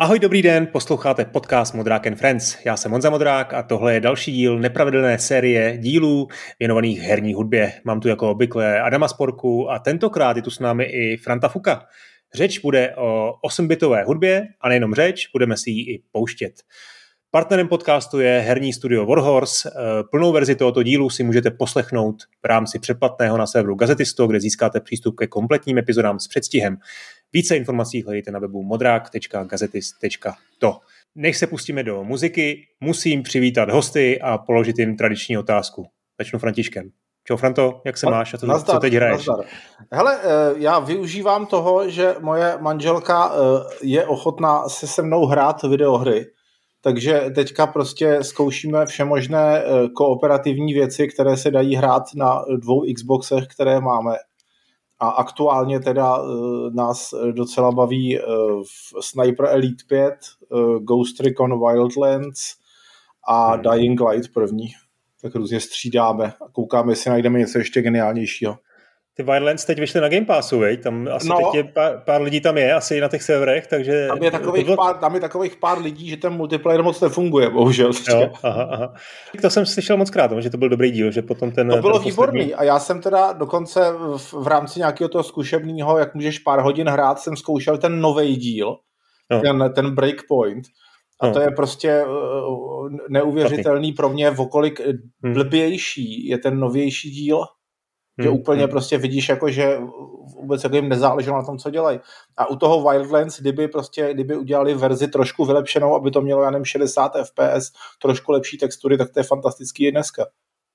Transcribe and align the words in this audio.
Ahoj, 0.00 0.18
dobrý 0.18 0.42
den, 0.42 0.66
posloucháte 0.66 1.24
podcast 1.24 1.74
Modrák 1.74 2.06
and 2.06 2.16
Friends. 2.16 2.58
Já 2.64 2.76
jsem 2.76 2.92
Honza 2.92 3.10
Modrák 3.10 3.54
a 3.54 3.62
tohle 3.62 3.94
je 3.94 4.00
další 4.00 4.32
díl 4.32 4.58
nepravidelné 4.58 5.18
série 5.18 5.78
dílů 5.78 6.28
věnovaných 6.58 7.00
herní 7.00 7.34
hudbě. 7.34 7.72
Mám 7.84 8.00
tu 8.00 8.08
jako 8.08 8.30
obvykle 8.30 8.80
Adama 8.80 9.08
Sporku 9.08 9.70
a 9.70 9.78
tentokrát 9.78 10.36
je 10.36 10.42
tu 10.42 10.50
s 10.50 10.58
námi 10.58 10.84
i 10.84 11.16
Franta 11.16 11.48
Fuka. 11.48 11.86
Řeč 12.34 12.58
bude 12.58 12.94
o 12.96 13.32
8-bitové 13.48 14.04
hudbě 14.04 14.46
a 14.60 14.68
nejenom 14.68 14.94
řeč, 14.94 15.28
budeme 15.32 15.56
si 15.56 15.70
ji 15.70 15.94
i 15.94 16.02
pouštět. 16.12 16.52
Partnerem 17.30 17.68
podcastu 17.68 18.20
je 18.20 18.38
herní 18.40 18.72
studio 18.72 19.06
Warhorse. 19.06 19.70
Plnou 20.10 20.32
verzi 20.32 20.54
tohoto 20.54 20.82
dílu 20.82 21.10
si 21.10 21.22
můžete 21.22 21.50
poslechnout 21.50 22.16
v 22.42 22.46
rámci 22.46 22.78
předplatného 22.78 23.38
na 23.38 23.46
serveru 23.46 23.74
Gazetisto, 23.74 24.26
kde 24.26 24.40
získáte 24.40 24.80
přístup 24.80 25.16
ke 25.16 25.26
kompletním 25.26 25.78
epizodám 25.78 26.18
s 26.18 26.28
předstihem. 26.28 26.76
Více 27.32 27.56
informací 27.56 28.02
hledejte 28.02 28.30
na 28.30 28.38
webu 28.38 28.62
modrák.gazetis.to. 28.62 30.78
Než 31.14 31.38
se 31.38 31.46
pustíme 31.46 31.82
do 31.82 32.04
muziky, 32.04 32.66
musím 32.80 33.22
přivítat 33.22 33.70
hosty 33.70 34.20
a 34.20 34.38
položit 34.38 34.78
jim 34.78 34.96
tradiční 34.96 35.38
otázku. 35.38 35.86
Začnu 36.18 36.38
Františkem. 36.38 36.90
Čau 37.24 37.36
Franto, 37.36 37.80
jak 37.86 37.96
se 37.96 38.06
máš 38.06 38.34
a 38.34 38.38
co, 38.38 38.46
nazdar, 38.46 38.76
co 38.76 38.80
teď 38.80 38.94
hraješ? 38.94 39.26
Nazdar. 39.26 39.46
Hele, 39.92 40.18
eh, 40.22 40.26
já 40.56 40.78
využívám 40.78 41.46
toho, 41.46 41.90
že 41.90 42.14
moje 42.20 42.58
manželka 42.60 43.32
eh, 43.32 43.36
je 43.82 44.06
ochotná 44.06 44.68
se 44.68 44.86
se 44.86 45.02
mnou 45.02 45.26
hrát 45.26 45.62
videohry, 45.62 46.26
takže 46.82 47.30
teďka 47.34 47.66
prostě 47.66 48.24
zkoušíme 48.24 48.86
všemožné 48.86 49.62
eh, 49.62 49.88
kooperativní 49.88 50.74
věci, 50.74 51.08
které 51.08 51.36
se 51.36 51.50
dají 51.50 51.76
hrát 51.76 52.02
na 52.16 52.44
dvou 52.62 52.84
Xboxech, 52.94 53.46
které 53.46 53.80
máme 53.80 54.16
a 55.00 55.08
aktuálně 55.08 55.80
teda 55.80 56.22
uh, 56.22 56.74
nás 56.74 57.14
docela 57.32 57.72
baví 57.72 58.18
uh, 58.20 58.62
Sniper 59.00 59.46
Elite 59.46 59.84
5, 59.88 60.14
uh, 60.48 60.78
Ghost 60.78 61.20
Recon 61.20 61.50
Wildlands 61.58 62.54
a 63.28 63.52
hmm. 63.52 63.62
Dying 63.62 64.00
Light 64.00 64.32
první. 64.32 64.66
Tak 65.22 65.34
různě 65.34 65.60
střídáme 65.60 66.26
a 66.26 66.48
koukáme, 66.52 66.92
jestli 66.92 67.10
najdeme 67.10 67.38
něco 67.38 67.58
ještě 67.58 67.82
geniálnějšího. 67.82 68.58
Ty 69.18 69.24
Wildlands 69.24 69.64
teď 69.64 69.78
vyšly 69.78 70.00
na 70.00 70.08
Game 70.08 70.26
Passu, 70.26 70.58
veď? 70.58 70.82
Tam 70.82 71.08
asi 71.12 71.28
no, 71.28 71.36
teď 71.36 71.54
je 71.54 71.64
pár, 71.64 72.02
pár, 72.06 72.22
lidí 72.22 72.40
tam 72.40 72.58
je, 72.58 72.74
asi 72.74 73.00
na 73.00 73.08
těch 73.08 73.22
serverech, 73.22 73.66
takže... 73.66 74.06
Tam 74.08 74.22
je, 74.22 74.30
takových 74.30 74.64
bylo... 74.64 74.76
pár, 74.76 74.96
tam 74.96 75.14
je 75.14 75.20
takových 75.20 75.56
pár 75.56 75.82
lidí, 75.82 76.08
že 76.08 76.16
ten 76.16 76.32
multiplayer 76.32 76.82
moc 76.82 77.00
nefunguje, 77.00 77.50
bohužel. 77.50 77.90
Jo, 78.08 78.30
aha, 78.42 78.68
aha. 78.70 78.92
To 79.42 79.50
jsem 79.50 79.66
slyšel 79.66 79.96
moc 79.96 80.10
krát, 80.10 80.30
že 80.38 80.50
to 80.50 80.56
byl 80.56 80.68
dobrý 80.68 80.90
díl, 80.90 81.10
že 81.10 81.22
potom 81.22 81.52
ten... 81.52 81.68
To 81.70 81.76
bylo 81.76 81.98
ten 81.98 82.08
výborný 82.08 82.40
poslední... 82.40 82.54
a 82.54 82.64
já 82.64 82.78
jsem 82.78 83.00
teda 83.00 83.32
dokonce 83.32 83.80
v, 84.16 84.32
v 84.32 84.46
rámci 84.46 84.78
nějakého 84.78 85.08
toho 85.08 85.24
zkušebního, 85.24 85.98
jak 85.98 86.14
můžeš 86.14 86.38
pár 86.38 86.60
hodin 86.60 86.88
hrát, 86.88 87.18
jsem 87.18 87.36
zkoušel 87.36 87.78
ten 87.78 88.00
nový 88.00 88.36
díl, 88.36 88.76
no. 89.30 89.40
ten, 89.40 89.72
ten 89.74 89.94
Breakpoint. 89.94 90.64
A 91.20 91.26
no. 91.26 91.32
to 91.32 91.40
je 91.40 91.50
prostě 91.50 92.04
uh, 92.04 92.90
neuvěřitelný 93.08 93.92
pro 93.92 94.08
mě, 94.08 94.30
vokolik 94.30 94.80
hmm. 95.24 95.32
blbější 95.32 96.28
je 96.28 96.38
ten 96.38 96.60
novější 96.60 97.10
díl 97.10 97.44
že 98.18 98.28
hmm. 98.28 98.38
úplně 98.38 98.62
hmm. 98.62 98.70
prostě 98.70 98.98
vidíš, 98.98 99.28
jako, 99.28 99.50
že 99.50 99.78
vůbec 100.40 100.64
jako 100.64 100.76
jim 100.76 100.88
nezáleželo 100.88 101.36
na 101.36 101.44
tom, 101.44 101.58
co 101.58 101.70
dělají. 101.70 102.00
A 102.36 102.50
u 102.50 102.56
toho 102.56 102.90
Wildlands, 102.90 103.40
kdyby 103.40 103.68
prostě, 103.68 104.14
kdyby 104.14 104.36
udělali 104.36 104.74
verzi 104.74 105.08
trošku 105.08 105.44
vylepšenou, 105.44 105.94
aby 105.94 106.10
to 106.10 106.20
mělo, 106.20 106.42
já 106.42 106.50
nevím, 106.50 106.64
60 106.64 107.12
fps, 107.24 107.72
trošku 108.02 108.32
lepší 108.32 108.58
textury, 108.58 108.98
tak 108.98 109.10
to 109.10 109.20
je 109.20 109.24
fantastický 109.24 109.86
i 109.86 109.92
dneska. 109.92 110.26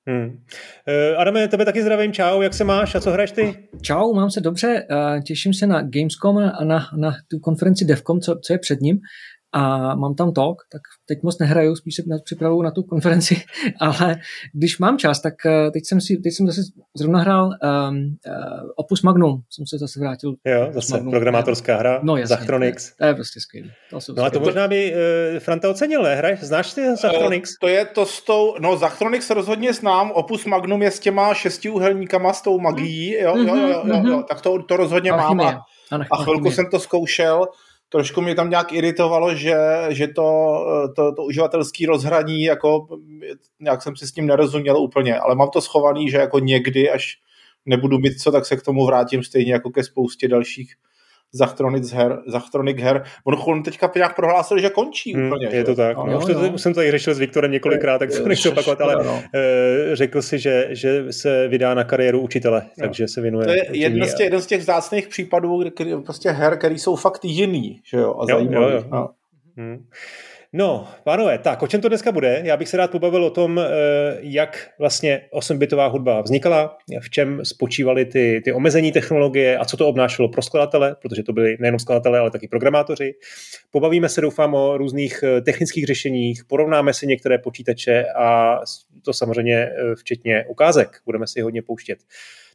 Hmm. 0.08 0.26
Uh, 0.26 1.22
Adame, 1.22 1.48
tebe 1.48 1.66
taky 1.66 1.82
zdravím, 1.82 2.14
čau, 2.14 2.42
jak 2.42 2.54
se 2.54 2.64
máš 2.64 2.96
a 2.96 3.02
co 3.02 3.12
hraješ 3.12 3.32
ty? 3.32 3.68
Čau, 3.82 4.14
mám 4.14 4.32
se 4.32 4.42
dobře, 4.42 4.88
uh, 4.92 5.22
těším 5.22 5.54
se 5.54 5.68
na 5.68 5.82
Gamescom 5.82 6.38
a 6.38 6.64
na, 6.64 6.80
na 6.98 7.12
tu 7.28 7.40
konferenci 7.40 7.86
Devcom, 7.86 8.20
co, 8.20 8.36
co 8.44 8.54
je 8.54 8.60
před 8.60 8.82
ním 8.82 9.00
a 9.54 9.96
mám 9.96 10.16
tam 10.16 10.34
talk, 10.34 10.62
tak 10.72 10.82
teď 11.06 11.24
moc 11.24 11.40
nehraju, 11.40 11.76
spíš 11.76 11.96
se 11.96 12.04
připravuju 12.26 12.62
na 12.62 12.72
tu 12.72 12.84
konferenci, 12.84 13.42
ale 13.80 14.16
když 14.54 14.80
mám 14.80 14.98
čas, 14.98 15.22
tak 15.22 15.34
eh, 15.46 15.72
teď 15.72 15.84
jsem, 15.86 16.02
si, 16.02 16.18
teď 16.18 16.34
jsem 16.34 16.48
zase 16.48 16.62
zrovna 16.98 17.20
hrál 17.20 17.46
um, 17.46 17.96
uh, 17.98 18.70
Opus 18.76 19.02
Magnum, 19.02 19.42
jsem 19.50 19.68
se 19.68 19.78
zase 19.78 20.00
vrátil. 20.00 20.34
Jo, 20.46 20.70
zase 20.72 20.94
Magnum. 20.94 21.12
programátorská 21.12 21.78
hra, 21.78 22.00
no, 22.04 22.18
jasně, 22.18 22.36
Zachronix. 22.36 22.86
To 22.86 22.92
je, 22.92 22.96
to 22.98 23.06
je 23.06 23.16
prostě 23.16 23.40
skvělý. 23.40 23.72
To 23.90 24.02
jsou 24.02 24.14
no 24.18 24.24
a 24.24 24.30
to 24.30 24.40
možná 24.40 24.68
by 24.68 24.94
uh, 24.94 25.40
Franta 25.40 25.70
ocenil, 25.70 26.04
ne? 26.04 26.16
Hraj, 26.16 26.38
znáš 26.42 26.74
ty 26.74 26.96
Zachronix? 26.96 27.50
Uh, 27.50 27.56
to 27.62 27.68
je 27.68 27.86
to 27.86 28.06
s 28.06 28.22
tou, 28.22 28.56
no 28.60 28.78
Zachronix 28.78 29.30
rozhodně 29.30 29.74
znám, 29.74 30.12
Opus 30.12 30.46
Magnum 30.46 30.82
je 30.82 30.92
s 30.92 31.00
těma 31.00 31.34
šestiúhelníkama, 31.34 32.34
s 32.34 32.42
tou 32.42 32.60
magií, 32.60 33.12
jo, 33.12 33.38
jo, 33.38 33.44
jo, 33.44 33.56
jo, 33.56 33.68
jo, 33.68 33.82
jo, 33.86 34.04
jo 34.06 34.24
tak 34.30 34.42
to, 34.42 34.64
to 34.64 34.78
rozhodně 34.78 35.12
mám 35.12 35.42
a, 35.42 35.66
a 36.12 36.24
chvilku 36.24 36.52
jsem 36.52 36.70
to 36.72 36.80
zkoušel, 36.80 37.48
trošku 37.94 38.22
mě 38.22 38.36
tam 38.36 38.50
nějak 38.50 38.74
iritovalo, 38.74 39.36
že, 39.36 39.56
že 39.90 40.08
to, 40.08 40.24
to, 40.96 41.16
to 41.16 41.24
uživatelský 41.24 41.86
rozhraní, 41.86 42.44
jako 42.44 42.88
nějak 43.60 43.82
jsem 43.82 43.96
si 43.96 44.08
s 44.08 44.12
tím 44.12 44.26
nerozuměl 44.26 44.78
úplně, 44.78 45.20
ale 45.20 45.36
mám 45.36 45.50
to 45.50 45.62
schovaný, 45.62 46.10
že 46.10 46.18
jako 46.18 46.40
někdy, 46.40 46.90
až 46.90 47.18
nebudu 47.66 48.00
mít 48.00 48.22
co, 48.22 48.32
tak 48.32 48.46
se 48.46 48.58
k 48.58 48.64
tomu 48.64 48.86
vrátím 48.86 49.24
stejně 49.24 49.54
jako 49.54 49.70
ke 49.70 49.84
spoustě 49.84 50.28
dalších 50.28 50.76
Zachtronic 51.36 51.92
her, 51.92 52.22
Zachtronic 52.28 52.82
her. 52.82 53.04
On 53.24 53.64
teďka 53.64 53.92
nějak 53.96 54.16
prohlásil, 54.16 54.60
že 54.60 54.70
končí 54.70 55.14
hmm, 55.14 55.28
úplně. 55.28 55.48
Je 55.48 55.52
že? 55.52 55.64
to 55.64 55.76
tak. 55.76 55.98
No, 55.98 56.06
no, 56.06 56.18
už, 56.18 56.26
to, 56.26 56.52
no. 56.52 56.58
jsem 56.58 56.74
to 56.74 56.80
tady 56.80 56.92
řešil 56.92 57.14
s 57.14 57.20
Viktorem 57.20 57.52
několikrát, 57.52 57.98
tak 57.98 58.10
to 58.12 58.28
nechci 58.28 58.50
opakovat, 58.50 58.82
ale 58.82 59.04
no. 59.06 59.22
Eh, 59.36 59.96
řekl 59.96 60.22
si, 60.22 60.40
že, 60.40 60.68
že 60.70 61.14
se 61.14 61.48
vydá 61.48 61.74
na 61.74 61.84
kariéru 61.84 62.20
učitele, 62.20 62.62
no. 62.62 62.84
takže 62.84 63.08
se 63.08 63.22
věnuje. 63.22 63.46
To 63.46 63.54
je 63.54 63.66
jeden 63.72 64.08
z, 64.08 64.14
těch, 64.14 64.24
jeden 64.24 64.42
z 64.42 64.46
těch 64.46 64.62
vzácných 64.62 65.08
případů, 65.08 65.64
kdy, 65.64 65.96
prostě 66.06 66.30
her, 66.30 66.58
který 66.58 66.80
jsou 66.80 66.96
fakt 66.96 67.26
jiný, 67.26 67.82
že 67.86 67.98
jo, 67.98 68.16
a 68.20 68.26
zajímavý. 68.26 68.74
Jo, 68.74 68.80
jo. 68.80 68.84
No. 68.92 69.10
Hmm. 69.58 69.86
No, 70.56 70.88
pánové, 71.04 71.38
tak 71.38 71.64
o 71.64 71.68
čem 71.68 71.82
to 71.82 71.88
dneska 71.88 72.12
bude? 72.12 72.42
Já 72.44 72.58
bych 72.58 72.70
se 72.70 72.78
rád 72.78 72.92
pobavil 72.92 73.26
o 73.26 73.30
tom, 73.30 73.60
eh, 73.60 73.64
jak 74.20 74.70
vlastně 74.80 75.22
8-bitová 75.32 75.88
hudba 75.88 76.22
vznikala, 76.22 76.78
v 77.00 77.10
čem 77.10 77.40
spočívaly 77.44 78.06
ty, 78.06 78.42
ty 78.46 78.54
omezení 78.54 78.92
technologie 78.92 79.58
a 79.58 79.66
co 79.66 79.78
to 79.78 79.88
obnášelo 79.88 80.30
pro 80.30 80.42
skladatele, 80.42 80.96
protože 81.02 81.24
to 81.24 81.34
byli 81.34 81.58
nejen 81.60 81.80
skladatelé, 81.80 82.20
ale 82.20 82.32
taky 82.32 82.48
programátoři. 82.48 83.14
Pobavíme 83.72 84.10
se, 84.10 84.22
doufám, 84.22 84.54
o 84.54 84.78
různých 84.78 85.24
eh, 85.24 85.42
technických 85.42 85.86
řešeních, 85.86 86.46
porovnáme 86.46 86.94
si 86.94 87.08
některé 87.08 87.38
počítače 87.38 88.06
a 88.16 88.60
to 89.06 89.14
samozřejmě 89.14 89.56
eh, 89.56 89.96
včetně 89.96 90.46
ukázek. 90.48 91.00
Budeme 91.06 91.28
si 91.28 91.42
hodně 91.42 91.62
pouštět. 91.62 92.00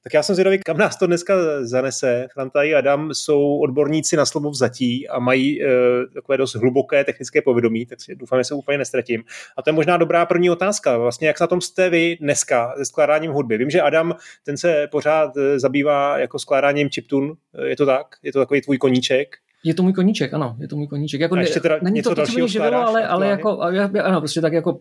Tak 0.02 0.14
já 0.14 0.22
jsem 0.22 0.34
zvědavý, 0.34 0.58
kam 0.58 0.76
nás 0.76 0.96
to 0.98 1.06
dneska 1.06 1.34
zanese. 1.60 2.28
Franta 2.32 2.62
i 2.62 2.74
Adam 2.74 3.14
jsou 3.14 3.58
odborníci 3.58 4.16
na 4.16 4.26
slovo 4.26 4.50
vzatí 4.50 5.08
a 5.08 5.18
mají 5.18 5.62
e, 5.62 5.66
takové 6.14 6.38
dost 6.38 6.54
hluboké 6.54 7.04
technické 7.04 7.42
povědomí, 7.42 7.86
tak 7.86 8.00
si 8.00 8.16
doufám, 8.16 8.40
že 8.40 8.44
se 8.44 8.54
úplně 8.54 8.78
nestratím. 8.78 9.24
A 9.56 9.62
to 9.62 9.70
je 9.70 9.74
možná 9.74 9.96
dobrá 9.96 10.26
první 10.26 10.50
otázka. 10.50 10.98
Vlastně, 10.98 11.28
jak 11.28 11.40
na 11.40 11.46
tom 11.46 11.60
jste 11.60 11.90
vy 11.90 12.16
dneska 12.20 12.74
se 12.76 12.84
skládáním 12.84 13.30
hudby? 13.30 13.58
Vím, 13.58 13.70
že 13.70 13.80
Adam, 13.80 14.14
ten 14.44 14.56
se 14.56 14.88
pořád 14.90 15.36
eh, 15.36 15.58
zabývá 15.58 16.18
jako 16.18 16.38
skládáním 16.38 16.88
chiptun. 16.88 17.36
Je 17.64 17.76
to 17.76 17.86
tak? 17.86 18.06
Je 18.22 18.32
to 18.32 18.38
takový 18.38 18.60
tvůj 18.60 18.78
koníček? 18.78 19.36
Je 19.64 19.74
to 19.74 19.82
můj 19.82 19.92
koníček, 19.92 20.34
ano, 20.34 20.56
je 20.60 20.68
to 20.68 20.76
můj 20.76 20.86
koníček. 20.86 21.20
Jako, 21.20 21.34
a 21.34 21.40
ještě 21.40 21.60
teda 21.60 21.78
není 21.82 21.96
něco 21.96 22.10
to, 22.10 22.14
to, 22.14 22.26
co 22.26 22.46
živilo, 22.46 22.86
ale, 22.86 23.06
ale 23.06 23.26
jako, 23.28 23.60
ano, 24.04 24.20
prostě 24.20 24.40
tak 24.40 24.52
jako 24.52 24.80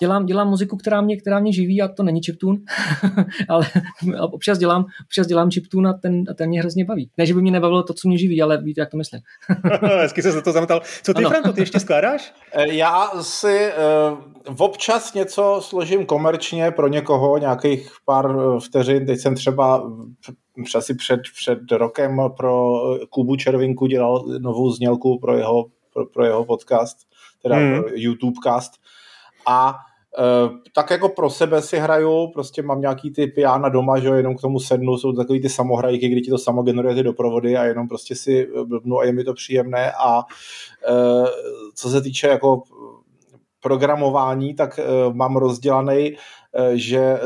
dělám, 0.00 0.26
dělám 0.26 0.48
muziku, 0.48 0.76
která 0.76 1.00
mě, 1.00 1.16
která 1.16 1.40
mě 1.40 1.52
živí 1.52 1.82
a 1.82 1.88
to 1.88 2.02
není 2.02 2.20
chiptune, 2.26 2.58
ale 3.48 3.66
občas 4.20 4.58
dělám, 4.58 4.84
občas 5.06 5.26
dělám 5.26 5.50
chiptune 5.50 5.90
a 5.90 5.92
ten, 5.92 6.24
a 6.30 6.34
ten 6.34 6.48
mě 6.48 6.60
hrozně 6.60 6.84
baví. 6.84 7.10
Ne, 7.18 7.26
že 7.26 7.34
by 7.34 7.42
mě 7.42 7.52
nebavilo 7.52 7.82
to, 7.82 7.94
co 7.94 8.08
mě 8.08 8.18
živí, 8.18 8.42
ale 8.42 8.62
víte, 8.62 8.80
jak 8.80 8.90
to 8.90 8.96
myslím. 8.96 9.20
Hezky 9.82 10.22
se 10.22 10.32
za 10.32 10.42
to 10.42 10.52
zamotal. 10.52 10.80
Co 11.02 11.14
ty, 11.14 11.24
Franto, 11.24 11.52
ty 11.52 11.60
ještě 11.60 11.80
skládáš? 11.80 12.34
Eh, 12.52 12.74
já 12.74 13.10
si 13.20 13.70
uh, 14.48 14.54
občas 14.58 15.14
něco 15.14 15.60
složím 15.62 16.06
komerčně 16.06 16.70
pro 16.70 16.88
někoho, 16.88 17.38
nějakých 17.38 17.90
pár 18.04 18.30
eh, 18.30 18.60
vteřin. 18.60 19.06
Teď 19.06 19.20
jsem 19.20 19.34
třeba 19.34 19.90
asi 20.74 20.94
před, 20.94 21.20
před 21.34 21.72
rokem 21.72 22.20
pro 22.36 22.80
Kubu 23.10 23.36
Červinku 23.36 23.86
dělal 23.86 24.24
novou 24.38 24.70
znělku 24.70 25.18
pro 25.18 25.36
jeho, 25.36 25.66
pro, 25.92 26.06
pro 26.06 26.24
jeho 26.24 26.44
podcast, 26.44 26.98
teda 27.42 27.56
hmm. 27.56 27.82
YouTubecast. 27.94 28.72
A 29.46 29.74
Uh, 30.18 30.56
tak 30.74 30.90
jako 30.90 31.08
pro 31.08 31.30
sebe 31.30 31.62
si 31.62 31.78
hraju, 31.78 32.30
prostě 32.34 32.62
mám 32.62 32.80
nějaký 32.80 33.10
ty 33.10 33.26
piana 33.26 33.68
doma, 33.68 33.98
že 33.98 34.08
jo, 34.08 34.14
jenom 34.14 34.36
k 34.36 34.40
tomu 34.40 34.60
sednu, 34.60 34.98
jsou 34.98 35.12
takový 35.12 35.42
ty 35.42 35.48
samohrajky, 35.48 36.08
kdy 36.08 36.20
ti 36.20 36.30
to 36.30 36.38
samo 36.38 36.62
generuje 36.62 36.94
ty 36.94 37.02
doprovody 37.02 37.56
a 37.56 37.64
jenom 37.64 37.88
prostě 37.88 38.14
si 38.14 38.48
blbnu 38.64 38.98
a 38.98 39.04
je 39.04 39.12
mi 39.12 39.24
to 39.24 39.34
příjemné 39.34 39.92
a 39.92 40.18
uh, 40.18 41.26
co 41.74 41.90
se 41.90 42.00
týče 42.00 42.28
jako 42.28 42.62
programování, 43.60 44.54
tak 44.54 44.80
uh, 44.80 45.14
mám 45.14 45.36
rozdělaný, 45.36 46.16
že 46.74 47.20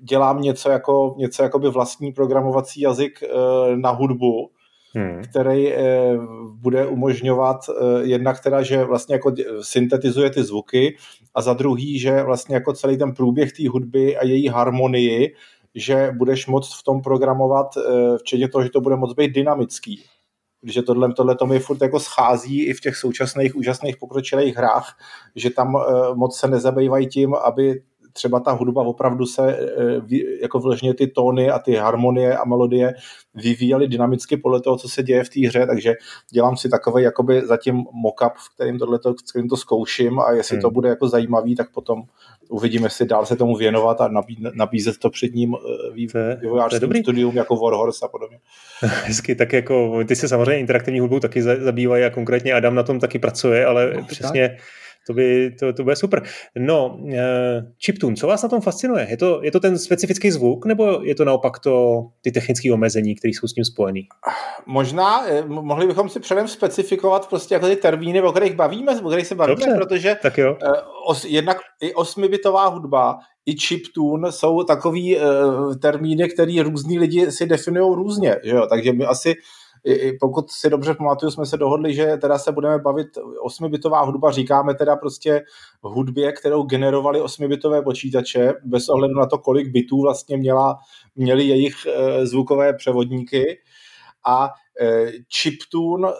dělám 0.00 0.40
něco 0.40 0.70
jako, 0.70 1.14
něco 1.18 1.42
jako 1.42 1.58
by 1.58 1.70
vlastní 1.70 2.12
programovací 2.12 2.80
jazyk 2.80 3.22
eh, 3.22 3.76
na 3.76 3.90
hudbu, 3.90 4.50
hmm. 4.94 5.22
který 5.30 5.72
eh, 5.72 6.18
bude 6.52 6.86
umožňovat 6.86 7.56
eh, 7.68 7.72
jednak 8.02 8.40
teda, 8.40 8.62
že 8.62 8.84
vlastně 8.84 9.14
jako 9.14 9.34
syntetizuje 9.60 10.30
ty 10.30 10.42
zvuky 10.42 10.96
a 11.34 11.42
za 11.42 11.52
druhý, 11.52 11.98
že 11.98 12.22
vlastně 12.22 12.54
jako 12.54 12.72
celý 12.72 12.98
ten 12.98 13.14
průběh 13.14 13.52
té 13.52 13.68
hudby 13.68 14.16
a 14.16 14.24
její 14.24 14.48
harmonii, 14.48 15.34
že 15.74 16.10
budeš 16.16 16.46
moct 16.46 16.74
v 16.74 16.82
tom 16.82 17.02
programovat, 17.02 17.66
včetně 18.20 18.48
toho, 18.48 18.64
že 18.64 18.70
to 18.70 18.80
bude 18.80 18.96
moc 18.96 19.12
být 19.14 19.32
dynamický. 19.32 20.02
protože 20.60 20.82
tohle, 20.82 21.14
tohle 21.14 21.36
to 21.36 21.46
mi 21.46 21.58
furt 21.58 21.82
jako 21.82 22.00
schází 22.00 22.64
i 22.64 22.72
v 22.72 22.80
těch 22.80 22.96
současných 22.96 23.56
úžasných 23.56 23.96
pokročilých 23.96 24.56
hrách, 24.56 24.98
že 25.36 25.50
tam 25.50 25.76
moc 26.14 26.38
se 26.38 26.48
nezabývají 26.48 27.06
tím, 27.06 27.34
aby 27.34 27.82
třeba 28.18 28.40
ta 28.40 28.52
hudba 28.52 28.82
opravdu 28.82 29.26
se 29.26 29.56
eh, 29.56 30.16
jako 30.42 30.58
vležně 30.58 30.94
ty 30.94 31.06
tóny 31.06 31.50
a 31.50 31.58
ty 31.58 31.74
harmonie 31.74 32.36
a 32.36 32.44
melodie 32.44 32.94
vyvíjely 33.34 33.88
dynamicky 33.88 34.36
podle 34.36 34.60
toho, 34.60 34.76
co 34.76 34.88
se 34.88 35.02
děje 35.02 35.24
v 35.24 35.28
té 35.28 35.48
hře, 35.48 35.66
takže 35.66 35.94
dělám 36.32 36.56
si 36.56 36.68
takový 36.68 37.02
jakoby 37.02 37.46
zatím 37.46 37.76
mock-up, 37.76 38.32
v 38.34 38.54
kterým, 38.54 38.78
tohleto, 38.78 39.14
v 39.14 39.30
kterým 39.30 39.48
to 39.48 39.56
zkouším 39.56 40.20
a 40.20 40.30
jestli 40.30 40.56
hmm. 40.56 40.62
to 40.62 40.70
bude 40.70 40.88
jako 40.88 41.08
zajímavý, 41.08 41.54
tak 41.54 41.72
potom 41.72 42.02
uvidíme, 42.48 42.86
jestli 42.86 43.06
dál 43.06 43.26
se 43.26 43.36
tomu 43.36 43.56
věnovat 43.56 44.00
a 44.00 44.10
nabízet 44.54 44.98
to 44.98 45.10
před 45.10 45.34
ním 45.34 45.54
eh, 45.54 45.92
vývojářským 45.92 47.02
studium 47.02 47.36
jako 47.36 47.56
Warhorse 47.56 48.04
a 48.04 48.08
podobně. 48.08 48.38
Hezky, 48.80 49.34
tak 49.34 49.52
jako 49.52 50.04
ty 50.08 50.16
se 50.16 50.28
samozřejmě 50.28 50.58
interaktivní 50.58 51.00
hudbou 51.00 51.20
taky 51.20 51.42
zabývají 51.42 52.04
a 52.04 52.10
konkrétně 52.10 52.52
Adam 52.52 52.74
na 52.74 52.82
tom 52.82 53.00
taky 53.00 53.18
pracuje, 53.18 53.66
ale 53.66 53.92
no, 53.96 54.04
přesně 54.04 54.48
tak 54.48 54.58
to, 55.06 55.14
by, 55.14 55.50
to, 55.60 55.72
to 55.72 55.84
bude 55.84 55.96
super. 55.96 56.22
No, 56.58 56.98
uh, 57.02 57.12
chiptune, 57.84 58.16
co 58.16 58.26
vás 58.26 58.42
na 58.42 58.48
tom 58.48 58.60
fascinuje? 58.60 59.06
Je 59.10 59.16
to, 59.16 59.40
je 59.42 59.50
to 59.50 59.60
ten 59.60 59.78
specifický 59.78 60.30
zvuk, 60.30 60.66
nebo 60.66 61.00
je 61.02 61.14
to 61.14 61.24
naopak 61.24 61.58
to, 61.58 62.04
ty 62.20 62.32
technické 62.32 62.72
omezení, 62.72 63.14
které 63.14 63.32
jsou 63.32 63.48
s 63.48 63.54
tím 63.54 63.64
spojený? 63.64 64.08
Možná, 64.66 65.28
eh, 65.28 65.44
mohli 65.46 65.86
bychom 65.86 66.08
si 66.08 66.20
předem 66.20 66.48
specifikovat 66.48 67.28
prostě 67.28 67.54
jako 67.54 67.68
ty 67.68 67.76
termíny, 67.76 68.22
o 68.22 68.30
kterých 68.30 68.54
bavíme, 68.54 69.00
o 69.00 69.08
kterých 69.08 69.26
se 69.26 69.34
bavíme, 69.34 69.56
Dobře, 69.56 69.74
protože 69.78 70.16
tak 70.22 70.38
jo. 70.38 70.56
Uh, 70.62 70.72
os, 71.06 71.24
jednak 71.24 71.56
i 71.80 71.94
osmibitová 71.94 72.66
hudba, 72.66 73.18
i 73.46 73.56
chiptune 73.58 74.32
jsou 74.32 74.62
takový 74.62 75.16
uh, 75.16 75.74
termíny, 75.74 76.28
který 76.28 76.60
různí 76.60 76.98
lidi 76.98 77.32
si 77.32 77.46
definují 77.46 77.94
různě, 77.94 78.36
že 78.44 78.50
jo? 78.50 78.66
takže 78.70 78.92
my 78.92 79.04
asi 79.04 79.34
pokud 80.20 80.50
si 80.50 80.70
dobře 80.70 80.94
pamatuju, 80.94 81.30
jsme 81.30 81.46
se 81.46 81.56
dohodli, 81.56 81.94
že 81.94 82.16
teda 82.16 82.38
se 82.38 82.52
budeme 82.52 82.78
bavit 82.78 83.06
osmibitová 83.40 84.02
hudba, 84.02 84.30
říkáme 84.30 84.74
teda 84.74 84.96
prostě 84.96 85.42
hudbě, 85.82 86.32
kterou 86.32 86.62
generovali 86.62 87.20
osmibitové 87.20 87.82
počítače, 87.82 88.54
bez 88.64 88.88
ohledu 88.88 89.14
na 89.14 89.26
to, 89.26 89.38
kolik 89.38 89.68
bitů 89.68 90.02
vlastně 90.02 90.36
měla, 90.36 90.78
měly 91.16 91.44
jejich 91.44 91.74
e, 91.86 92.26
zvukové 92.26 92.72
převodníky 92.72 93.58
a 94.26 94.50
e, 94.80 95.12
chiptune 95.40 96.08
e, 96.08 96.12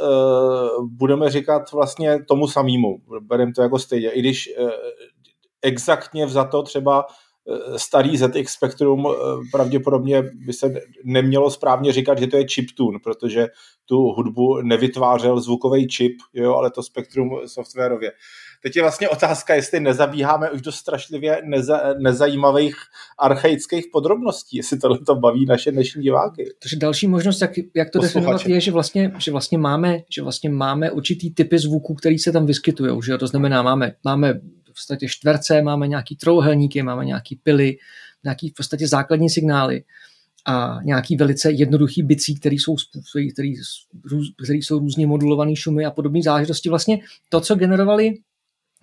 budeme 0.82 1.31
říkat 1.31 1.72
vlastně 1.72 2.25
tomu 2.25 2.49
samému. 2.49 2.99
Bereme 3.20 3.52
to 3.52 3.62
jako 3.62 3.78
stejně. 3.78 4.11
I 4.11 4.20
když 4.20 4.49
exaktně 5.62 6.26
vzato 6.26 6.62
třeba 6.62 7.04
Eh, 7.04 7.27
starý 7.76 8.16
ZX 8.16 8.52
Spectrum 8.52 9.06
eh, 9.06 9.14
pravděpodobně 9.52 10.22
by 10.46 10.52
se 10.52 10.74
nemělo 11.04 11.50
správně 11.50 11.92
říkat, 11.92 12.18
že 12.18 12.26
to 12.26 12.36
je 12.36 12.48
chiptune, 12.48 12.98
protože 13.04 13.46
tu 13.86 13.96
hudbu 13.96 14.62
nevytvářel 14.62 15.40
zvukový 15.40 15.88
čip, 15.88 16.12
jo, 16.34 16.54
ale 16.54 16.70
to 16.70 16.82
spektrum 16.82 17.30
softwarově. 17.46 18.12
Teď 18.62 18.76
je 18.76 18.82
vlastně 18.82 19.08
otázka, 19.08 19.54
jestli 19.54 19.80
nezabíháme 19.80 20.50
už 20.50 20.62
do 20.62 20.72
strašlivě 20.72 21.42
neza, 21.44 21.80
nezajímavých 21.98 22.76
archaických 23.18 23.84
podrobností, 23.92 24.56
jestli 24.56 24.78
tohle 24.78 24.98
to 24.98 25.14
baví 25.14 25.46
naše 25.46 25.72
dnešní 25.72 26.02
diváky. 26.02 26.44
Takže 26.62 26.76
další 26.76 27.06
možnost, 27.06 27.40
jak, 27.40 27.50
jak 27.74 27.90
to 27.90 27.98
definovat, 27.98 28.46
je, 28.46 28.60
že 28.60 28.72
vlastně, 28.72 29.12
že 29.18 29.30
vlastně 29.30 29.58
máme, 29.58 29.98
že 30.14 30.22
vlastně 30.22 30.50
máme 30.50 30.90
určitý 30.90 31.34
typy 31.34 31.58
zvuků, 31.58 31.94
které 31.94 32.18
se 32.18 32.32
tam 32.32 32.46
vyskytují. 32.46 33.02
Že? 33.02 33.18
To 33.18 33.26
znamená, 33.26 33.62
máme, 33.62 33.92
máme 34.04 34.40
podstatě 34.78 35.08
čtverce, 35.08 35.62
máme 35.62 35.88
nějaký 35.88 36.16
trouhelníky, 36.16 36.82
máme 36.82 37.04
nějaký 37.04 37.36
pily, 37.42 37.76
nějaký 38.25 38.50
v 38.50 38.54
podstatě 38.54 38.88
základní 38.88 39.30
signály 39.30 39.84
a 40.46 40.78
nějaký 40.82 41.16
velice 41.16 41.50
jednoduchý 41.50 42.02
bicí, 42.02 42.34
které 42.34 42.54
jsou, 42.54 42.76
který, 43.10 43.32
který, 43.32 43.54
který 44.44 44.62
jsou 44.62 44.78
různě 44.78 45.06
modulované 45.06 45.56
šumy 45.56 45.84
a 45.84 45.90
podobné 45.90 46.22
záležitosti. 46.22 46.69
Vlastně 46.69 46.98
to, 47.28 47.40
co 47.40 47.54
generovali 47.54 48.14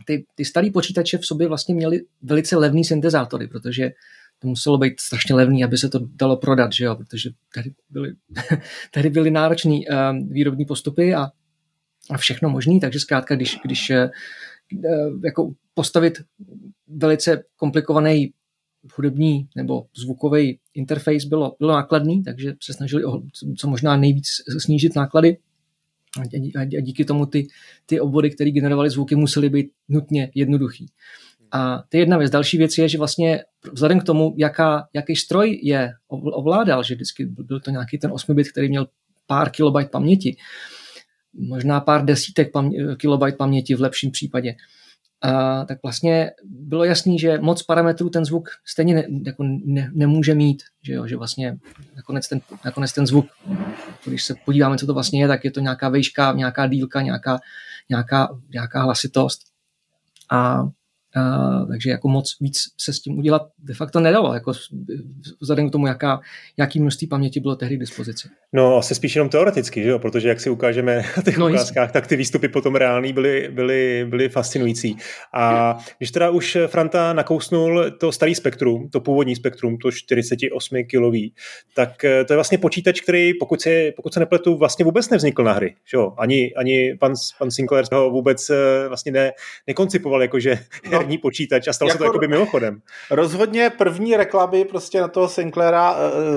ty, 0.05 0.25
ty 0.35 0.45
starý 0.45 0.71
počítače 0.71 1.17
v 1.17 1.25
sobě 1.25 1.47
vlastně 1.47 1.75
měli 1.75 2.01
velice 2.21 2.57
levný 2.57 2.85
syntezátory, 2.85 3.47
protože 3.47 3.91
to 4.39 4.47
muselo 4.47 4.77
být 4.77 4.99
strašně 4.99 5.35
levný, 5.35 5.63
aby 5.63 5.77
se 5.77 5.89
to 5.89 5.99
dalo 6.15 6.37
prodat, 6.37 6.73
že 6.73 6.85
jo? 6.85 6.95
protože 6.95 7.29
tehdy 7.53 7.71
byly, 7.89 8.13
tehdy 8.91 9.09
byly 9.09 9.31
náročné 9.31 9.71
um, 9.71 10.29
výrobní 10.29 10.65
postupy 10.65 11.15
a, 11.15 11.27
a 12.11 12.17
všechno 12.17 12.49
možné, 12.49 12.79
takže 12.79 12.99
zkrátka, 12.99 13.35
když, 13.35 13.57
když 13.65 13.91
Eh, 14.73 15.09
jako 15.25 15.51
postavit 15.75 16.13
velice 16.87 17.43
komplikovaný 17.55 18.33
hudební 18.97 19.47
nebo 19.55 19.85
zvukový 19.97 20.59
interface 20.73 21.27
bylo, 21.27 21.55
bylo 21.59 21.71
nákladný, 21.71 22.23
takže 22.23 22.53
se 22.63 22.73
snažili 22.73 23.05
o 23.05 23.21
co 23.57 23.67
možná 23.67 23.97
nejvíc 23.97 24.27
snížit 24.59 24.95
náklady 24.95 25.37
a 26.59 26.81
díky 26.81 27.05
tomu 27.05 27.25
ty, 27.25 27.47
ty 27.85 27.99
obvody, 27.99 28.29
které 28.29 28.51
generovaly 28.51 28.89
zvuky, 28.89 29.15
musely 29.15 29.49
být 29.49 29.71
nutně 29.89 30.31
jednoduchý. 30.35 30.85
A 31.51 31.83
to 31.89 31.97
je 31.97 32.01
jedna 32.01 32.17
věc. 32.17 32.31
Další 32.31 32.57
věc 32.57 32.77
je, 32.77 32.89
že 32.89 32.97
vlastně 32.97 33.43
vzhledem 33.71 33.99
k 33.99 34.03
tomu, 34.03 34.35
jaká, 34.37 34.87
jaký 34.93 35.15
stroj 35.15 35.59
je 35.63 35.93
ovládal, 36.07 36.83
že 36.83 36.95
vždycky 36.95 37.25
byl 37.25 37.59
to 37.59 37.71
nějaký 37.71 37.97
ten 37.97 38.11
8 38.11 38.35
bit, 38.35 38.51
který 38.51 38.69
měl 38.69 38.87
pár 39.27 39.49
kilobajt 39.49 39.91
paměti, 39.91 40.37
možná 41.33 41.79
pár 41.79 42.05
desítek 42.05 42.53
pam- 42.53 42.95
kilobajt 42.95 43.37
paměti 43.37 43.75
v 43.75 43.81
lepším 43.81 44.11
případě, 44.11 44.55
a, 45.21 45.65
tak 45.65 45.77
vlastně 45.83 46.31
bylo 46.43 46.83
jasný, 46.83 47.19
že 47.19 47.37
moc 47.37 47.63
parametrů 47.63 48.09
ten 48.09 48.25
zvuk 48.25 48.49
stejně 48.65 48.95
ne, 48.95 49.03
jako 49.25 49.43
ne, 49.65 49.91
nemůže 49.93 50.35
mít, 50.35 50.63
že, 50.83 50.93
jo, 50.93 51.07
že 51.07 51.17
vlastně 51.17 51.57
nakonec 51.95 52.27
ten, 52.29 52.41
nakonec 52.65 52.93
ten 52.93 53.07
zvuk, 53.07 53.25
když 54.05 54.23
se 54.23 54.35
podíváme, 54.45 54.77
co 54.77 54.85
to 54.85 54.93
vlastně 54.93 55.21
je, 55.21 55.27
tak 55.27 55.45
je 55.45 55.51
to 55.51 55.59
nějaká 55.59 55.89
vejška, 55.89 56.33
nějaká 56.33 56.67
dílka, 56.67 57.01
nějaká, 57.01 57.39
nějaká, 57.89 58.39
nějaká 58.49 58.81
hlasitost. 58.83 59.41
A 60.31 60.63
Uh, 61.17 61.67
takže 61.67 61.89
jako 61.89 62.07
moc 62.07 62.37
víc 62.41 62.57
se 62.81 62.93
s 62.93 62.99
tím 62.99 63.17
udělat 63.17 63.41
de 63.59 63.73
facto 63.73 63.99
nedalo, 63.99 64.33
jako 64.33 64.51
vzhledem 65.41 65.69
k 65.69 65.71
tomu, 65.71 65.87
jaká, 65.87 66.19
jaký 66.57 66.79
množství 66.79 67.07
paměti 67.07 67.39
bylo 67.39 67.55
tehdy 67.55 67.77
k 67.77 67.79
dispozici. 67.79 68.27
No 68.53 68.77
asi 68.77 68.95
spíš 68.95 69.15
jenom 69.15 69.29
teoreticky, 69.29 69.83
že 69.83 69.89
jo? 69.89 69.99
protože 69.99 70.29
jak 70.29 70.39
si 70.39 70.49
ukážeme 70.49 70.95
na 71.17 71.23
těch 71.23 71.37
no, 71.37 71.47
ukázkách, 71.47 71.91
tak 71.91 72.07
ty 72.07 72.15
výstupy 72.15 72.47
potom 72.47 72.75
reální 72.75 73.13
byly, 73.13 73.49
byly, 73.51 74.05
byly 74.09 74.29
fascinující. 74.29 74.97
A 75.33 75.77
když 75.97 76.11
teda 76.11 76.29
už 76.29 76.57
Franta 76.67 77.13
nakousnul 77.13 77.91
to 77.91 78.11
starý 78.11 78.35
spektrum, 78.35 78.89
to 78.89 79.01
původní 79.01 79.35
spektrum, 79.35 79.77
to 79.77 79.91
48 79.91 80.83
kilový, 80.83 81.33
tak 81.75 82.03
eh, 82.03 82.25
to 82.25 82.33
je 82.33 82.37
vlastně 82.37 82.57
počítač, 82.57 83.01
který, 83.01 83.33
pokud 83.33 83.61
se, 83.61 83.91
pokud 83.95 84.13
se 84.13 84.19
nepletu, 84.19 84.57
vlastně 84.57 84.85
vůbec 84.85 85.09
nevznikl 85.09 85.43
na 85.43 85.51
hry. 85.51 85.75
Že 85.91 85.97
jo? 85.97 86.13
Ani, 86.17 86.53
ani 86.55 86.97
pan, 86.99 87.13
pan 87.39 87.51
Sinclair 87.51 87.85
ho 87.93 88.09
vůbec 88.09 88.49
eh, 88.49 88.87
vlastně 88.87 89.11
ne, 89.11 89.31
nekoncipoval, 89.67 90.21
jakože 90.21 90.59
no 90.91 91.04
herní 91.05 91.17
počítač 91.17 91.67
a 91.67 91.73
stalo 91.73 91.89
jako, 91.89 91.97
se 91.97 91.97
to 91.97 92.03
jako 92.03 92.19
by 92.19 92.27
mimochodem. 92.27 92.81
Rozhodně 93.11 93.69
první 93.69 94.17
reklamy 94.17 94.65
prostě 94.65 95.01
na 95.01 95.07
toho 95.07 95.29
Sinclaira 95.29 95.95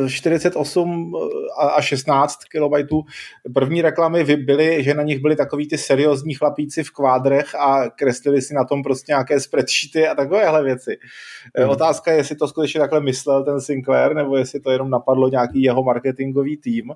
48 0.08 1.12
eh, 1.14 1.28
eh, 1.64 1.70
a 1.76 1.82
16 1.82 2.36
KB, 2.44 2.92
první 3.54 3.82
reklamy 3.82 4.24
byly, 4.36 4.82
že 4.84 4.94
na 4.94 5.02
nich 5.02 5.18
byly 5.18 5.36
takový 5.36 5.68
ty 5.68 5.78
seriózní 5.78 6.34
chlapíci 6.34 6.84
v 6.84 6.90
kvádrech 6.90 7.54
a 7.54 7.90
kreslili 7.90 8.42
si 8.42 8.54
na 8.54 8.64
tom 8.64 8.82
prostě 8.82 9.12
nějaké 9.12 9.40
spreadsheety 9.40 10.08
a 10.08 10.14
takovéhle 10.14 10.64
věci. 10.64 10.98
Hmm. 11.56 11.68
Otázka 11.68 12.10
je, 12.10 12.16
jestli 12.16 12.36
to 12.36 12.48
skutečně 12.48 12.80
takhle 12.80 13.00
myslel 13.00 13.44
ten 13.44 13.60
Sinclair, 13.60 14.14
nebo 14.14 14.36
jestli 14.36 14.60
to 14.60 14.70
jenom 14.70 14.90
napadlo 14.90 15.28
nějaký 15.28 15.62
jeho 15.62 15.82
marketingový 15.82 16.56
tým 16.56 16.92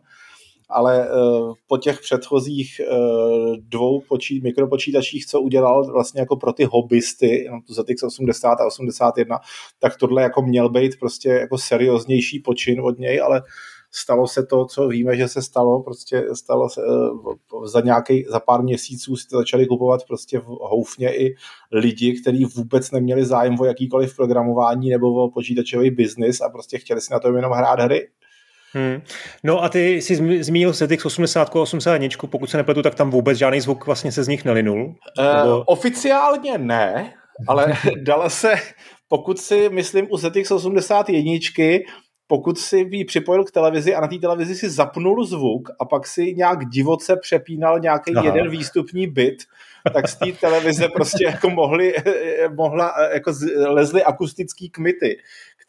ale 0.73 1.09
uh, 1.11 1.55
po 1.67 1.79
těch 1.79 2.01
předchozích 2.01 2.81
uh, 2.91 3.57
dvou 3.57 4.01
počí, 4.09 4.41
mikropočítačích, 4.41 5.27
co 5.27 5.41
udělal 5.41 5.93
vlastně 5.93 6.21
jako 6.21 6.37
pro 6.37 6.53
ty 6.53 6.65
hobbysty, 6.65 7.49
tu 7.67 7.75
ZX 7.75 8.03
80 8.03 8.61
a 8.61 8.67
81, 8.67 9.39
tak 9.79 9.97
tohle 9.97 10.23
jako 10.23 10.43
měl 10.43 10.69
být 10.69 10.99
prostě 10.99 11.29
jako 11.29 11.59
serióznější 11.59 12.39
počin 12.39 12.81
od 12.81 12.99
něj, 12.99 13.21
ale 13.21 13.43
stalo 13.91 14.27
se 14.27 14.47
to, 14.47 14.65
co 14.67 14.89
víme, 14.89 15.17
že 15.17 15.29
se 15.29 15.43
stalo, 15.43 15.83
prostě 15.83 16.25
stalo 16.35 16.69
se, 16.69 16.81
uh, 16.87 17.67
za 17.67 17.81
nějaký, 17.81 18.25
za 18.29 18.41
pár 18.41 18.63
měsíců 18.63 19.17
si 19.17 19.29
to 19.29 19.37
začali 19.37 19.67
kupovat 19.67 20.07
prostě 20.07 20.39
v 20.39 20.45
houfně 20.45 21.17
i 21.17 21.35
lidi, 21.73 22.21
kteří 22.21 22.45
vůbec 22.45 22.91
neměli 22.91 23.25
zájem 23.25 23.61
o 23.61 23.65
jakýkoliv 23.65 24.17
programování 24.17 24.91
nebo 24.91 25.25
o 25.25 25.31
počítačový 25.31 25.91
biznis 25.91 26.41
a 26.41 26.49
prostě 26.49 26.79
chtěli 26.79 27.01
si 27.01 27.13
na 27.13 27.21
to 27.21 27.37
jenom 27.37 27.53
hrát 27.53 27.81
hry 27.81 28.09
Hmm. 28.75 29.03
No 29.45 29.63
a 29.63 29.69
ty 29.69 29.97
jsi 29.97 30.43
zmínil 30.45 30.73
ZX 30.73 31.07
80 31.07 31.57
a 31.57 31.61
81, 31.61 32.09
pokud 32.31 32.51
se 32.51 32.57
nepletu, 32.57 32.83
tak 32.83 32.95
tam 32.95 33.11
vůbec 33.11 33.39
žádný 33.39 33.61
zvuk 33.61 33.87
vlastně 33.87 34.13
se 34.13 34.25
z 34.25 34.29
nich 34.29 34.45
nelinul? 34.45 34.95
Uh, 35.19 35.37
nebo... 35.37 35.63
Oficiálně 35.63 36.59
ne, 36.59 37.15
ale 37.49 37.75
dala 38.03 38.29
se, 38.29 38.55
pokud 39.09 39.39
si, 39.41 39.69
myslím, 39.69 40.07
u 40.11 40.17
ZX 40.17 40.51
81, 40.51 41.33
pokud 42.27 42.59
si 42.59 42.89
ji 42.91 43.05
připojil 43.05 43.45
k 43.45 43.51
televizi 43.51 43.95
a 43.95 44.01
na 44.01 44.09
té 44.09 44.19
televizi 44.19 44.55
si 44.55 44.71
zapnul 44.71 45.25
zvuk 45.25 45.69
a 45.81 45.85
pak 45.85 46.07
si 46.07 46.35
nějak 46.35 46.65
divoce 46.69 47.17
přepínal 47.17 47.81
nějaký 47.81 48.17
Aha. 48.17 48.27
jeden 48.27 48.51
výstupní 48.51 49.07
bit, 49.07 49.35
tak 49.93 50.09
z 50.09 50.17
té 50.17 50.33
televize 50.33 50.89
prostě 50.89 51.25
jako 51.25 51.51
mohli, 51.51 51.95
mohla, 52.57 52.95
jako 53.13 53.33
lezly 53.67 54.05
akustický 54.05 54.71
kmity 54.71 55.19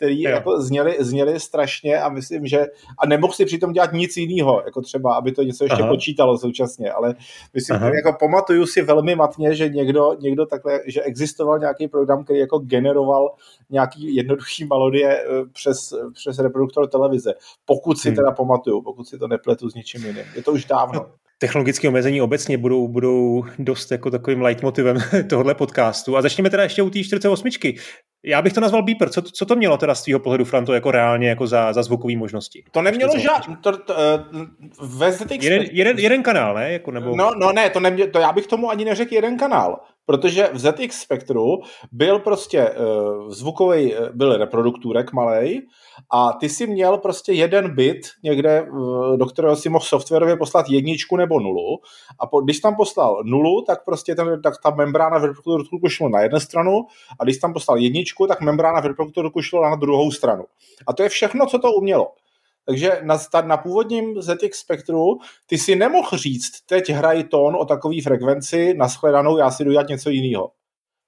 který 0.04 0.22
jako 0.22 0.62
zněly, 0.62 0.98
zněly 1.00 1.40
strašně 1.40 2.02
a 2.02 2.10
myslím, 2.10 2.46
že 2.46 2.66
a 3.00 3.08
nemohl 3.08 3.34
si 3.34 3.46
přitom 3.46 3.74
dělat 3.74 3.94
nic 3.94 4.18
jiného, 4.18 4.62
jako 4.66 4.82
třeba, 4.82 5.16
aby 5.16 5.32
to 5.32 5.44
něco 5.44 5.64
ještě 5.64 5.82
Aha. 5.82 5.92
počítalo 5.92 6.38
současně, 6.38 6.92
ale 6.92 7.16
myslím, 7.54 7.80
že 7.80 7.86
jako 7.86 8.18
pamatuju 8.20 8.66
si 8.66 8.82
velmi 8.82 9.16
matně, 9.16 9.56
že 9.56 9.70
někdo, 9.70 10.16
někdo 10.20 10.46
takhle, 10.46 10.80
že 10.88 11.02
existoval 11.02 11.60
nějaký 11.60 11.88
program, 11.88 12.24
který 12.24 12.40
jako 12.40 12.60
generoval 12.60 13.36
nějaký 13.70 14.16
jednoduchý 14.16 14.66
melodie 14.66 15.24
eh, 15.24 15.46
přes, 15.54 15.94
přes 16.14 16.40
reproduktor 16.40 16.88
televize. 16.88 17.34
Pokud 17.66 18.00
si 18.00 18.10
hmm. 18.10 18.16
teda 18.16 18.32
pamatuju, 18.32 18.82
pokud 18.82 19.08
si 19.08 19.18
to 19.20 19.28
nepletu 19.28 19.70
s 19.70 19.74
ničím 19.74 20.06
jiným. 20.06 20.26
Je 20.36 20.44
to 20.44 20.52
už 20.52 20.66
dávno. 20.66 21.06
No, 21.44 21.48
technologické 21.48 21.88
omezení 21.88 22.22
obecně 22.22 22.58
budou, 22.58 22.88
budou 22.88 23.46
dost 23.60 23.92
jako 23.92 24.12
takovým 24.12 24.42
leitmotivem 24.42 24.98
tohohle 25.30 25.56
podcastu. 25.56 26.18
A 26.18 26.22
začněme 26.22 26.50
teda 26.50 26.64
ještě 26.64 26.82
u 26.82 26.90
té 26.90 27.04
48. 27.04 27.50
Já 28.26 28.42
bych 28.42 28.54
to 28.54 28.62
nazval 28.62 28.84
beeper. 28.84 29.10
Co, 29.10 29.22
co 29.22 29.46
to 29.46 29.56
mělo 29.56 29.78
teda 29.78 29.96
z 29.96 30.04
tvého 30.04 30.20
pohledu, 30.20 30.46
Franto, 30.46 30.74
jako 30.74 30.92
reálně 30.92 31.30
jako 31.30 31.48
za, 31.48 31.74
za 31.74 31.84
zvukové 31.84 32.16
možnosti? 32.16 32.64
To 32.72 32.82
nemělo 32.82 33.18
žádný. 33.18 33.56
To, 33.56 33.78
to, 33.78 33.94
uh, 33.94 35.12
jeden, 35.42 35.64
jeden, 35.72 36.00
jeden, 36.00 36.24
kanál, 36.24 36.56
ne? 36.56 36.72
Jako, 36.72 36.92
nebo... 36.92 37.16
no, 37.16 37.32
no 37.38 37.52
ne, 37.52 37.70
to, 37.70 37.80
nemě, 37.80 38.08
to 38.08 38.20
já 38.20 38.32
bych 38.32 38.48
tomu 38.48 38.70
ani 38.70 38.86
neřekl 38.86 39.14
jeden 39.14 39.38
kanál. 39.38 39.80
Protože 40.06 40.50
v 40.54 40.60
ZX 40.60 41.02
Spectru 41.02 41.62
byl 41.92 42.20
prostě 42.20 42.70
uh, 42.70 43.30
zvukový, 43.30 43.96
uh, 43.96 44.10
byl 44.14 44.38
reprodukturek 44.38 45.14
malej 45.14 45.62
a 46.12 46.34
ty 46.34 46.50
si 46.50 46.68
měl 46.68 46.98
prostě 46.98 47.34
jeden 47.34 47.76
bit 47.76 48.02
někde, 48.24 48.62
uh, 48.62 49.18
do 49.18 49.26
kterého 49.26 49.56
si 49.56 49.70
mohl 49.70 49.86
softwarově 49.86 50.38
poslat 50.38 50.70
jedničku 50.70 51.18
nebo 51.18 51.40
nulu 51.40 51.80
a 52.20 52.28
po, 52.28 52.42
když 52.42 52.60
tam 52.60 52.76
poslal 52.76 53.22
nulu, 53.26 53.62
tak 53.62 53.86
prostě 53.86 54.16
ten, 54.16 54.42
tak 54.42 54.54
ta 54.64 54.70
membrána 54.70 55.18
v 55.18 55.26
reproduktorku 55.26 55.90
šlo 55.90 56.10
na 56.10 56.22
jednu 56.22 56.40
stranu 56.40 56.82
a 57.20 57.24
když 57.24 57.38
tam 57.38 57.54
poslal 57.54 57.78
jedničku, 57.78 58.28
tak 58.28 58.42
membrána 58.42 58.82
v 58.82 58.86
reproduktorku 58.86 59.42
šlo 59.42 59.64
na 59.64 59.76
druhou 59.76 60.12
stranu. 60.12 60.44
A 60.88 60.94
to 60.94 61.04
je 61.04 61.10
všechno, 61.10 61.46
co 61.46 61.60
to 61.60 61.72
umělo. 61.72 62.08
Takže 62.66 63.00
na, 63.04 63.18
na 63.46 63.58
původním 63.58 64.22
ZX 64.22 64.60
Spektru 64.60 65.06
ty 65.46 65.58
si 65.58 65.76
nemohl 65.76 66.18
říct, 66.18 66.52
teď 66.66 66.90
hraj 66.90 67.24
tón 67.24 67.56
o 67.56 67.66
takové 67.66 67.96
frekvenci, 68.04 68.74
naschledanou, 68.74 69.38
já 69.38 69.52
si 69.52 69.64
jdu 69.64 69.72
dělat 69.72 69.88
něco 69.88 70.10
jiného. 70.10 70.52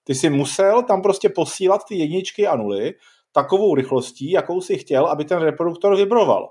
Ty 0.04 0.16
si 0.16 0.30
musel 0.30 0.84
tam 0.84 1.02
prostě 1.02 1.30
posílat 1.30 1.82
ty 1.88 1.96
jedničky 1.96 2.48
a 2.48 2.56
nuly 2.56 2.94
takovou 3.32 3.76
rychlostí, 3.76 4.32
jakou 4.32 4.62
si 4.62 4.78
chtěl, 4.78 5.06
aby 5.06 5.26
ten 5.26 5.40
reproduktor 5.40 5.98
vibroval. 5.98 6.50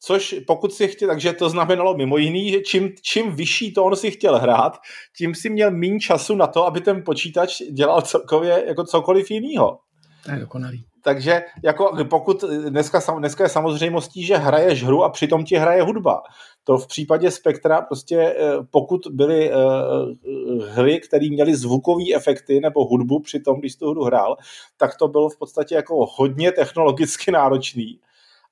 Což 0.00 0.34
pokud 0.46 0.72
si 0.72 0.88
chtěl, 0.88 1.08
takže 1.08 1.32
to 1.32 1.50
znamenalo 1.50 1.96
mimo 1.96 2.16
jiný, 2.16 2.50
že 2.50 2.60
čím, 2.60 2.90
čím 3.02 3.32
vyšší 3.32 3.72
tón 3.72 3.96
si 3.96 4.10
chtěl 4.10 4.38
hrát, 4.38 4.78
tím 5.16 5.34
si 5.34 5.50
měl 5.50 5.70
méně 5.70 6.00
času 6.00 6.34
na 6.34 6.46
to, 6.46 6.66
aby 6.66 6.80
ten 6.80 7.02
počítač 7.04 7.58
dělal 7.72 8.02
celkově 8.02 8.64
jako 8.66 8.84
cokoliv 8.84 9.30
jiného. 9.30 9.78
To 10.24 10.30
je 10.30 10.38
dokonalý. 10.38 10.84
Takže 11.08 11.42
jako 11.64 11.92
pokud 12.10 12.44
dneska, 12.68 13.00
dneska 13.18 13.44
je 13.44 13.48
samozřejmostí, 13.48 14.22
že 14.22 14.36
hraješ 14.36 14.84
hru 14.84 15.04
a 15.04 15.08
přitom 15.08 15.44
ti 15.44 15.56
hraje 15.56 15.82
hudba. 15.82 16.22
To 16.64 16.78
v 16.78 16.86
případě 16.86 17.30
Spektra 17.30 17.80
prostě 17.80 18.16
eh, 18.16 18.34
pokud 18.70 19.00
byly 19.10 19.50
uh, 19.52 20.64
hry, 20.64 21.00
které 21.00 21.28
měly 21.30 21.54
zvukové 21.54 22.04
efekty 22.14 22.60
nebo 22.60 22.84
hudbu 22.84 23.20
při 23.20 23.40
tom, 23.40 23.60
když 23.60 23.76
tu 23.76 23.90
hru 23.90 24.04
hrál, 24.04 24.36
tak 24.76 24.96
to 24.96 25.08
bylo 25.08 25.28
v 25.28 25.38
podstatě 25.38 25.74
jako 25.74 26.06
hodně 26.10 26.52
technologicky 26.52 27.30
náročný 27.32 28.00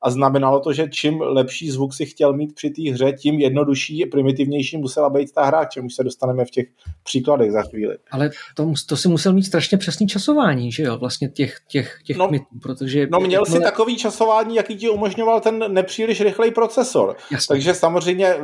a 0.03 0.11
znamenalo 0.11 0.61
to, 0.61 0.73
že 0.73 0.89
čím 0.91 1.21
lepší 1.21 1.71
zvuk 1.71 1.95
si 1.95 2.07
chtěl 2.07 2.33
mít 2.33 2.55
při 2.55 2.71
té 2.71 2.91
hře, 2.91 3.13
tím 3.13 3.39
jednodušší, 3.39 4.07
primitivnější 4.07 4.77
musela 4.77 5.11
být 5.11 5.33
ta 5.33 5.45
hra, 5.45 5.65
čemu 5.65 5.91
se 5.91 6.05
dostaneme 6.05 6.45
v 6.45 6.51
těch 6.51 6.67
příkladech 7.03 7.53
za 7.53 7.63
chvíli. 7.63 7.97
Ale 8.11 8.31
to, 8.55 8.73
to 8.89 8.97
si 8.97 9.09
musel 9.09 9.33
mít 9.33 9.43
strašně 9.43 9.79
přesný 9.79 10.07
časování, 10.07 10.73
že 10.73 10.83
jo, 10.83 10.99
vlastně 10.99 11.29
těch, 11.29 11.57
těch, 11.69 11.99
těch 12.05 12.17
no, 12.17 12.29
mytů, 12.29 12.45
protože... 12.63 13.09
No 13.11 13.21
měl 13.21 13.47
si 13.47 13.61
takový 13.61 13.97
časování, 13.97 14.57
jaký 14.57 14.77
ti 14.77 14.89
umožňoval 14.89 15.41
ten 15.41 15.65
nepříliš 15.69 16.21
rychlej 16.21 16.51
procesor. 16.51 17.17
Jasně. 17.33 17.55
Takže 17.55 17.75
samozřejmě 17.75 18.35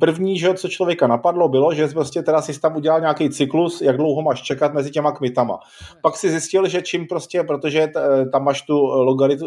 první, 0.00 0.38
že 0.38 0.54
co 0.54 0.68
člověka 0.68 1.06
napadlo, 1.06 1.48
bylo, 1.48 1.74
že 1.74 1.88
prostě 1.88 2.22
teda 2.22 2.42
si 2.42 2.60
tam 2.60 2.76
udělal 2.76 3.00
nějaký 3.00 3.30
cyklus, 3.30 3.80
jak 3.80 3.96
dlouho 3.96 4.22
máš 4.22 4.42
čekat 4.42 4.74
mezi 4.74 4.90
těma 4.90 5.12
kmitama. 5.12 5.58
Pak 6.02 6.16
si 6.16 6.30
zjistil, 6.30 6.68
že 6.68 6.82
čím 6.82 7.06
prostě, 7.06 7.42
protože 7.42 7.88
tam 8.32 8.44
máš 8.44 8.62
tu 8.62 8.74
logarit, 8.86 9.40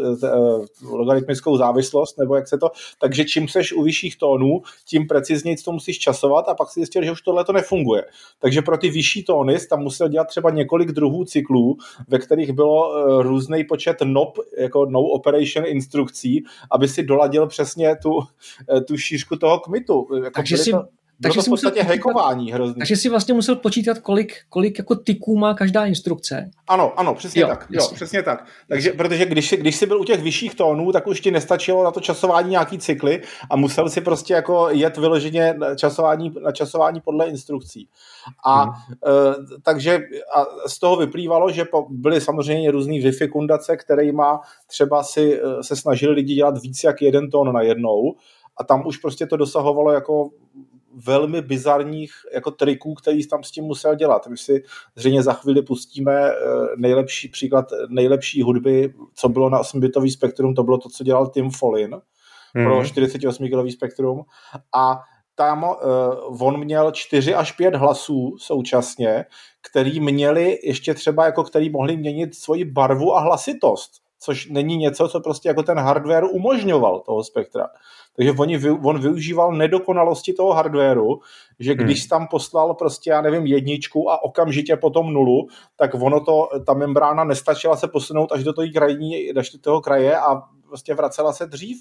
logaritmickou 1.03 1.57
závislost, 1.57 2.17
nebo 2.17 2.35
jak 2.35 2.47
se 2.47 2.57
to, 2.57 2.69
takže 2.99 3.25
čím 3.25 3.47
seš 3.47 3.73
u 3.73 3.83
vyšších 3.83 4.17
tónů, 4.17 4.61
tím 4.85 5.07
precizněji 5.07 5.57
to 5.57 5.71
musíš 5.71 5.99
časovat 5.99 6.49
a 6.49 6.55
pak 6.55 6.69
si 6.69 6.79
zjistil, 6.79 7.03
že 7.03 7.11
už 7.11 7.21
tohle 7.21 7.45
to 7.45 7.53
nefunguje. 7.53 8.03
Takže 8.39 8.61
pro 8.61 8.77
ty 8.77 8.89
vyšší 8.89 9.23
tóny 9.23 9.57
tam 9.69 9.79
musel 9.79 10.07
dělat 10.07 10.27
třeba 10.27 10.49
několik 10.49 10.91
druhů 10.91 11.25
cyklů, 11.25 11.77
ve 12.07 12.19
kterých 12.19 12.51
bylo 12.51 12.97
eh, 12.97 13.23
různý 13.23 13.63
počet 13.63 13.97
NOP, 14.03 14.37
jako 14.57 14.85
no 14.85 14.99
operation 14.99 15.65
instrukcí, 15.65 16.43
aby 16.71 16.87
si 16.87 17.03
doladil 17.03 17.47
přesně 17.47 17.95
tu, 17.95 18.19
eh, 18.77 18.81
tu 18.81 18.97
šířku 18.97 19.35
toho 19.35 19.59
kmitu. 19.59 20.07
Jako 20.23 20.35
takže 20.35 20.57
si, 20.57 20.71
to 20.71 20.83
takže 21.21 21.39
to 21.39 21.43
v 21.43 21.49
podstatě 21.49 21.79
počítat, 21.79 21.93
hackování 21.93 22.51
hrozný. 22.51 22.79
Takže 22.79 22.95
si 22.95 23.09
vlastně 23.09 23.33
musel 23.33 23.55
počítat, 23.55 23.99
kolik, 23.99 24.33
kolik 24.49 24.77
jako 24.77 24.95
tyků 24.95 25.37
má 25.37 25.53
každá 25.53 25.85
instrukce. 25.85 26.51
Ano, 26.67 26.99
ano, 26.99 27.15
přesně 27.15 27.41
jo, 27.41 27.47
tak. 27.47 27.67
Jo, 27.69 27.89
přesně 27.93 28.23
tak. 28.23 28.45
Takže, 28.67 28.91
protože 28.91 29.25
když, 29.25 29.53
když 29.59 29.75
jsi 29.75 29.85
byl 29.85 30.01
u 30.01 30.03
těch 30.03 30.21
vyšších 30.21 30.55
tónů, 30.55 30.91
tak 30.91 31.07
už 31.07 31.21
ti 31.21 31.31
nestačilo 31.31 31.83
na 31.83 31.91
to 31.91 31.99
časování 31.99 32.49
nějaký 32.49 32.77
cykly 32.77 33.21
a 33.49 33.55
musel 33.55 33.89
si 33.89 34.01
prostě 34.01 34.33
jako 34.33 34.69
jet 34.69 34.97
vyloženě 34.97 35.53
na 35.53 35.75
časování, 35.75 36.33
na 36.43 36.51
časování 36.51 37.01
podle 37.01 37.25
instrukcí. 37.25 37.87
A 38.45 38.63
hmm. 38.63 38.73
e, 39.05 39.59
takže 39.63 39.99
a 40.35 40.45
z 40.67 40.79
toho 40.79 40.95
vyplývalo, 40.95 41.51
že 41.51 41.65
po, 41.65 41.85
byly 41.89 42.21
samozřejmě 42.21 42.71
různý 42.71 42.99
vyfikundace, 42.99 43.77
má 44.11 44.41
třeba 44.67 45.03
si 45.03 45.41
e, 45.41 45.63
se 45.63 45.75
snažili 45.75 46.13
lidi 46.13 46.35
dělat 46.35 46.61
víc 46.61 46.83
jak 46.83 47.01
jeden 47.01 47.29
tón 47.29 47.53
na 47.53 47.61
jednou 47.61 48.15
a 48.57 48.63
tam 48.63 48.87
už 48.87 48.97
prostě 48.97 49.25
to 49.25 49.37
dosahovalo 49.37 49.91
jako 49.91 50.29
velmi 51.05 51.41
bizarních 51.41 52.11
jako 52.33 52.51
triků, 52.51 52.93
který 52.93 53.27
tam 53.27 53.43
s 53.43 53.51
tím 53.51 53.63
musel 53.63 53.95
dělat. 53.95 54.27
My 54.27 54.37
si 54.37 54.63
zřejmě 54.95 55.23
za 55.23 55.33
chvíli 55.33 55.61
pustíme 55.61 56.29
eh, 56.29 56.35
nejlepší 56.77 57.27
příklad 57.27 57.65
nejlepší 57.89 58.41
hudby, 58.41 58.93
co 59.15 59.29
bylo 59.29 59.49
na 59.49 59.61
8-bitový 59.61 60.11
spektrum, 60.11 60.55
to 60.55 60.63
bylo 60.63 60.77
to, 60.77 60.89
co 60.89 61.03
dělal 61.03 61.27
Tim 61.27 61.51
Follin 61.51 61.91
mm-hmm. 61.91 62.63
pro 62.63 62.81
48-kilový 62.81 63.71
spektrum 63.71 64.21
a 64.75 64.99
tam 65.35 65.63
uh, 65.63 66.43
on 66.43 66.59
měl 66.59 66.91
4 66.91 67.35
až 67.35 67.51
5 67.51 67.75
hlasů 67.75 68.35
současně, 68.39 69.25
který 69.61 69.99
měli 69.99 70.59
ještě 70.63 70.93
třeba 70.93 71.25
jako 71.25 71.43
který 71.43 71.69
mohli 71.69 71.97
měnit 71.97 72.35
svoji 72.35 72.65
barvu 72.65 73.15
a 73.15 73.19
hlasitost, 73.19 73.91
což 74.23 74.49
není 74.49 74.77
něco, 74.77 75.07
co 75.07 75.19
prostě 75.19 75.49
jako 75.49 75.63
ten 75.63 75.79
hardware 75.79 76.23
umožňoval 76.31 76.99
toho 76.99 77.23
spektra. 77.23 77.67
Takže 78.15 78.31
oni, 78.31 78.69
on 78.83 78.99
využíval 78.99 79.51
nedokonalosti 79.51 80.33
toho 80.33 80.53
hardwareu, 80.53 81.19
že 81.59 81.75
když 81.75 82.01
hmm. 82.01 82.09
tam 82.09 82.27
poslal 82.27 82.73
prostě, 82.73 83.09
já 83.09 83.21
nevím, 83.21 83.45
jedničku 83.45 84.11
a 84.11 84.23
okamžitě 84.23 84.75
potom 84.75 85.13
nulu, 85.13 85.47
tak 85.75 85.93
ono 85.93 86.19
to, 86.19 86.49
ta 86.65 86.73
membrána 86.73 87.23
nestačila 87.23 87.75
se 87.75 87.87
posunout 87.87 88.31
až 88.31 88.43
do 88.43 88.53
toho 88.53 88.67
krajní, 88.73 89.31
až 89.31 89.49
do 89.49 89.59
toho 89.59 89.81
kraje 89.81 90.17
a 90.17 90.41
prostě 90.67 90.93
vracela 90.93 91.33
se 91.33 91.45
dřív. 91.45 91.77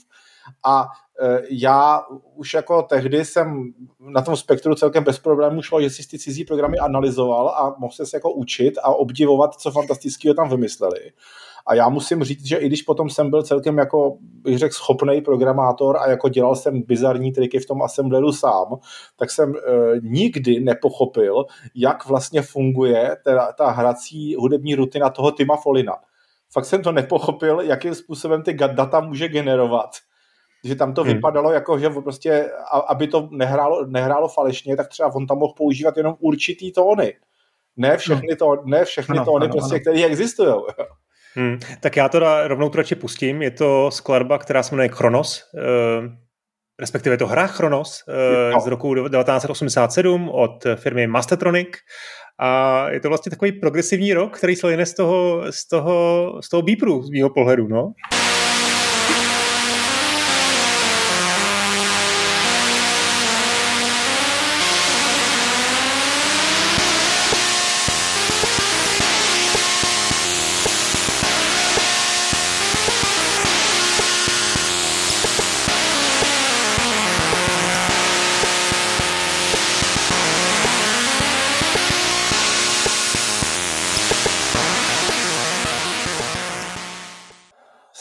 A 0.64 0.86
e, 1.20 1.42
já 1.50 2.02
už 2.34 2.54
jako 2.54 2.82
tehdy 2.82 3.24
jsem 3.24 3.72
na 4.00 4.22
tom 4.22 4.36
spektru 4.36 4.74
celkem 4.74 5.04
bez 5.04 5.18
problémů 5.18 5.62
šlo, 5.62 5.82
že 5.82 5.90
si 5.90 6.08
ty 6.08 6.18
cizí 6.18 6.44
programy 6.44 6.78
analyzoval 6.78 7.48
a 7.48 7.74
mohl 7.78 7.92
se 7.92 8.16
jako 8.16 8.32
učit 8.32 8.78
a 8.82 8.94
obdivovat, 8.94 9.54
co 9.54 9.70
fantastického 9.70 10.34
tam 10.34 10.50
vymysleli. 10.50 11.12
A 11.66 11.74
já 11.74 11.88
musím 11.88 12.24
říct, 12.24 12.46
že 12.46 12.56
i 12.56 12.66
když 12.66 12.82
potom 12.82 13.10
jsem 13.10 13.30
byl 13.30 13.42
celkem 13.42 13.78
jako, 13.78 14.16
bych 14.20 14.58
řekl, 14.58 14.74
schopný 14.74 15.20
programátor 15.20 15.96
a 15.96 16.10
jako 16.10 16.28
dělal 16.28 16.56
jsem 16.56 16.82
bizarní 16.82 17.32
triky 17.32 17.58
v 17.58 17.66
tom 17.66 17.82
assembleru 17.82 18.32
sám, 18.32 18.78
tak 19.16 19.30
jsem 19.30 19.54
e, 19.54 19.60
nikdy 20.02 20.60
nepochopil, 20.60 21.44
jak 21.74 22.06
vlastně 22.06 22.42
funguje 22.42 23.16
ta, 23.24 23.52
ta 23.52 23.70
hrací 23.70 24.34
hudební 24.34 24.74
rutina 24.74 25.10
toho 25.10 25.30
Tima 25.30 25.56
Folina. 25.56 25.94
Fakt 26.52 26.64
jsem 26.64 26.82
to 26.82 26.92
nepochopil, 26.92 27.60
jakým 27.60 27.94
způsobem 27.94 28.42
ty 28.42 28.54
data 28.54 29.00
může 29.00 29.28
generovat 29.28 29.90
že 30.64 30.76
tam 30.76 30.94
to 30.94 31.02
hmm. 31.02 31.12
vypadalo 31.14 31.52
jako, 31.52 31.78
že 31.78 31.90
prostě, 31.90 32.50
aby 32.88 33.06
to 33.06 33.28
nehrálo, 33.30 33.86
nehrálo 33.86 34.28
falešně, 34.28 34.76
tak 34.76 34.88
třeba 34.88 35.14
on 35.14 35.26
tam 35.26 35.38
mohl 35.38 35.52
používat 35.56 35.96
jenom 35.96 36.14
určitý 36.18 36.72
tóny. 36.72 37.14
Ne 37.76 37.96
všechny, 37.96 38.36
to, 38.36 38.56
ne 38.64 38.84
všechny 38.84 39.16
ano, 39.16 39.24
tóny, 39.24 39.44
ano, 39.44 39.52
prostě, 39.52 39.78
které 39.78 40.04
existují. 40.04 40.54
Hmm. 41.34 41.58
Tak 41.80 41.96
já 41.96 42.08
to 42.08 42.48
rovnou 42.48 42.68
to 42.68 42.78
radši 42.78 42.94
pustím. 42.94 43.42
Je 43.42 43.50
to 43.50 43.90
skladba, 43.90 44.38
která 44.38 44.62
se 44.62 44.74
jmenuje 44.74 44.88
Chronos, 44.88 45.42
eh, 45.58 46.08
respektive 46.80 47.14
je 47.14 47.18
to 47.18 47.26
hra 47.26 47.46
Chronos 47.46 48.04
eh, 48.08 48.60
z 48.60 48.66
roku 48.66 48.94
1987 48.94 50.28
od 50.28 50.66
firmy 50.76 51.06
Mastertronic. 51.06 51.68
A 52.40 52.88
je 52.90 53.00
to 53.00 53.08
vlastně 53.08 53.30
takový 53.30 53.52
progresivní 53.52 54.14
rok, 54.14 54.38
který 54.38 54.56
se 54.56 54.70
jen 54.70 54.86
z 54.86 54.94
toho, 54.94 55.42
z 55.50 55.68
toho, 55.68 56.26
z 56.44 56.48
toho 56.48 56.62
beepru, 56.62 57.02
z 57.02 57.10
mého 57.10 57.30
pohledu. 57.30 57.68
No. 57.68 57.92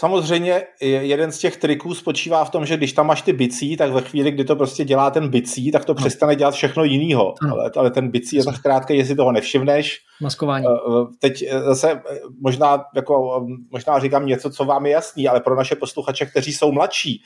Samozřejmě 0.02 0.64
jeden 0.80 1.32
z 1.32 1.38
těch 1.40 1.58
triků 1.58 1.96
spočívá 1.96 2.46
v 2.46 2.50
tom, 2.50 2.66
že 2.66 2.78
když 2.78 2.94
tam 2.94 3.08
máš 3.08 3.22
ty 3.22 3.34
bicí, 3.34 3.78
tak 3.78 3.92
ve 3.92 4.02
chvíli, 4.02 4.32
kdy 4.32 4.44
to 4.44 4.56
prostě 4.56 4.84
dělá 4.84 5.12
ten 5.12 5.30
bicí, 5.30 5.72
tak 5.72 5.86
to 5.86 5.92
no. 5.92 5.96
přestane 5.96 6.36
dělat 6.36 6.54
všechno 6.54 6.84
jiného. 6.84 7.34
No. 7.44 7.54
Ale, 7.54 7.72
ale 7.76 7.92
ten 7.92 8.12
bicí 8.12 8.36
je 8.36 8.46
tak 8.46 8.62
krátký, 8.62 8.98
jestli 8.98 9.16
toho 9.16 9.32
nevšimneš. 9.32 10.00
Maskování. 10.22 10.66
Eh, 10.66 10.70
eh, 10.70 11.06
teď 11.20 11.44
eh, 11.50 11.60
zase 11.60 12.02
možná, 12.42 12.86
jako, 12.96 13.46
možná 13.72 14.00
říkám 14.00 14.26
něco, 14.26 14.50
co 14.50 14.66
vám 14.66 14.86
je 14.86 14.92
jasný, 14.92 15.28
ale 15.28 15.40
pro 15.40 15.56
naše 15.56 15.76
posluchače, 15.76 16.26
kteří 16.26 16.54
jsou 16.54 16.72
mladší, 16.72 17.24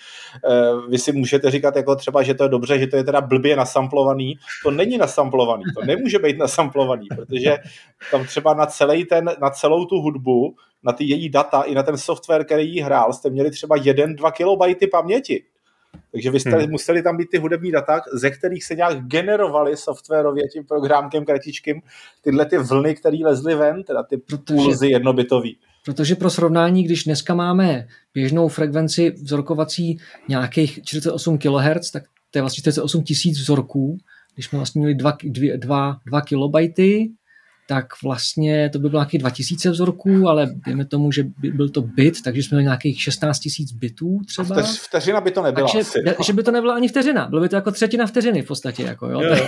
vy 0.89 0.97
si 0.97 1.11
můžete 1.11 1.51
říkat 1.51 1.75
jako 1.75 1.95
třeba, 1.95 2.23
že 2.23 2.33
to 2.33 2.43
je 2.43 2.49
dobře, 2.49 2.79
že 2.79 2.87
to 2.87 2.95
je 2.95 3.03
teda 3.03 3.21
blbě 3.21 3.55
nasamplovaný. 3.55 4.33
To 4.63 4.71
není 4.71 4.97
nasamplovaný, 4.97 5.63
to 5.79 5.85
nemůže 5.85 6.19
být 6.19 6.37
nasamplovaný, 6.37 7.07
protože 7.15 7.57
tam 8.11 8.25
třeba 8.25 8.53
na, 8.53 8.65
celý 8.65 9.05
ten, 9.05 9.31
na 9.41 9.49
celou 9.49 9.85
tu 9.85 9.95
hudbu 9.95 10.55
na 10.85 10.93
ty 10.93 11.03
její 11.03 11.29
data 11.29 11.61
i 11.61 11.75
na 11.75 11.83
ten 11.83 11.97
software, 11.97 12.45
který 12.45 12.73
jí 12.73 12.81
hrál, 12.81 13.13
jste 13.13 13.29
měli 13.29 13.51
třeba 13.51 13.77
1-2 13.77 14.31
kilobajty 14.31 14.87
paměti. 14.87 15.43
Takže 16.11 16.31
vy 16.31 16.39
jste 16.39 16.49
hmm. 16.49 16.71
museli 16.71 17.01
tam 17.01 17.17
být 17.17 17.29
ty 17.31 17.37
hudební 17.37 17.71
data, 17.71 18.01
ze 18.13 18.29
kterých 18.29 18.63
se 18.63 18.75
nějak 18.75 19.05
generovaly 19.07 19.77
softwarově 19.77 20.47
tím 20.47 20.65
programkem 20.65 21.25
kratičkým 21.25 21.81
tyhle 22.21 22.45
ty 22.45 22.57
vlny, 22.57 22.95
které 22.95 23.17
lezly 23.23 23.55
ven, 23.55 23.83
teda 23.83 24.03
ty 24.03 24.17
protože, 24.17 24.43
pulzy 24.45 24.87
jednobitový. 24.87 25.57
Protože 25.85 26.15
pro 26.15 26.29
srovnání, 26.29 26.83
když 26.83 27.03
dneska 27.03 27.33
máme 27.33 27.87
běžnou 28.13 28.47
frekvenci 28.47 29.11
vzorkovací 29.11 29.97
nějakých 30.29 30.79
48 30.83 31.37
kHz, 31.37 31.91
tak 31.91 32.03
to 32.31 32.37
je 32.37 32.41
vlastně 32.41 32.61
48 32.61 33.03
tisíc 33.03 33.39
vzorků, 33.39 33.97
když 34.33 34.45
jsme 34.45 34.59
vlastně 34.59 34.79
měli 34.79 34.95
2, 34.95 35.17
2, 35.23 35.57
2, 35.57 35.99
2 36.05 36.21
kilobajty, 36.21 37.09
tak 37.67 37.85
vlastně 38.03 38.69
to 38.69 38.79
by 38.79 38.89
bylo 38.89 38.99
nějakých 38.99 39.19
2000 39.19 39.69
vzorků, 39.69 40.27
ale 40.27 40.49
dejme 40.65 40.85
tomu, 40.85 41.11
že 41.11 41.23
by 41.23 41.51
byl 41.51 41.69
to 41.69 41.81
bit, 41.81 42.21
takže 42.23 42.43
jsme 42.43 42.55
měli 42.55 42.63
nějakých 42.63 43.01
16 43.01 43.39
tisíc 43.39 43.71
bitů 43.71 44.19
třeba. 44.27 44.55
Vteř, 44.55 44.79
vteřina 44.79 45.21
by 45.21 45.31
to 45.31 45.43
nebyla 45.43 45.67
takže, 45.67 45.79
asi. 45.79 46.03
Že 46.25 46.33
by 46.33 46.43
to 46.43 46.51
nebyla 46.51 46.75
ani 46.75 46.87
vteřina, 46.87 47.27
bylo 47.27 47.41
by 47.41 47.49
to 47.49 47.55
jako 47.55 47.71
třetina 47.71 48.07
vteřiny 48.07 48.41
v 48.41 48.47
podstatě. 48.47 48.83
Jako, 48.83 49.09
jo, 49.09 49.21
jo. 49.21 49.47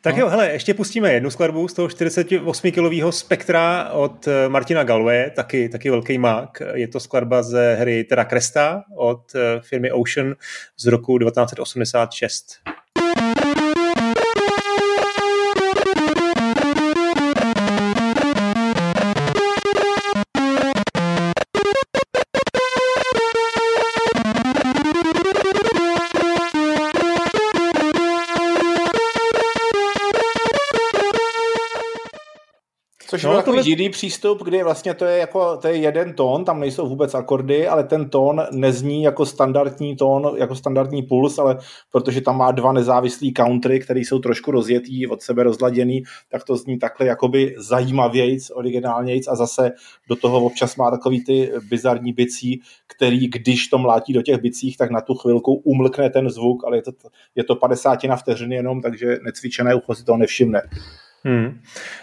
tak 0.00 0.14
no. 0.16 0.20
jo, 0.20 0.28
hele, 0.28 0.50
ještě 0.52 0.74
pustíme 0.74 1.12
jednu 1.12 1.30
skladbu 1.30 1.68
z 1.68 1.72
toho 1.72 1.88
48-kilového 1.88 3.12
spektra 3.12 3.90
od 3.90 4.28
eh, 4.28 4.48
Martina 4.48 4.84
Galway, 4.84 5.30
taky, 5.30 5.68
taky 5.68 5.90
velký 5.90 6.18
mák. 6.18 6.62
Je 6.74 6.88
to 6.88 7.00
skladba 7.00 7.42
ze 7.42 7.74
hry 7.74 8.04
Terra 8.04 8.24
Cresta 8.24 8.84
od 8.96 9.34
eh, 9.34 9.60
firmy 9.60 9.92
Ocean 9.92 10.34
z 10.76 10.86
roku 10.86 11.18
1986. 11.18 12.77
Což 33.10 33.24
no, 33.24 33.30
byl 33.30 33.38
takový 33.38 33.58
tohle... 33.58 33.70
jiný 33.70 33.90
přístup, 33.90 34.42
kdy 34.42 34.62
vlastně 34.62 34.94
to 34.94 35.04
je 35.04 35.18
jako 35.18 35.56
to 35.56 35.68
je 35.68 35.76
jeden 35.76 36.12
tón, 36.12 36.44
tam 36.44 36.60
nejsou 36.60 36.88
vůbec 36.88 37.14
akordy, 37.14 37.68
ale 37.68 37.84
ten 37.84 38.10
tón 38.10 38.42
nezní 38.50 39.02
jako 39.02 39.26
standardní 39.26 39.96
tón, 39.96 40.34
jako 40.36 40.54
standardní 40.54 41.02
puls, 41.02 41.38
ale 41.38 41.58
protože 41.92 42.20
tam 42.20 42.36
má 42.38 42.52
dva 42.52 42.72
nezávislý 42.72 43.32
country, 43.32 43.80
které 43.80 44.00
jsou 44.00 44.18
trošku 44.18 44.50
rozjetý, 44.50 45.06
od 45.06 45.22
sebe 45.22 45.42
rozladěný, 45.42 46.02
tak 46.30 46.44
to 46.44 46.56
zní 46.56 46.78
takhle 46.78 47.06
jakoby 47.06 47.54
zajímavějc, 47.58 48.50
originálnějc 48.54 49.28
a 49.28 49.34
zase 49.34 49.72
do 50.08 50.16
toho 50.16 50.44
občas 50.44 50.76
má 50.76 50.90
takový 50.90 51.24
ty 51.24 51.52
bizarní 51.68 52.12
bicí, 52.12 52.60
který 52.86 53.28
když 53.28 53.68
to 53.68 53.78
mlátí 53.78 54.12
do 54.12 54.22
těch 54.22 54.40
bicích, 54.40 54.76
tak 54.76 54.90
na 54.90 55.00
tu 55.00 55.14
chvilku 55.14 55.54
umlkne 55.54 56.10
ten 56.10 56.30
zvuk, 56.30 56.64
ale 56.64 56.76
je 56.76 56.82
to, 56.82 56.92
je 57.34 57.44
to 57.44 57.56
50 57.56 58.04
na 58.04 58.16
vteřiny 58.16 58.54
jenom, 58.54 58.80
takže 58.80 59.18
necvičené 59.24 59.74
ucho 59.74 59.94
si 59.94 60.04
toho 60.04 60.18
nevšimne. 60.18 60.62
Hmm. 61.24 61.60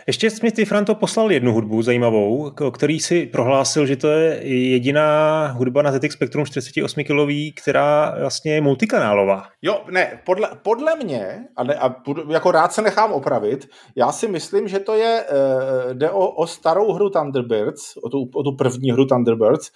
Ještě 0.08 0.30
jsi 0.30 0.40
mi 0.44 0.52
ty, 0.52 0.66
Franto, 0.66 0.96
poslal 0.96 1.32
jednu 1.32 1.54
hudbu 1.54 1.82
zajímavou, 1.82 2.52
o 2.62 2.72
který 2.72 3.00
si 3.00 3.26
prohlásil, 3.26 3.86
že 3.86 3.96
to 3.96 4.08
je 4.08 4.48
jediná 4.48 5.48
hudba 5.48 5.82
na 5.82 5.92
ZX 5.92 6.14
Spectrum 6.14 6.46
48 6.46 7.04
kilový, 7.04 7.52
která 7.52 8.16
vlastně 8.20 8.54
je 8.54 8.62
multikanálová. 8.62 9.48
Jo, 9.62 9.86
ne, 9.92 10.22
podle, 10.26 10.50
podle 10.64 10.96
mě, 10.96 11.46
a, 11.56 11.64
ne, 11.64 11.76
a 11.76 11.96
jako 12.30 12.52
rád 12.52 12.74
se 12.74 12.82
nechám 12.82 13.12
opravit, 13.12 13.68
já 13.96 14.12
si 14.12 14.28
myslím, 14.28 14.68
že 14.68 14.80
to 14.80 14.96
je, 14.96 15.26
uh, 15.26 15.94
jde 15.94 16.10
o, 16.10 16.32
o 16.32 16.48
starou 16.48 16.94
hru 16.94 17.10
Thunderbirds, 17.10 17.98
o 18.04 18.10
tu, 18.10 18.30
o 18.36 18.44
tu 18.44 18.56
první 18.56 18.92
hru 18.92 19.06
Thunderbirds, 19.06 19.72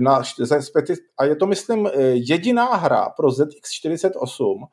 na, 0.00 0.22
a 1.18 1.24
je 1.24 1.36
to, 1.36 1.46
myslím, 1.46 1.90
jediná 2.12 2.64
hra 2.64 3.08
pro 3.16 3.28
ZX48, 3.28 4.66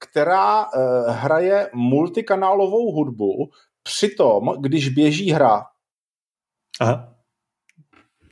která 0.00 0.64
uh, 0.64 0.72
hraje 1.08 1.70
multikanálovou 1.74 2.92
hudbu, 2.92 3.50
přitom, 3.82 4.56
když 4.60 4.88
běží 4.88 5.30
hra. 5.30 5.66
Aha. 6.80 7.19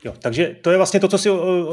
Jo, 0.05 0.13
takže 0.23 0.57
to 0.63 0.71
je 0.71 0.77
vlastně 0.77 1.01
to, 1.01 1.09
co 1.09 1.19
jsi, 1.19 1.29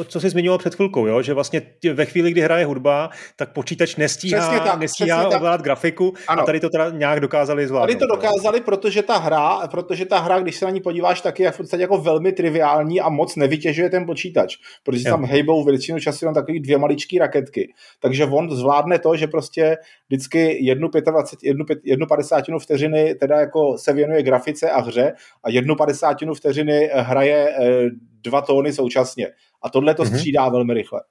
co 0.08 0.20
jsi 0.20 0.30
zmiňoval 0.30 0.58
před 0.58 0.76
chvilkou, 0.76 1.08
jo? 1.08 1.22
že 1.22 1.34
vlastně 1.34 1.62
ve 1.94 2.06
chvíli, 2.06 2.32
kdy 2.32 2.42
hraje 2.42 2.66
hudba, 2.66 3.10
tak 3.36 3.54
počítač 3.54 3.96
nestíhá, 3.96 4.60
tak, 4.60 4.80
nestíhá 4.80 5.28
ovládat 5.28 5.62
grafiku 5.62 6.14
ano. 6.28 6.42
a 6.42 6.46
tady 6.46 6.60
to 6.60 6.70
teda 6.70 6.90
nějak 6.90 7.20
dokázali 7.20 7.68
zvládnout. 7.68 7.88
Tady 7.88 8.00
to 8.00 8.16
dokázali, 8.16 8.62
protože 8.62 9.02
ta 9.02 9.18
hra, 9.18 9.68
protože 9.68 10.06
ta 10.06 10.20
hra, 10.20 10.40
když 10.40 10.56
se 10.56 10.66
na 10.66 10.72
ní 10.72 10.82
podíváš, 10.82 11.22
tak 11.22 11.40
je 11.40 11.52
v 11.52 11.58
podstatě 11.58 11.82
jako 11.82 11.98
velmi 11.98 12.32
triviální 12.32 13.02
a 13.02 13.10
moc 13.10 13.36
nevytěžuje 13.36 13.90
ten 13.90 14.06
počítač, 14.06 14.56
protože 14.84 15.10
jo. 15.10 15.14
tam 15.14 15.26
hejbou 15.26 15.64
většinu 15.64 16.00
času 16.00 16.26
jenom 16.26 16.34
takový 16.34 16.60
dvě 16.60 16.78
maličké 16.78 17.20
raketky. 17.20 17.74
Takže 18.00 18.26
on 18.26 18.56
zvládne 18.56 19.00
to, 19.00 19.16
že 19.16 19.28
prostě 19.28 19.78
vždycky 20.08 20.66
jednu, 20.66 20.90
25, 21.12 21.48
jednu, 21.48 21.66
jednu 21.84 22.08
padesátinu 22.08 22.60
vteřiny 22.60 23.16
teda 23.16 23.40
jako 23.40 23.78
se 23.78 23.94
věnuje 23.94 24.24
grafice 24.24 24.72
a 24.72 24.82
hře 24.82 25.14
a 25.44 25.50
jednu 25.50 25.76
padesátinu 25.76 26.34
vteřiny 26.34 26.90
hraje 26.94 27.50
eh, 27.50 27.90
dva 28.24 28.42
tóny 28.42 28.74
současně. 28.74 29.28
A 29.62 29.70
tohle 29.70 29.96
to 29.96 30.04
mm-hmm. 30.04 30.16
střídá 30.16 30.50
velmi 30.50 30.74
rychle. 30.74 31.02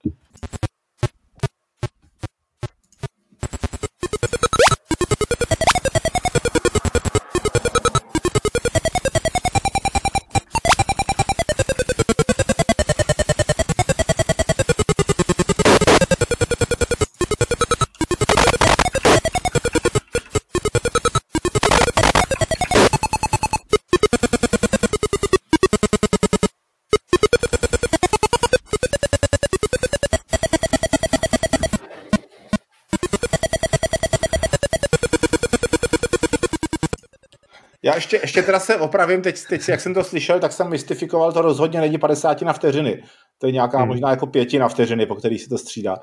Ještě, 37.94 38.18
ještě 38.22 38.42
teda 38.42 38.58
se 38.58 38.76
opravím, 38.76 39.22
teď, 39.22 39.36
teď 39.48 39.68
jak 39.68 39.80
jsem 39.80 39.94
to 39.94 40.04
slyšel, 40.04 40.40
tak 40.40 40.52
jsem 40.52 40.70
mystifikoval, 40.70 41.32
to 41.32 41.42
rozhodně 41.42 41.80
není 41.80 41.98
50 41.98 42.42
na 42.42 42.52
vteřiny. 42.52 43.02
To 43.38 43.46
je 43.46 43.52
nějaká 43.52 43.78
hmm. 43.78 43.88
možná 43.88 44.10
jako 44.10 44.26
pětina 44.26 44.68
vteřiny, 44.68 45.06
po 45.06 45.14
který 45.14 45.38
se 45.38 45.48
to 45.48 45.58
střídá. 45.58 45.96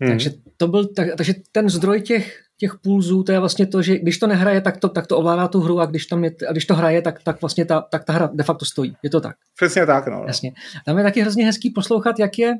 Hmm. 0.00 0.10
Takže, 0.10 0.30
to 0.56 0.68
byl, 0.68 0.86
tak, 0.86 1.08
takže 1.16 1.34
ten 1.52 1.68
zdroj 1.68 2.00
těch, 2.00 2.38
těch 2.60 2.74
pulzů, 2.82 3.22
to 3.22 3.32
je 3.32 3.38
vlastně 3.38 3.66
to, 3.66 3.82
že 3.82 3.98
když 3.98 4.18
to 4.18 4.26
nehraje, 4.26 4.60
tak 4.60 4.76
to, 4.76 4.88
tak 4.88 5.06
to 5.06 5.18
ovládá 5.18 5.48
tu 5.48 5.60
hru 5.60 5.80
a 5.80 5.86
když, 5.86 6.06
tam 6.06 6.24
je, 6.24 6.30
a 6.48 6.52
když 6.52 6.64
to 6.64 6.74
hraje, 6.74 7.02
tak, 7.02 7.22
tak 7.22 7.40
vlastně 7.40 7.64
ta, 7.64 7.80
tak 7.80 8.04
ta 8.04 8.12
hra 8.12 8.30
de 8.32 8.44
facto 8.44 8.64
stojí. 8.64 8.96
Je 9.02 9.10
to 9.10 9.20
tak. 9.20 9.36
Přesně 9.56 9.86
tak, 9.86 10.06
no. 10.06 10.16
no. 10.16 10.24
Jasně. 10.26 10.52
Tam 10.86 10.98
je 10.98 11.04
taky 11.04 11.20
hrozně 11.20 11.46
hezký 11.46 11.70
poslouchat, 11.70 12.18
jak 12.18 12.38
je 12.38 12.54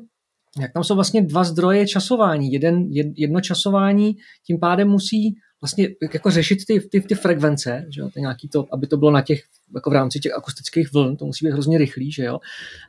jak 0.59 0.73
tam 0.73 0.83
jsou 0.83 0.95
vlastně 0.95 1.21
dva 1.21 1.43
zdroje 1.43 1.87
časování. 1.87 2.51
Jeden, 2.51 2.87
jedno 3.15 3.41
časování 3.41 4.15
tím 4.47 4.59
pádem 4.59 4.87
musí 4.87 5.35
vlastně 5.61 5.89
jako 6.13 6.31
řešit 6.31 6.65
ty, 6.67 6.79
ty, 6.79 7.01
ty 7.01 7.15
frekvence, 7.15 7.85
že 7.89 8.01
jo, 8.01 8.09
to 8.13 8.19
nějaký 8.19 8.49
to, 8.49 8.65
aby 8.71 8.87
to 8.87 8.97
bylo 8.97 9.11
na 9.11 9.21
těch, 9.21 9.43
jako 9.75 9.89
v 9.89 9.93
rámci 9.93 10.19
těch 10.19 10.33
akustických 10.33 10.93
vln, 10.93 11.17
to 11.17 11.25
musí 11.25 11.45
být 11.45 11.51
hrozně 11.51 11.77
rychlý, 11.77 12.11
že 12.11 12.23
jo. 12.23 12.39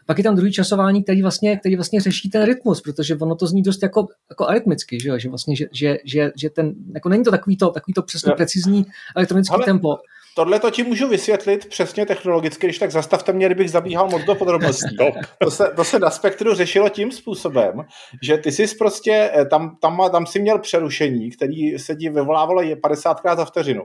Pak 0.07 0.19
je 0.19 0.25
tam 0.25 0.37
druhý 0.37 0.53
časování, 0.53 1.03
který 1.03 1.23
vlastně, 1.23 1.57
který 1.57 1.77
vlastně 1.77 2.01
řeší 2.01 2.31
ten 2.31 2.43
rytmus, 2.43 2.81
protože 2.81 3.17
ono 3.17 3.35
to 3.35 3.47
zní 3.47 3.63
dost 3.63 3.83
jako, 3.83 4.07
jako 4.31 4.47
arytmicky, 4.47 5.01
že 5.01 5.09
jo, 5.09 5.19
že 5.19 5.29
vlastně, 5.29 5.57
že, 5.57 5.67
že, 5.73 5.99
že, 6.05 6.33
že 6.37 6.51
ten, 6.51 6.75
jako 6.95 7.09
není 7.09 7.25
to 7.25 7.31
takový 7.31 7.57
to, 7.57 7.71
takový 7.71 7.95
to 7.95 8.03
přesně 8.03 8.33
precizní 8.33 8.87
elektronický 9.17 9.55
Ale... 9.55 9.65
tempo, 9.65 9.97
tohle 10.35 10.61
to 10.61 10.71
ti 10.71 10.83
můžu 10.83 11.09
vysvětlit 11.09 11.67
přesně 11.69 12.07
technologicky, 12.07 12.67
když 12.67 12.79
tak 12.79 12.91
zastavte 12.91 13.33
mě, 13.33 13.47
kdybych 13.47 13.71
zabíhal 13.71 14.09
moc 14.09 14.23
do 14.25 14.35
podrobností. 14.35 14.97
to, 15.43 15.51
se, 15.51 15.73
to 15.77 15.85
se 15.85 15.99
na 15.99 16.11
spektru 16.11 16.55
řešilo 16.55 16.89
tím 16.89 17.13
způsobem, 17.13 17.85
že 18.23 18.39
ty 18.39 18.53
jsi 18.53 18.77
prostě, 18.79 19.31
eh, 19.35 19.45
tam, 19.45 19.77
tam, 19.81 20.09
tam 20.13 20.27
si 20.27 20.41
měl 20.41 20.59
přerušení, 20.59 21.31
který 21.31 21.79
se 21.79 21.97
ti 21.97 22.11
vyvolávalo 22.11 22.63
50krát 22.63 23.37
za 23.37 23.45
vteřinu. 23.45 23.83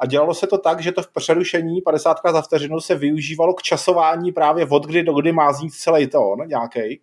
A 0.00 0.06
dělalo 0.06 0.34
se 0.34 0.46
to 0.46 0.58
tak, 0.58 0.80
že 0.80 0.92
to 0.92 1.02
v 1.02 1.12
přerušení 1.12 1.82
50krát 1.82 2.32
za 2.32 2.42
vteřinu 2.42 2.80
se 2.80 2.94
využívalo 2.94 3.54
k 3.54 3.62
časování 3.62 4.32
právě 4.32 4.66
od 4.70 4.86
kdy 4.86 5.02
do 5.02 5.14
kdy 5.14 5.32
má 5.32 5.52
znít 5.52 5.74
celý 5.74 6.06
tón 6.06 6.38
nějaký. 6.46 7.00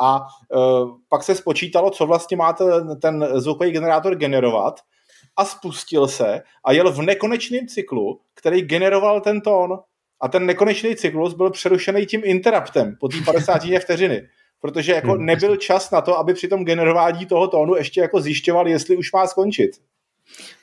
A 0.00 0.20
uh, 0.20 0.90
pak 1.08 1.22
se 1.22 1.34
spočítalo, 1.34 1.90
co 1.90 2.06
vlastně 2.06 2.36
má 2.36 2.52
ten, 2.52 3.00
ten 3.00 3.28
zvukový 3.34 3.70
generátor 3.70 4.14
generovat 4.14 4.80
a 5.36 5.44
spustil 5.44 6.08
se 6.08 6.42
a 6.64 6.72
jel 6.72 6.92
v 6.92 7.02
nekonečném 7.02 7.66
cyklu, 7.66 8.20
který 8.34 8.62
generoval 8.62 9.20
ten 9.20 9.40
tón. 9.40 9.78
A 10.20 10.28
ten 10.28 10.46
nekonečný 10.46 10.96
cyklus 10.96 11.34
byl 11.34 11.50
přerušený 11.50 12.06
tím 12.06 12.20
interruptem 12.24 12.96
po 13.00 13.08
té 13.08 13.16
50 13.24 13.62
vteřiny. 13.80 14.28
Protože 14.60 14.92
jako 14.92 15.12
hmm. 15.12 15.26
nebyl 15.26 15.56
čas 15.56 15.90
na 15.90 16.00
to, 16.00 16.18
aby 16.18 16.34
při 16.34 16.48
tom 16.48 16.64
generování 16.64 17.26
toho 17.26 17.48
tónu 17.48 17.76
ještě 17.76 18.00
jako 18.00 18.20
zjišťoval, 18.20 18.68
jestli 18.68 18.96
už 18.96 19.12
má 19.12 19.26
skončit. 19.26 19.70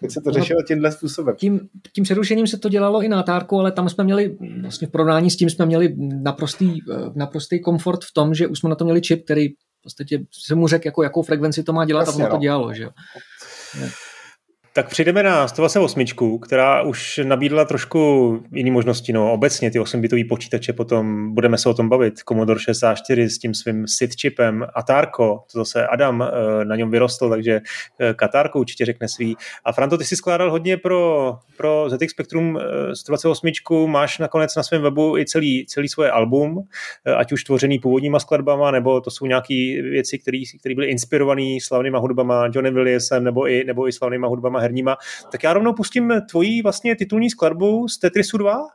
Tak 0.01 0.11
se 0.11 0.21
to 0.21 0.31
řešilo 0.31 0.63
tímhle 0.67 0.91
způsobem. 0.91 1.35
Tím, 1.35 1.69
tím 1.93 2.03
přerušením 2.03 2.47
se 2.47 2.57
to 2.57 2.69
dělalo 2.69 3.01
i 3.01 3.07
na 3.07 3.23
Tárku, 3.23 3.59
ale 3.59 3.71
tam 3.71 3.89
jsme 3.89 4.03
měli, 4.03 4.37
vlastně 4.61 4.87
v 4.87 4.91
porovnání 4.91 5.31
s 5.31 5.37
tím 5.37 5.49
jsme 5.49 5.65
měli 5.65 5.95
naprostý, 5.97 6.79
naprostý 7.15 7.61
komfort 7.61 8.03
v 8.03 8.13
tom, 8.13 8.33
že 8.33 8.47
už 8.47 8.59
jsme 8.59 8.69
na 8.69 8.75
to 8.75 8.83
měli 8.83 9.01
čip, 9.01 9.23
který 9.25 9.49
v 9.49 9.83
podstatě 9.83 10.19
se 10.45 10.55
mu 10.55 10.67
řekl, 10.67 10.87
jako, 10.87 11.03
jakou 11.03 11.21
frekvenci 11.21 11.63
to 11.63 11.73
má 11.73 11.85
dělat 11.85 12.07
Jasně, 12.07 12.23
a 12.23 12.25
ono 12.25 12.31
to 12.31 12.37
no. 12.37 12.41
dělalo. 12.41 12.73
Že 12.73 12.83
jo. 12.83 12.89
Tak 14.73 14.89
přijdeme 14.89 15.23
na 15.23 15.47
128, 15.47 16.39
která 16.39 16.81
už 16.81 17.19
nabídla 17.23 17.65
trošku 17.65 18.43
jiný 18.51 18.71
možnosti. 18.71 19.13
No, 19.13 19.33
obecně 19.33 19.71
ty 19.71 19.79
8-bitový 19.79 20.27
počítače, 20.27 20.73
potom 20.73 21.33
budeme 21.33 21.57
se 21.57 21.69
o 21.69 21.73
tom 21.73 21.89
bavit. 21.89 22.13
Commodore 22.29 22.59
64 22.59 23.29
s 23.29 23.37
tím 23.37 23.53
svým 23.53 23.87
SID 23.87 24.15
čipem, 24.15 24.65
Atarko, 24.75 25.43
to 25.51 25.59
zase 25.59 25.87
Adam 25.87 26.21
eh, 26.21 26.65
na 26.65 26.75
něm 26.75 26.91
vyrostl, 26.91 27.29
takže 27.29 27.61
eh, 27.99 28.13
Katarko 28.13 28.59
určitě 28.59 28.85
řekne 28.85 29.07
svý. 29.07 29.35
A 29.65 29.71
Franto, 29.71 29.97
ty 29.97 30.05
si 30.05 30.15
skládal 30.15 30.51
hodně 30.51 30.77
pro, 30.77 31.33
pro 31.57 31.85
ZX 31.89 32.11
Spectrum 32.11 32.59
128, 32.93 33.47
eh, 33.47 33.87
máš 33.87 34.19
nakonec 34.19 34.55
na 34.55 34.63
svém 34.63 34.81
webu 34.81 35.17
i 35.17 35.25
celý, 35.25 35.65
celý 35.65 35.87
svoje 35.87 36.11
album, 36.11 36.63
ať 37.17 37.31
už 37.31 37.43
tvořený 37.43 37.79
původníma 37.79 38.19
skladbama, 38.19 38.71
nebo 38.71 39.01
to 39.01 39.11
jsou 39.11 39.25
nějaké 39.25 39.81
věci, 39.81 40.19
které 40.59 40.75
byly 40.75 40.87
inspirované 40.87 41.57
slavnýma 41.61 41.99
hudbama 41.99 42.49
Johnny 42.53 42.71
Williamsem, 42.71 43.23
nebo 43.23 43.47
i, 43.47 43.63
nebo 43.63 43.87
i 43.87 43.91
slavnýma 43.91 44.27
hudbama 44.27 44.60
herníma. 44.61 44.97
Tak 45.31 45.43
já 45.43 45.53
rovnou 45.53 45.73
pustím 45.73 46.13
tvoji 46.29 46.61
vlastně 46.61 46.95
titulní 46.95 47.29
skladbu 47.29 47.87
z 47.87 47.97
Tetrisu 47.97 48.37
2. 48.37 48.67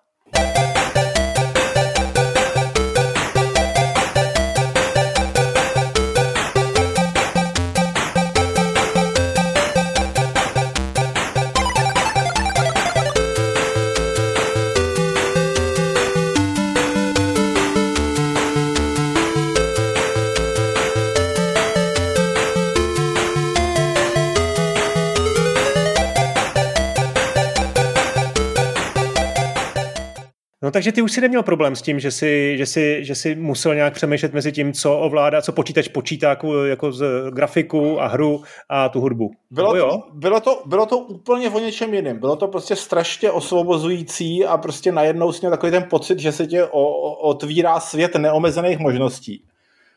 takže 30.76 30.92
ty 30.92 31.02
už 31.02 31.12
si 31.12 31.20
neměl 31.20 31.42
problém 31.42 31.76
s 31.76 31.82
tím, 31.82 32.00
že 32.00 32.10
si, 32.10 32.58
že 32.58 32.66
si, 32.66 33.04
že 33.04 33.14
si 33.14 33.34
musel 33.34 33.74
nějak 33.74 33.94
přemýšlet 33.94 34.32
mezi 34.32 34.52
tím, 34.52 34.72
co 34.72 34.98
ovládá, 34.98 35.42
co 35.42 35.52
počítač 35.52 35.88
počítá 35.88 36.36
jako, 36.64 36.92
z 36.92 37.30
grafiku 37.30 38.00
a 38.00 38.06
hru 38.06 38.42
a 38.68 38.88
tu 38.88 39.00
hudbu. 39.00 39.30
Bylo, 39.50 39.70
to, 39.70 39.76
jo? 39.76 40.02
bylo, 40.12 40.40
to, 40.40 40.62
bylo 40.66 40.86
to 40.86 40.98
úplně 40.98 41.50
o 41.50 41.58
něčem 41.58 41.94
jiném. 41.94 42.18
Bylo 42.18 42.36
to 42.36 42.48
prostě 42.48 42.76
strašně 42.76 43.30
osvobozující 43.30 44.44
a 44.44 44.56
prostě 44.56 44.92
najednou 44.92 45.32
si 45.32 45.40
měl 45.40 45.50
takový 45.50 45.72
ten 45.72 45.86
pocit, 45.90 46.18
že 46.18 46.32
se 46.32 46.46
tě 46.46 46.64
o, 46.64 46.68
o, 46.70 47.14
otvírá 47.14 47.80
svět 47.80 48.14
neomezených 48.14 48.78
možností. 48.78 49.44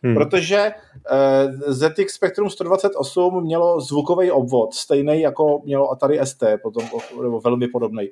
Hmm. 0.04 0.16
Protože 0.16 0.72
uh, 1.12 1.74
ZX 1.74 2.14
Spectrum 2.14 2.50
128 2.50 3.44
mělo 3.44 3.82
zvukový 3.82 4.32
obvod, 4.32 4.74
stejný 4.74 5.22
jako 5.22 5.62
mělo 5.66 5.92
Atari 5.92 6.20
ST, 6.24 6.44
potom, 6.64 6.84
nebo 7.22 7.40
velmi 7.40 7.68
podobný. 7.68 8.10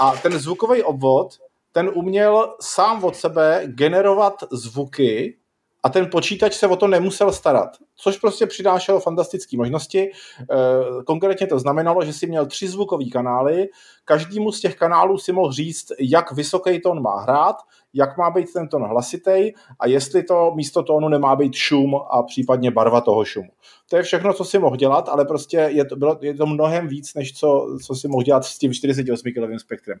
A 0.00 0.10
ten 0.10 0.38
zvukový 0.38 0.82
obvod 0.82 1.38
ten 1.72 1.90
uměl 1.94 2.54
sám 2.60 3.04
od 3.04 3.16
sebe 3.16 3.62
generovat 3.66 4.34
zvuky 4.52 5.36
a 5.82 5.88
ten 5.88 6.10
počítač 6.10 6.54
se 6.54 6.66
o 6.66 6.76
to 6.76 6.88
nemusel 6.88 7.32
starat, 7.32 7.76
což 7.96 8.16
prostě 8.16 8.46
přinášelo 8.46 9.00
fantastické 9.00 9.56
možnosti. 9.56 10.10
Eh, 10.40 10.46
konkrétně 11.06 11.46
to 11.46 11.58
znamenalo, 11.58 12.04
že 12.04 12.12
si 12.12 12.26
měl 12.26 12.46
tři 12.46 12.68
zvukové 12.68 13.04
kanály, 13.04 13.68
každému 14.04 14.52
z 14.52 14.60
těch 14.60 14.76
kanálů 14.76 15.18
si 15.18 15.32
mohl 15.32 15.52
říct, 15.52 15.86
jak 16.00 16.32
vysoký 16.32 16.80
tón 16.80 17.02
má 17.02 17.20
hrát, 17.20 17.56
jak 17.94 18.18
má 18.18 18.30
být 18.30 18.52
ten 18.52 18.68
tón 18.68 18.82
hlasitý 18.82 19.52
a 19.80 19.86
jestli 19.86 20.22
to 20.22 20.52
místo 20.54 20.82
tónu 20.82 21.08
nemá 21.08 21.36
být 21.36 21.54
šum 21.54 21.94
a 22.10 22.22
případně 22.22 22.70
barva 22.70 23.00
toho 23.00 23.24
šumu. 23.24 23.50
To 23.92 23.96
je 23.96 24.02
všechno, 24.02 24.32
co 24.32 24.44
si 24.44 24.58
mohl 24.58 24.76
dělat, 24.76 25.08
ale 25.08 25.24
prostě 25.24 25.56
je 25.56 25.84
to, 25.84 25.96
bylo, 25.96 26.18
je 26.20 26.34
to 26.34 26.46
mnohem 26.46 26.88
víc, 26.88 27.14
než 27.14 27.32
co, 27.32 27.76
co 27.86 27.94
si 27.94 28.08
mohl 28.08 28.22
dělat 28.22 28.44
s 28.44 28.58
tím 28.58 28.72
48 28.72 29.32
kilovým 29.32 29.58
spektrem. 29.58 29.98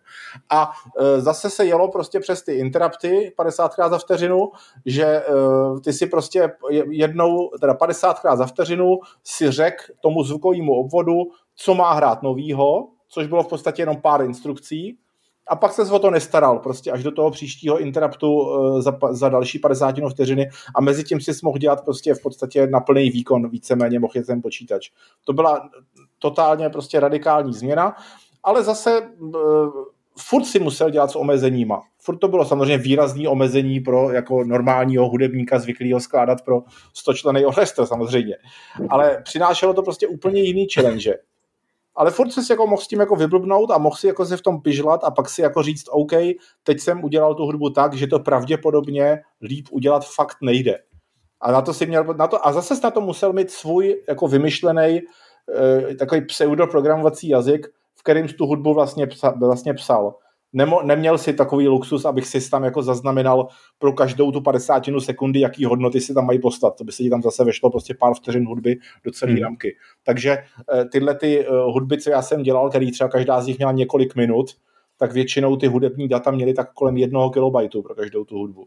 A 0.50 0.72
e, 0.98 1.20
zase 1.20 1.50
se 1.50 1.64
jelo 1.64 1.90
prostě 1.90 2.20
přes 2.20 2.42
ty 2.42 2.52
interrupty 2.52 3.32
50krát 3.38 3.90
za 3.90 3.98
vteřinu, 3.98 4.50
že 4.86 5.04
e, 5.04 5.24
ty 5.84 5.92
si 5.92 6.06
prostě 6.06 6.52
jednou, 6.90 7.50
teda 7.60 7.74
50krát 7.74 8.36
za 8.36 8.46
vteřinu 8.46 8.98
si 9.24 9.50
řek 9.50 9.90
tomu 10.00 10.22
zvukovému 10.22 10.72
obvodu, 10.74 11.22
co 11.54 11.74
má 11.74 11.92
hrát 11.92 12.22
novýho, 12.22 12.88
což 13.08 13.26
bylo 13.26 13.42
v 13.42 13.48
podstatě 13.48 13.82
jenom 13.82 13.96
pár 13.96 14.22
instrukcí, 14.22 14.98
a 15.48 15.56
pak 15.56 15.72
se 15.72 15.82
o 15.82 15.98
to 15.98 16.10
nestaral, 16.10 16.58
prostě 16.58 16.90
až 16.90 17.02
do 17.02 17.10
toho 17.10 17.30
příštího 17.30 17.78
interruptu 17.78 18.40
uh, 18.40 18.80
za, 18.80 18.98
za 19.10 19.28
další 19.28 19.58
50 19.58 19.94
vteřiny 20.10 20.50
a 20.74 20.80
mezi 20.80 21.04
tím 21.04 21.20
si 21.20 21.32
mohl 21.42 21.58
dělat 21.58 21.84
prostě 21.84 22.14
v 22.14 22.22
podstatě 22.22 22.66
na 22.66 22.80
plný 22.80 23.10
výkon, 23.10 23.48
víceméně 23.48 23.98
mohl 23.98 24.12
jet 24.16 24.26
ten 24.26 24.42
počítač. 24.42 24.90
To 25.24 25.32
byla 25.32 25.68
totálně 26.18 26.70
prostě 26.70 27.00
radikální 27.00 27.54
změna, 27.54 27.96
ale 28.42 28.64
zase 28.64 29.00
uh, 29.18 29.32
furt 30.18 30.44
si 30.44 30.58
musel 30.58 30.90
dělat 30.90 31.10
s 31.10 31.16
omezeníma. 31.16 31.82
Furt 31.98 32.16
to 32.16 32.28
bylo 32.28 32.44
samozřejmě 32.44 32.78
výrazný 32.78 33.28
omezení 33.28 33.80
pro 33.80 34.10
jako 34.10 34.44
normálního 34.44 35.08
hudebníka 35.08 35.58
zvyklého 35.58 36.00
skládat 36.00 36.42
pro 36.44 36.62
100 36.94 37.14
členy 37.14 37.46
orchestr 37.46 37.86
samozřejmě. 37.86 38.36
Ale 38.88 39.20
přinášelo 39.24 39.74
to 39.74 39.82
prostě 39.82 40.06
úplně 40.06 40.42
jiný 40.42 40.66
challenge 40.74 41.18
ale 41.94 42.10
furt 42.10 42.30
si 42.30 42.52
jako 42.52 42.66
mohl 42.66 42.82
s 42.82 42.88
tím 42.88 43.00
jako 43.00 43.16
vyblbnout 43.16 43.70
a 43.70 43.78
mohl 43.78 43.96
si 43.96 44.06
jako 44.06 44.24
se 44.26 44.36
v 44.36 44.42
tom 44.42 44.60
pižlat 44.60 45.04
a 45.04 45.10
pak 45.10 45.28
si 45.28 45.42
jako 45.42 45.62
říct, 45.62 45.84
OK, 45.90 46.12
teď 46.62 46.80
jsem 46.80 47.04
udělal 47.04 47.34
tu 47.34 47.42
hudbu 47.42 47.70
tak, 47.70 47.94
že 47.94 48.06
to 48.06 48.18
pravděpodobně 48.18 49.20
líp 49.42 49.66
udělat 49.70 50.06
fakt 50.14 50.36
nejde. 50.42 50.78
A 51.40 51.52
na 51.52 51.62
to 51.62 51.74
si 51.74 51.86
měl, 51.86 52.04
na 52.04 52.26
to, 52.26 52.46
a 52.46 52.52
zase 52.52 52.74
na 52.84 52.90
to 52.90 53.00
musel 53.00 53.32
mít 53.32 53.50
svůj 53.50 54.02
jako 54.08 54.28
vymyšlený 54.28 55.00
eh, 55.90 55.94
takový 55.94 56.26
pseudoprogramovací 56.26 57.28
jazyk, 57.28 57.66
v 57.94 58.02
kterým 58.02 58.28
tu 58.28 58.46
hudbu 58.46 58.74
vlastně, 58.74 59.06
psa, 59.06 59.30
vlastně 59.30 59.74
psal 59.74 60.14
nemo, 60.52 60.82
neměl 60.82 61.18
si 61.18 61.32
takový 61.32 61.68
luxus, 61.68 62.04
abych 62.04 62.26
si 62.26 62.50
tam 62.50 62.64
jako 62.64 62.82
zaznamenal 62.82 63.48
pro 63.78 63.92
každou 63.92 64.32
tu 64.32 64.40
50 64.40 64.82
sekundy, 64.98 65.40
jaký 65.40 65.64
hodnoty 65.64 66.00
si 66.00 66.14
tam 66.14 66.26
mají 66.26 66.40
postat. 66.40 66.76
To 66.76 66.84
by 66.84 66.92
se 66.92 67.02
ti 67.02 67.10
tam 67.10 67.22
zase 67.22 67.44
vešlo 67.44 67.70
prostě 67.70 67.94
pár 67.94 68.14
vteřin 68.14 68.46
hudby 68.46 68.76
do 69.04 69.10
celé 69.10 69.32
hmm. 69.32 69.42
ramky. 69.42 69.76
Takže 70.04 70.30
eh, 70.74 70.84
tyhle 70.84 71.14
ty 71.14 71.46
eh, 71.46 71.50
hudby, 71.50 71.98
co 71.98 72.10
já 72.10 72.22
jsem 72.22 72.42
dělal, 72.42 72.70
který 72.70 72.92
třeba 72.92 73.08
každá 73.10 73.40
z 73.40 73.46
nich 73.46 73.58
měla 73.58 73.72
několik 73.72 74.16
minut, 74.16 74.50
tak 74.96 75.12
většinou 75.12 75.56
ty 75.56 75.66
hudební 75.66 76.08
data 76.08 76.30
měly 76.30 76.54
tak 76.54 76.72
kolem 76.72 76.96
jednoho 76.96 77.30
kilobajtu 77.30 77.82
pro 77.82 77.94
každou 77.94 78.24
tu 78.24 78.38
hudbu. 78.38 78.66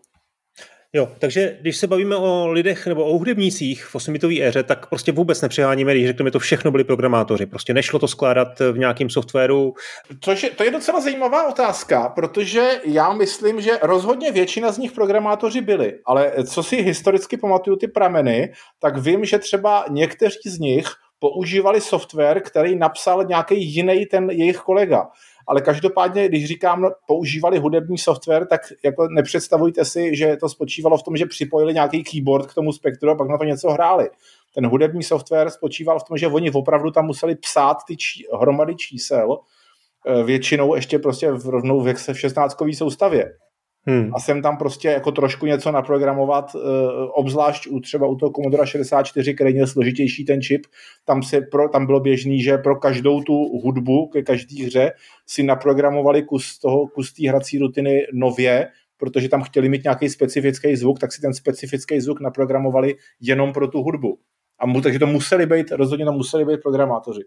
Jo, 0.95 1.09
takže 1.19 1.57
když 1.61 1.77
se 1.77 1.87
bavíme 1.87 2.15
o 2.15 2.47
lidech 2.51 2.87
nebo 2.87 3.05
o 3.05 3.17
hudebnících 3.17 3.85
v 3.85 3.95
osmitové 3.95 4.41
éře, 4.41 4.63
tak 4.63 4.89
prostě 4.89 5.11
vůbec 5.11 5.41
nepřeháníme, 5.41 5.93
když 5.93 6.07
řekneme, 6.07 6.31
to 6.31 6.39
všechno 6.39 6.71
byli 6.71 6.83
programátoři. 6.83 7.45
Prostě 7.45 7.73
nešlo 7.73 7.99
to 7.99 8.07
skládat 8.07 8.59
v 8.71 8.77
nějakém 8.77 9.09
softwaru. 9.09 9.73
Což 10.21 10.43
je, 10.43 10.49
to 10.49 10.63
je 10.63 10.71
docela 10.71 11.01
zajímavá 11.01 11.47
otázka, 11.47 12.09
protože 12.09 12.81
já 12.85 13.13
myslím, 13.13 13.61
že 13.61 13.79
rozhodně 13.81 14.31
většina 14.31 14.71
z 14.71 14.77
nich 14.77 14.91
programátoři 14.91 15.61
byli, 15.61 15.93
ale 16.05 16.31
co 16.43 16.63
si 16.63 16.81
historicky 16.81 17.37
pamatuju 17.37 17.75
ty 17.77 17.87
prameny, 17.87 18.53
tak 18.79 18.97
vím, 18.97 19.25
že 19.25 19.39
třeba 19.39 19.85
někteří 19.89 20.49
z 20.49 20.59
nich 20.59 20.87
používali 21.19 21.81
software, 21.81 22.41
který 22.41 22.75
napsal 22.75 23.23
nějaký 23.23 23.73
jiný 23.73 24.05
ten 24.05 24.29
jejich 24.29 24.57
kolega 24.57 25.07
ale 25.47 25.61
každopádně, 25.61 26.27
když 26.27 26.45
říkám, 26.45 26.81
no, 26.81 26.91
používali 27.07 27.57
hudební 27.57 27.97
software, 27.97 28.47
tak 28.47 28.61
jako 28.83 29.07
nepředstavujte 29.07 29.85
si, 29.85 30.15
že 30.15 30.37
to 30.37 30.49
spočívalo 30.49 30.97
v 30.97 31.03
tom, 31.03 31.17
že 31.17 31.25
připojili 31.25 31.73
nějaký 31.73 32.03
keyboard 32.03 32.47
k 32.47 32.53
tomu 32.53 32.73
spektru 32.73 33.09
a 33.11 33.15
pak 33.15 33.27
na 33.29 33.37
to 33.37 33.43
něco 33.43 33.69
hráli. 33.69 34.09
Ten 34.55 34.67
hudební 34.67 35.03
software 35.03 35.49
spočíval 35.49 35.99
v 35.99 36.03
tom, 36.03 36.17
že 36.17 36.27
oni 36.27 36.51
opravdu 36.51 36.91
tam 36.91 37.05
museli 37.05 37.35
psát 37.35 37.77
ty 37.87 37.97
čí, 37.97 38.25
hromady 38.39 38.75
čísel 38.75 39.39
většinou 40.25 40.75
ještě 40.75 40.99
prostě 40.99 41.31
v 41.31 41.49
rovnou 41.49 41.81
v 41.81 42.13
16 42.13 42.57
soustavě. 42.73 43.33
Hmm. 43.87 44.11
A 44.15 44.19
jsem 44.19 44.41
tam 44.41 44.57
prostě 44.57 44.87
jako 44.87 45.11
trošku 45.11 45.45
něco 45.45 45.71
naprogramovat, 45.71 46.55
uh, 46.55 46.61
obzvlášť 47.13 47.67
u 47.67 47.79
třeba 47.79 48.07
u 48.07 48.15
toho 48.15 48.31
Commodore 48.31 48.67
64, 48.67 49.33
který 49.33 49.53
měl 49.53 49.67
složitější 49.67 50.25
ten 50.25 50.41
čip, 50.41 50.61
tam, 51.05 51.23
se 51.23 51.41
pro, 51.41 51.69
tam 51.69 51.85
bylo 51.85 51.99
běžný, 51.99 52.41
že 52.41 52.57
pro 52.57 52.75
každou 52.75 53.21
tu 53.21 53.33
hudbu 53.63 54.07
ke 54.07 54.23
každé 54.23 54.65
hře 54.65 54.91
si 55.27 55.43
naprogramovali 55.43 56.23
kus 56.23 56.59
toho, 56.59 56.87
kus 56.87 57.13
té 57.13 57.29
hrací 57.29 57.59
rutiny 57.59 58.07
nově, 58.13 58.67
protože 58.97 59.29
tam 59.29 59.43
chtěli 59.43 59.69
mít 59.69 59.83
nějaký 59.83 60.09
specifický 60.09 60.75
zvuk, 60.75 60.99
tak 60.99 61.13
si 61.13 61.21
ten 61.21 61.33
specifický 61.33 62.01
zvuk 62.01 62.21
naprogramovali 62.21 62.95
jenom 63.21 63.53
pro 63.53 63.67
tu 63.67 63.81
hudbu. 63.81 64.17
A 64.59 64.65
mu, 64.65 64.81
takže 64.81 64.99
to 64.99 65.07
museli 65.07 65.45
být, 65.45 65.71
rozhodně 65.71 66.05
to 66.05 66.11
museli 66.11 66.45
být 66.45 66.61
programátoři 66.63 67.21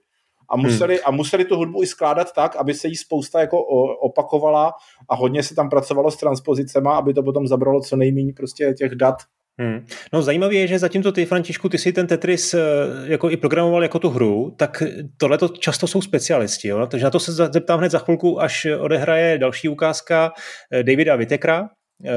a 0.49 0.57
hmm. 0.57 0.65
museli, 0.65 0.95
hmm. 0.95 1.03
a 1.07 1.11
museli 1.11 1.45
tu 1.45 1.57
hudbu 1.57 1.83
i 1.83 1.87
skládat 1.87 2.33
tak, 2.33 2.57
aby 2.57 2.75
se 2.75 2.89
jí 2.89 2.97
spousta 2.97 3.41
jako 3.41 3.63
opakovala 4.01 4.73
a 5.09 5.17
hodně 5.17 5.43
se 5.43 5.55
tam 5.55 5.71
pracovalo 5.71 6.11
s 6.11 6.17
transpozicema, 6.17 6.97
aby 6.97 7.15
to 7.15 7.23
potom 7.23 7.47
zabralo 7.47 7.81
co 7.81 7.97
nejméně 7.97 8.33
prostě 8.33 8.75
těch 8.79 8.95
dat 8.95 9.17
Hmm. 9.61 9.87
No 10.13 10.23
zajímavé 10.23 10.55
je, 10.55 10.67
že 10.67 10.79
zatímco 10.79 11.13
ty, 11.13 11.27
Františku, 11.27 11.69
ty 11.69 11.79
si 11.79 11.93
ten 11.93 12.07
Tetris 12.07 12.55
eh, 12.55 12.61
jako 13.05 13.31
i 13.31 13.37
programoval 13.37 13.83
jako 13.83 13.99
tu 13.99 14.11
hru, 14.11 14.55
tak 14.57 14.83
tohle 15.17 15.39
to 15.39 15.49
často 15.49 15.87
jsou 15.87 16.03
specialisti. 16.03 16.69
Jo? 16.69 16.87
Takže 16.87 17.05
na 17.05 17.11
to 17.11 17.21
se 17.21 17.33
zeptám 17.33 17.79
hned 17.79 17.91
za 17.91 17.99
chvilku, 17.99 18.41
až 18.41 18.67
odehraje 18.79 19.39
další 19.39 19.69
ukázka 19.69 20.33
eh, 20.73 20.83
Davida 20.83 21.17
Vitekra 21.17 21.69
eh, 22.05 22.11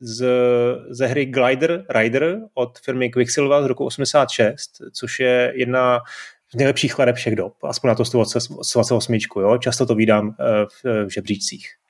z, 0.00 0.26
ze 0.90 1.06
hry 1.06 1.26
Glider 1.26 1.84
Rider 1.90 2.40
od 2.54 2.78
firmy 2.78 3.10
Quicksilva 3.10 3.62
z 3.62 3.66
roku 3.66 3.84
86, 3.84 4.70
což 4.92 5.20
je 5.20 5.52
jedna 5.56 6.00
z 6.52 6.56
nejlepších 6.56 6.92
chladeb 6.92 7.16
všech 7.16 7.36
dob, 7.36 7.54
aspoň 7.64 7.88
na 7.88 7.94
to 7.94 8.04
128. 8.04 9.18
Jo? 9.36 9.58
Často 9.58 9.86
to 9.86 9.94
vídám 9.94 10.36
eh, 10.40 10.44
v, 10.66 11.06
v 11.06 11.08
žebříčcích. 11.08 11.83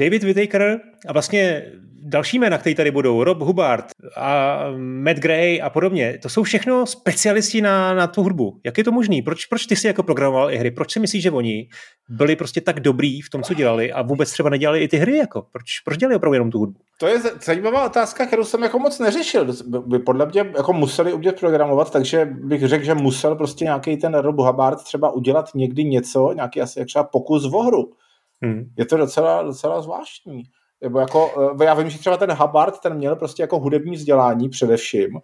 David 0.00 0.22
Whittaker 0.22 0.80
a 1.08 1.12
vlastně 1.12 1.62
další 2.02 2.38
jména, 2.38 2.58
které 2.58 2.74
tady 2.74 2.90
budou, 2.90 3.24
Rob 3.24 3.40
Hubbard 3.40 3.84
a 4.16 4.58
Matt 4.76 5.18
Gray 5.18 5.62
a 5.62 5.70
podobně, 5.70 6.18
to 6.22 6.28
jsou 6.28 6.42
všechno 6.42 6.86
specialisti 6.86 7.60
na, 7.60 7.94
na 7.94 8.06
tu 8.06 8.22
hudbu. 8.22 8.60
Jak 8.64 8.78
je 8.78 8.84
to 8.84 8.92
možné? 8.92 9.16
Proč, 9.24 9.46
proč 9.46 9.66
ty 9.66 9.76
si 9.76 9.86
jako 9.86 10.02
programoval 10.02 10.50
i 10.50 10.56
hry? 10.56 10.70
Proč 10.70 10.92
si 10.92 11.00
myslíš, 11.00 11.22
že 11.22 11.30
oni 11.30 11.68
byli 12.08 12.36
prostě 12.36 12.60
tak 12.60 12.80
dobrý 12.80 13.20
v 13.20 13.30
tom, 13.30 13.42
co 13.42 13.54
dělali 13.54 13.92
a 13.92 14.02
vůbec 14.02 14.32
třeba 14.32 14.50
nedělali 14.50 14.80
i 14.80 14.88
ty 14.88 14.96
hry? 14.96 15.16
Jako? 15.16 15.46
Proč, 15.52 15.64
proč 15.84 15.98
dělali 15.98 16.16
opravdu 16.16 16.34
jenom 16.34 16.50
tu 16.50 16.58
hudbu? 16.58 16.80
To 16.98 17.06
je 17.06 17.18
zajímavá 17.44 17.86
otázka, 17.86 18.26
kterou 18.26 18.44
jsem 18.44 18.62
jako 18.62 18.78
moc 18.78 18.98
neřešil. 18.98 19.46
By 19.86 19.98
podle 19.98 20.26
mě 20.26 20.44
jako 20.56 20.72
museli 20.72 21.12
udělat 21.12 21.40
programovat, 21.40 21.92
takže 21.92 22.24
bych 22.24 22.68
řekl, 22.68 22.84
že 22.84 22.94
musel 22.94 23.36
prostě 23.36 23.64
nějaký 23.64 23.96
ten 23.96 24.14
Rob 24.14 24.38
Hubbard 24.38 24.84
třeba 24.84 25.10
udělat 25.10 25.50
někdy 25.54 25.84
něco, 25.84 26.32
nějaký 26.34 26.60
asi 26.60 26.84
třeba 26.84 27.04
pokus 27.04 27.46
v 27.46 27.66
hru 27.66 27.92
Hmm. 28.42 28.72
Je 28.78 28.86
to 28.86 28.96
docela, 28.96 29.42
docela 29.42 29.82
zvláštní. 29.82 30.42
Jako, 30.98 31.30
eh, 31.60 31.64
já 31.64 31.74
vím, 31.74 31.90
že 31.90 31.98
třeba 31.98 32.16
ten 32.16 32.32
Hubbard, 32.32 32.80
ten 32.80 32.94
měl 32.94 33.16
prostě 33.16 33.42
jako 33.42 33.58
hudební 33.58 33.96
vzdělání 33.96 34.48
především, 34.48 35.20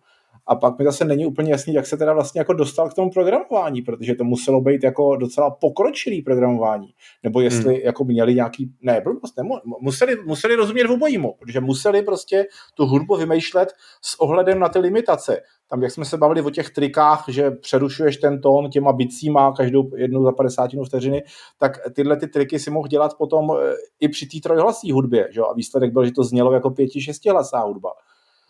a 0.47 0.55
pak 0.55 0.79
mi 0.79 0.85
zase 0.85 1.05
není 1.05 1.27
úplně 1.27 1.51
jasný, 1.51 1.75
jak 1.75 1.87
se 1.87 1.97
teda 1.97 2.13
vlastně 2.13 2.39
jako 2.39 2.53
dostal 2.53 2.89
k 2.89 2.95
tomu 2.95 3.11
programování, 3.11 3.83
protože 3.83 4.15
to 4.15 4.25
muselo 4.25 4.61
být 4.61 4.85
jako 4.85 5.17
docela 5.17 5.51
pokročilý 5.51 6.23
programování. 6.23 6.89
Nebo 7.23 7.41
jestli 7.41 7.75
hmm. 7.75 7.83
jako 7.85 8.05
měli 8.05 8.35
nějaký, 8.35 8.73
ne, 8.83 9.01
blbost, 9.01 9.37
nemu, 9.37 9.55
museli, 9.81 10.17
museli 10.27 10.55
rozumět 10.55 10.87
v 10.87 10.91
obojímu, 10.91 11.35
protože 11.39 11.61
museli 11.61 12.03
prostě 12.03 12.47
tu 12.75 12.87
hudbu 12.87 13.17
vymýšlet 13.17 13.69
s 14.03 14.21
ohledem 14.21 14.59
na 14.59 14.69
ty 14.69 14.79
limitace. 14.79 15.41
Tam, 15.69 15.83
jak 15.83 15.93
jsme 15.93 16.05
se 16.05 16.17
bavili 16.17 16.43
o 16.43 16.51
těch 16.51 16.71
trikách, 16.71 17.25
že 17.29 17.51
přerušuješ 17.51 18.17
ten 18.17 18.41
tón 18.41 18.71
těma 18.71 18.93
bicíma 18.93 19.53
každou 19.53 19.97
jednu 19.97 20.23
za 20.23 20.33
50 20.33 20.71
vteřiny, 20.87 21.23
tak 21.59 21.79
tyhle 21.93 22.17
ty 22.17 22.27
triky 22.29 22.59
si 22.59 22.71
mohl 22.71 22.89
dělat 22.89 23.15
potom 23.19 23.51
eh, 23.51 23.75
i 24.01 24.09
při 24.09 24.27
té 24.27 24.41
trojhlasí 24.43 24.93
hudbě. 24.93 25.29
Že? 25.31 25.41
A 25.41 25.53
výsledek 25.53 25.93
byl, 25.93 26.05
že 26.05 26.13
to 26.13 26.25
znělo 26.25 26.53
jako 26.53 26.71
pěti, 26.71 27.01
šestihlasá 27.01 27.61
hudba. 27.61 27.91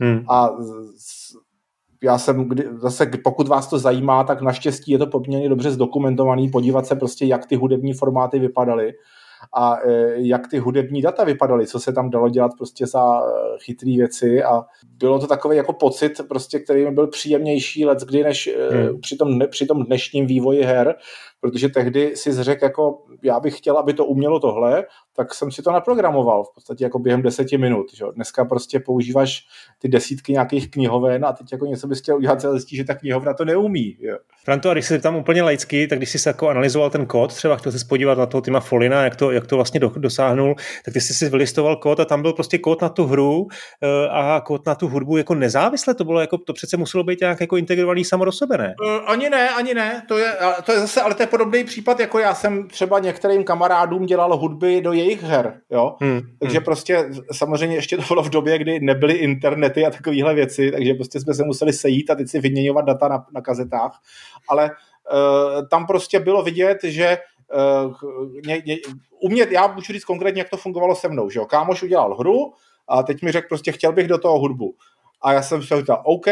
Hmm. 0.01 0.25
A 0.29 0.51
já 2.03 2.19
jsem, 2.19 2.49
kdy, 2.49 2.65
zase 2.73 3.11
pokud 3.25 3.49
vás 3.49 3.67
to 3.67 3.79
zajímá, 3.79 4.25
tak 4.25 4.41
naštěstí 4.41 4.93
je 4.93 4.99
to 4.99 5.07
poměrně 5.07 5.49
dobře 5.49 5.71
zdokumentovaný, 5.71 6.51
podívat 6.51 6.87
se 6.87 6.97
prostě, 6.97 7.27
jak 7.27 7.47
ty 7.47 7.57
hudební 7.57 7.93
formáty 7.93 8.39
vypadaly 8.39 8.93
a 9.55 9.77
e, 9.85 10.15
jak 10.17 10.49
ty 10.49 10.59
hudební 10.59 11.03
data 11.03 11.25
vypadaly, 11.25 11.67
co 11.67 11.81
se 11.81 11.93
tam 11.93 12.11
dalo 12.11 12.29
dělat 12.29 12.53
prostě 12.59 12.87
za 12.87 13.21
e, 13.21 13.23
chytré 13.59 13.91
věci 13.97 14.43
a 14.43 14.63
bylo 14.99 15.19
to 15.19 15.27
takový 15.27 15.57
jako 15.57 15.73
pocit, 15.73 16.21
prostě, 16.29 16.59
který 16.59 16.85
mi 16.85 16.91
byl 16.91 17.07
příjemnější 17.07 17.87
let 17.87 17.99
kdy 18.01 18.23
než 18.23 18.47
e, 18.47 18.69
hmm. 18.71 19.01
při, 19.01 19.17
tom, 19.17 19.41
při 19.51 19.67
tom 19.67 19.85
dnešním 19.85 20.27
vývoji 20.27 20.63
her, 20.63 20.95
protože 21.41 21.69
tehdy 21.69 22.17
si 22.17 22.33
řekl, 22.33 22.65
jako 22.65 23.03
já 23.23 23.41
bych 23.41 23.59
chtěl, 23.59 23.79
aby 23.79 23.95
to 23.95 24.05
umělo 24.05 24.41
tohle, 24.41 24.85
tak 25.17 25.35
jsem 25.35 25.51
si 25.51 25.63
to 25.63 25.73
naprogramoval 25.73 26.45
v 26.45 26.55
podstatě 26.55 26.85
jako 26.85 26.99
během 26.99 27.23
deseti 27.23 27.59
minut. 27.59 27.87
Že? 27.95 28.05
Dneska 28.15 28.45
prostě 28.45 28.81
používáš 28.81 29.43
ty 29.79 29.89
desítky 29.89 30.33
nějakých 30.33 30.71
knihoven 30.71 31.25
a 31.25 31.33
teď 31.33 31.53
jako 31.53 31.67
něco 31.67 31.87
bys 31.87 32.01
chtěl 32.01 32.17
udělat 32.17 32.45
a 32.45 32.51
zjistíš, 32.51 32.77
že 32.77 32.85
ta 32.85 32.95
knihovna 32.95 33.35
to 33.35 33.45
neumí. 33.45 33.97
Jo? 34.01 34.19
Franto, 34.45 34.71
a 34.71 34.73
když 34.73 34.87
se 34.87 34.99
tam 34.99 35.17
úplně 35.17 35.43
laicky, 35.43 35.87
tak 35.89 35.99
když 35.99 36.11
jsi 36.11 36.29
jako 36.29 36.49
analyzoval 36.49 36.91
ten 36.91 37.07
kód, 37.07 37.35
třeba 37.35 37.57
chtěl 37.57 37.73
se 37.73 37.87
podívat 37.89 38.19
na 38.19 38.27
toho 38.27 38.41
týma 38.41 38.61
Folina, 38.61 39.05
jak 39.05 39.17
to, 39.17 39.31
jak 39.31 39.47
to 39.47 39.57
vlastně 39.57 39.81
do, 39.81 39.93
dosáhnul, 39.97 40.55
tak 40.85 40.95
ty 40.95 41.01
jsi 41.01 41.15
si 41.15 41.29
vylistoval 41.29 41.77
kód 41.77 42.01
a 42.01 42.05
tam 42.05 42.23
byl 42.23 42.33
prostě 42.33 42.59
kód 42.59 42.83
na 42.83 42.89
tu 42.89 43.07
hru 43.07 43.47
eh, 43.83 44.09
a 44.11 44.41
kód 44.41 44.67
na 44.67 44.75
tu 44.75 44.89
hudbu 44.89 45.17
jako 45.17 45.35
nezávisle, 45.35 45.95
to 45.95 46.05
bylo 46.05 46.21
jako, 46.21 46.39
to 46.39 46.53
přece 46.53 46.77
muselo 46.77 47.05
být 47.05 47.21
nějak 47.21 47.41
jako 47.41 47.57
integrovaný 47.57 48.05
samo 48.05 48.25
do 48.25 48.33
sebe, 48.33 48.59
ne? 48.59 48.75
Uh, 48.85 49.11
ani 49.11 49.31
ne, 49.31 49.51
ani 49.51 49.75
ne, 49.75 50.03
to 50.09 50.19
je, 50.19 50.33
to 50.65 50.73
je 50.73 50.79
zase, 50.79 51.03
ale 51.03 51.15
to 51.15 51.23
je 51.23 51.27
podobný 51.27 51.65
případ, 51.65 52.01
jako 52.01 52.19
já 52.19 52.35
jsem 52.35 52.69
třeba 52.69 52.99
některým 52.99 53.45
kamarádům 53.45 54.07
dělal 54.07 54.37
hudby 54.37 54.81
do 54.81 54.93
jejich 54.93 55.06
her, 55.14 55.61
jo. 55.71 55.97
Hmm, 56.01 56.21
takže 56.40 56.59
hmm. 56.59 56.64
prostě 56.64 57.11
samozřejmě 57.33 57.77
ještě 57.77 57.97
to 57.97 58.03
bylo 58.09 58.23
v 58.23 58.31
době, 58.31 58.59
kdy 58.59 58.81
nebyly 58.81 59.12
internety 59.12 59.87
a 59.87 59.90
takovéhle 59.90 60.35
věci, 60.35 60.71
takže 60.71 60.95
prostě 60.95 61.21
jsme 61.21 61.35
se 61.35 61.45
museli 61.45 61.73
sejít 61.73 62.11
a 62.11 62.14
teď 62.14 62.29
si 62.29 62.40
vyměňovat 62.40 62.85
data 62.85 63.09
na, 63.09 63.27
na 63.35 63.40
kazetách, 63.40 64.01
ale 64.49 64.71
uh, 64.71 65.69
tam 65.69 65.87
prostě 65.87 66.21
bylo 66.21 66.42
vidět, 66.42 66.79
že 66.85 67.19
uh, 67.87 67.95
ně, 68.47 68.62
ně, 68.66 68.77
umět, 69.23 69.51
já 69.51 69.66
můžu 69.66 69.92
říct 69.92 70.05
konkrétně, 70.05 70.40
jak 70.40 70.51
to 70.51 70.57
fungovalo 70.57 70.95
se 70.95 71.09
mnou, 71.09 71.31
že 71.31 71.38
jo. 71.38 71.47
Kámoš 71.47 71.83
udělal 71.83 72.16
hru 72.16 72.53
a 72.88 73.03
teď 73.03 73.23
mi 73.23 73.33
řekl 73.33 73.49
prostě, 73.49 73.73
chtěl 73.73 73.92
bych 73.92 74.09
do 74.09 74.19
toho 74.19 74.38
hudbu. 74.38 74.75
A 75.23 75.33
já 75.33 75.42
jsem 75.42 75.62
se 75.62 75.77
říkal, 75.77 76.03
OK, 76.05 76.27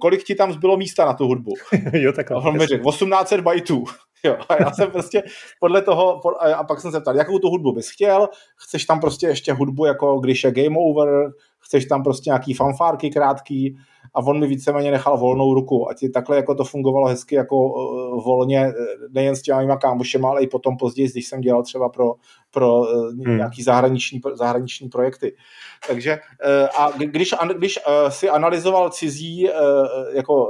kolik 0.00 0.24
ti 0.24 0.34
tam 0.34 0.52
zbylo 0.52 0.76
místa 0.76 1.04
na 1.04 1.12
tu 1.12 1.26
hudbu? 1.26 1.54
jo, 1.92 2.12
tak 2.12 2.30
a 2.30 2.36
on 2.36 2.58
mi 2.58 2.66
řekl, 2.66 2.90
1800 2.90 3.40
bajtů. 3.40 3.84
Jo, 4.26 4.36
a 4.48 4.62
já 4.62 4.70
jsem 4.70 4.90
prostě 4.90 5.22
podle 5.60 5.82
toho, 5.82 6.20
a 6.56 6.64
pak 6.64 6.80
jsem 6.80 6.92
se 6.92 7.00
ptal, 7.00 7.16
jakou 7.16 7.38
tu 7.38 7.48
hudbu 7.48 7.72
bys 7.72 7.90
chtěl, 7.90 8.28
chceš 8.56 8.84
tam 8.84 9.00
prostě 9.00 9.26
ještě 9.26 9.52
hudbu, 9.52 9.86
jako 9.86 10.20
když 10.20 10.44
je 10.44 10.52
game 10.52 10.76
over, 10.78 11.30
chceš 11.58 11.86
tam 11.86 12.02
prostě 12.02 12.30
nějaký 12.30 12.54
fanfárky 12.54 13.10
krátký 13.10 13.76
a 14.14 14.20
on 14.20 14.40
mi 14.40 14.46
víceméně 14.46 14.90
nechal 14.90 15.18
volnou 15.18 15.54
ruku 15.54 15.90
a 15.90 15.94
ti 15.94 16.08
takhle 16.08 16.36
jako 16.36 16.54
to 16.54 16.64
fungovalo 16.64 17.06
hezky 17.06 17.34
jako 17.34 17.56
uh, 17.56 18.24
volně, 18.24 18.60
eh, 18.60 18.72
nejen 19.10 19.36
s 19.36 19.42
těma 19.42 19.76
kámošema, 19.76 20.28
ale 20.28 20.42
i 20.42 20.46
potom 20.46 20.76
později, 20.76 21.08
když 21.08 21.26
jsem 21.26 21.40
dělal 21.40 21.62
třeba 21.62 21.88
pro, 21.88 22.14
pro 22.50 22.80
uh, 22.80 23.14
nějaký 23.16 23.62
zahraniční, 23.62 24.20
zahraniční 24.34 24.88
projekty. 24.88 25.36
Takže 25.88 26.18
uh, 26.18 26.82
a 26.82 26.90
když, 26.90 27.34
když 27.56 27.78
uh, 27.78 28.08
si 28.08 28.28
analyzoval 28.28 28.90
cizí 28.90 29.48
uh, 29.48 29.56
jako 30.12 30.48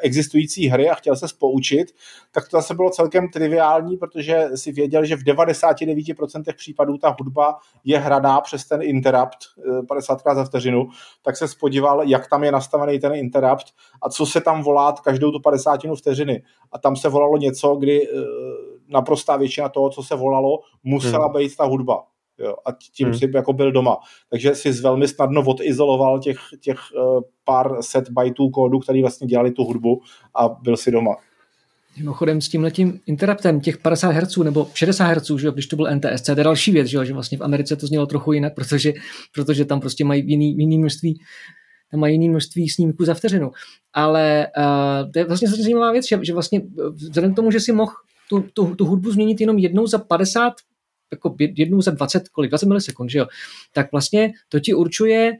existující 0.00 0.68
hry 0.68 0.90
a 0.90 0.94
chtěl 0.94 1.16
se 1.16 1.28
spoučit, 1.28 1.94
tak 2.32 2.48
to 2.48 2.56
zase 2.56 2.74
bylo 2.74 2.90
celkem 2.90 3.28
triviální, 3.28 3.96
protože 3.96 4.48
si 4.54 4.72
věděl, 4.72 5.04
že 5.04 5.16
v 5.16 5.22
99% 5.22 6.42
případů 6.56 6.98
ta 6.98 7.16
hudba 7.18 7.56
je 7.84 7.98
hraná 7.98 8.40
přes 8.40 8.64
ten 8.64 8.82
interrupt 8.82 9.38
50 9.88 10.22
za 10.34 10.44
vteřinu, 10.44 10.88
tak 11.22 11.36
se 11.36 11.48
spodíval, 11.48 12.02
jak 12.02 12.28
tam 12.28 12.44
je 12.44 12.52
nastavený 12.52 12.93
ten 13.00 13.14
interrupt 13.14 13.66
a 14.02 14.08
co 14.08 14.26
se 14.26 14.40
tam 14.40 14.62
volá 14.62 14.92
každou 14.92 15.30
tu 15.30 15.40
50 15.40 15.80
vteřiny. 15.98 16.42
A 16.72 16.78
tam 16.78 16.96
se 16.96 17.08
volalo 17.08 17.36
něco, 17.36 17.76
kdy 17.76 18.08
uh, 18.08 18.22
naprostá 18.88 19.36
většina 19.36 19.68
toho, 19.68 19.90
co 19.90 20.02
se 20.02 20.16
volalo, 20.16 20.58
musela 20.84 21.24
hmm. 21.24 21.36
být 21.36 21.56
ta 21.56 21.64
hudba. 21.64 22.04
Jo, 22.38 22.54
a 22.66 22.72
tím 22.72 23.08
hmm. 23.08 23.18
si 23.18 23.30
jako 23.34 23.52
byl 23.52 23.72
doma. 23.72 23.96
Takže 24.30 24.54
si 24.54 24.72
velmi 24.72 25.08
snadno 25.08 25.44
odizoloval 25.46 26.18
těch, 26.18 26.38
těch 26.60 26.78
uh, 26.96 27.20
pár 27.44 27.76
set 27.82 28.10
bajtů 28.10 28.50
kódu, 28.50 28.78
který 28.78 29.00
vlastně 29.00 29.26
dělali 29.26 29.50
tu 29.50 29.64
hudbu 29.64 30.00
a 30.34 30.48
byl 30.48 30.76
si 30.76 30.90
doma. 30.90 31.16
Mimochodem 31.98 32.40
s 32.40 32.48
tímhletím 32.48 33.00
interruptem 33.06 33.60
těch 33.60 33.78
50 33.78 34.10
Hz 34.10 34.36
nebo 34.36 34.66
60 34.74 35.04
Hz, 35.04 35.30
že 35.38 35.46
jo, 35.46 35.52
když 35.52 35.66
to 35.66 35.76
byl 35.76 35.88
NTSC, 35.94 36.26
to 36.26 36.30
je 36.30 36.44
další 36.44 36.72
věc, 36.72 36.86
že, 36.86 36.96
jo, 36.96 37.04
že 37.04 37.12
vlastně 37.12 37.38
v 37.38 37.42
Americe 37.42 37.76
to 37.76 37.86
znělo 37.86 38.06
trochu 38.06 38.32
jinak, 38.32 38.54
protože, 38.54 38.92
protože 39.34 39.64
tam 39.64 39.80
prostě 39.80 40.04
mají 40.04 40.30
jiný, 40.30 40.56
jiný 40.58 40.78
množství 40.78 41.20
tam 41.90 42.00
mají 42.00 42.14
jiný 42.14 42.28
množství 42.28 42.68
snímků 42.68 43.04
za 43.04 43.14
vteřinu. 43.14 43.50
Ale 43.92 44.46
uh, 44.58 45.12
to 45.12 45.18
je 45.18 45.24
vlastně 45.24 45.48
zajímavá 45.48 45.92
věc, 45.92 46.08
že, 46.08 46.18
že 46.22 46.32
vlastně 46.32 46.62
vzhledem 46.92 47.32
k 47.32 47.36
tomu, 47.36 47.50
že 47.50 47.60
si 47.60 47.72
mohl 47.72 47.92
tu, 48.28 48.44
tu, 48.54 48.74
tu 48.74 48.84
hudbu 48.84 49.10
změnit 49.10 49.40
jenom 49.40 49.58
jednou 49.58 49.86
za 49.86 49.98
50, 49.98 50.52
jako 51.12 51.36
jednou 51.38 51.80
za 51.82 51.90
20, 51.90 52.28
kolik, 52.28 52.50
20 52.50 52.66
milisekund, 52.66 53.10
že 53.10 53.18
jo, 53.18 53.26
tak 53.72 53.92
vlastně 53.92 54.32
to 54.48 54.60
ti 54.60 54.74
určuje 54.74 55.32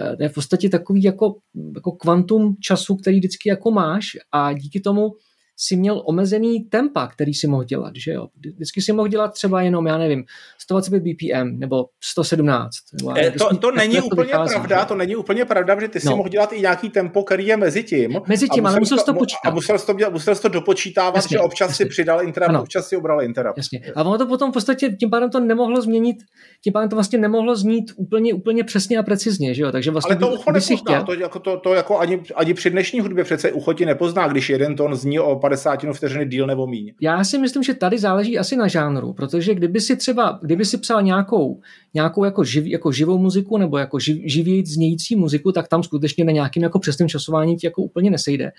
eh, 0.00 0.16
to 0.16 0.22
je 0.22 0.28
v 0.28 0.34
podstatě 0.34 0.68
takový 0.68 1.02
jako, 1.02 1.36
jako 1.74 1.92
kvantum 1.92 2.56
času, 2.60 2.96
který 2.96 3.18
vždycky 3.18 3.48
jako 3.48 3.70
máš 3.70 4.04
a 4.32 4.52
díky 4.52 4.80
tomu 4.80 5.10
si 5.56 5.76
měl 5.76 6.02
omezený 6.06 6.60
tempa, 6.60 7.06
který 7.06 7.34
si 7.34 7.46
mohl 7.46 7.64
dělat, 7.64 7.92
že 7.96 8.12
jo. 8.12 8.28
Vždycky 8.54 8.82
si 8.82 8.92
mohl 8.92 9.08
dělat 9.08 9.32
třeba 9.32 9.62
jenom, 9.62 9.86
já 9.86 9.98
nevím, 9.98 10.24
125 10.58 11.02
BPM 11.02 11.58
nebo 11.58 11.84
117. 12.04 12.70
Nebo 12.92 13.18
e, 13.18 13.30
to, 13.30 13.56
to 13.56 13.70
není 13.70 14.00
úplně 14.00 14.22
vychází, 14.22 14.54
pravda, 14.54 14.80
že? 14.80 14.86
to 14.86 14.94
není 14.94 15.16
úplně 15.16 15.44
pravda, 15.44 15.74
protože 15.74 15.88
ty 15.88 16.00
si 16.00 16.06
no. 16.06 16.16
mohl 16.16 16.28
dělat 16.28 16.52
i 16.52 16.60
nějaký 16.60 16.90
tempo, 16.90 17.22
který 17.22 17.46
je 17.46 17.56
mezi 17.56 17.82
tím. 17.82 18.20
Mezi 18.28 18.48
tím, 18.48 18.66
ale 18.66 18.78
musel 18.80 18.98
jsi 18.98 19.04
to 19.04 19.14
počítat. 19.14 19.48
A 19.48 19.50
musel 19.50 19.78
jsi 19.78 19.86
to, 19.86 19.92
dělat, 19.92 20.12
musel 20.12 20.34
jsi 20.34 20.42
to 20.42 20.48
dopočítávat, 20.48 21.16
jasně, 21.16 21.34
že 21.34 21.40
občas 21.40 21.70
jasně. 21.70 21.84
si 21.84 21.88
přidal 21.88 22.22
interrupt, 22.22 22.48
ano. 22.48 22.62
občas 22.62 22.88
si 22.88 22.96
ubral 22.96 23.22
interrupt. 23.22 23.56
Jasně. 23.56 23.80
A 23.96 24.00
ono 24.00 24.18
to 24.18 24.26
potom 24.26 24.50
v 24.50 24.54
podstatě, 24.54 24.88
tím 24.90 25.10
pádem 25.10 25.30
to 25.30 25.40
nemohlo 25.40 25.82
změnit, 25.82 26.16
tím 26.64 26.72
pádem 26.72 26.88
to 26.88 26.96
vlastně 26.96 27.18
nemohlo 27.18 27.56
znít 27.56 27.92
úplně, 27.96 28.34
úplně 28.34 28.64
přesně 28.64 28.98
a 28.98 29.02
precizně, 29.02 29.54
že 29.54 29.62
jo. 29.62 29.72
Takže 29.72 29.90
vlastně, 29.90 30.16
ale 30.16 30.20
to 30.20 30.34
ucho 30.34 30.52
nepozná, 30.52 31.02
to, 31.02 31.14
jako, 31.14 31.38
to, 31.38 31.56
to, 31.56 31.74
jako 31.74 31.98
ani, 31.98 32.22
ani 32.34 32.54
při 32.54 32.70
dnešní 32.70 33.00
hudbě 33.00 33.24
přece 33.24 33.52
ucho 33.52 33.72
ti 33.72 33.86
nepozná, 33.86 34.28
když 34.28 34.50
jeden 34.50 34.76
tón 34.76 34.94
zní 34.94 35.18
o 35.18 35.38
50 35.42 35.80
vteřiny 35.92 36.26
díl 36.26 36.46
nebo 36.46 36.66
míň. 36.66 36.92
Já 37.00 37.24
si 37.24 37.38
myslím, 37.38 37.62
že 37.62 37.74
tady 37.74 37.98
záleží 37.98 38.38
asi 38.38 38.56
na 38.56 38.68
žánru, 38.68 39.12
protože 39.12 39.54
kdyby 39.54 39.80
si 39.80 39.96
třeba, 39.96 40.38
kdyby 40.42 40.64
si 40.64 40.78
psal 40.78 41.02
nějakou, 41.02 41.60
nějakou 41.94 42.24
jako, 42.24 42.44
živ, 42.44 42.66
jako 42.66 42.92
živou 42.92 43.18
muziku 43.18 43.58
nebo 43.58 43.78
jako 43.78 43.98
živ, 43.98 44.18
živějíc 44.24 44.70
znějící 44.70 45.16
muziku, 45.16 45.52
tak 45.52 45.68
tam 45.68 45.82
skutečně 45.82 46.24
na 46.24 46.32
nějakým 46.32 46.62
jako 46.62 46.78
přesným 46.78 47.08
časování 47.08 47.56
ti 47.56 47.66
jako 47.66 47.82
úplně 47.82 48.10
nesejde. 48.10 48.52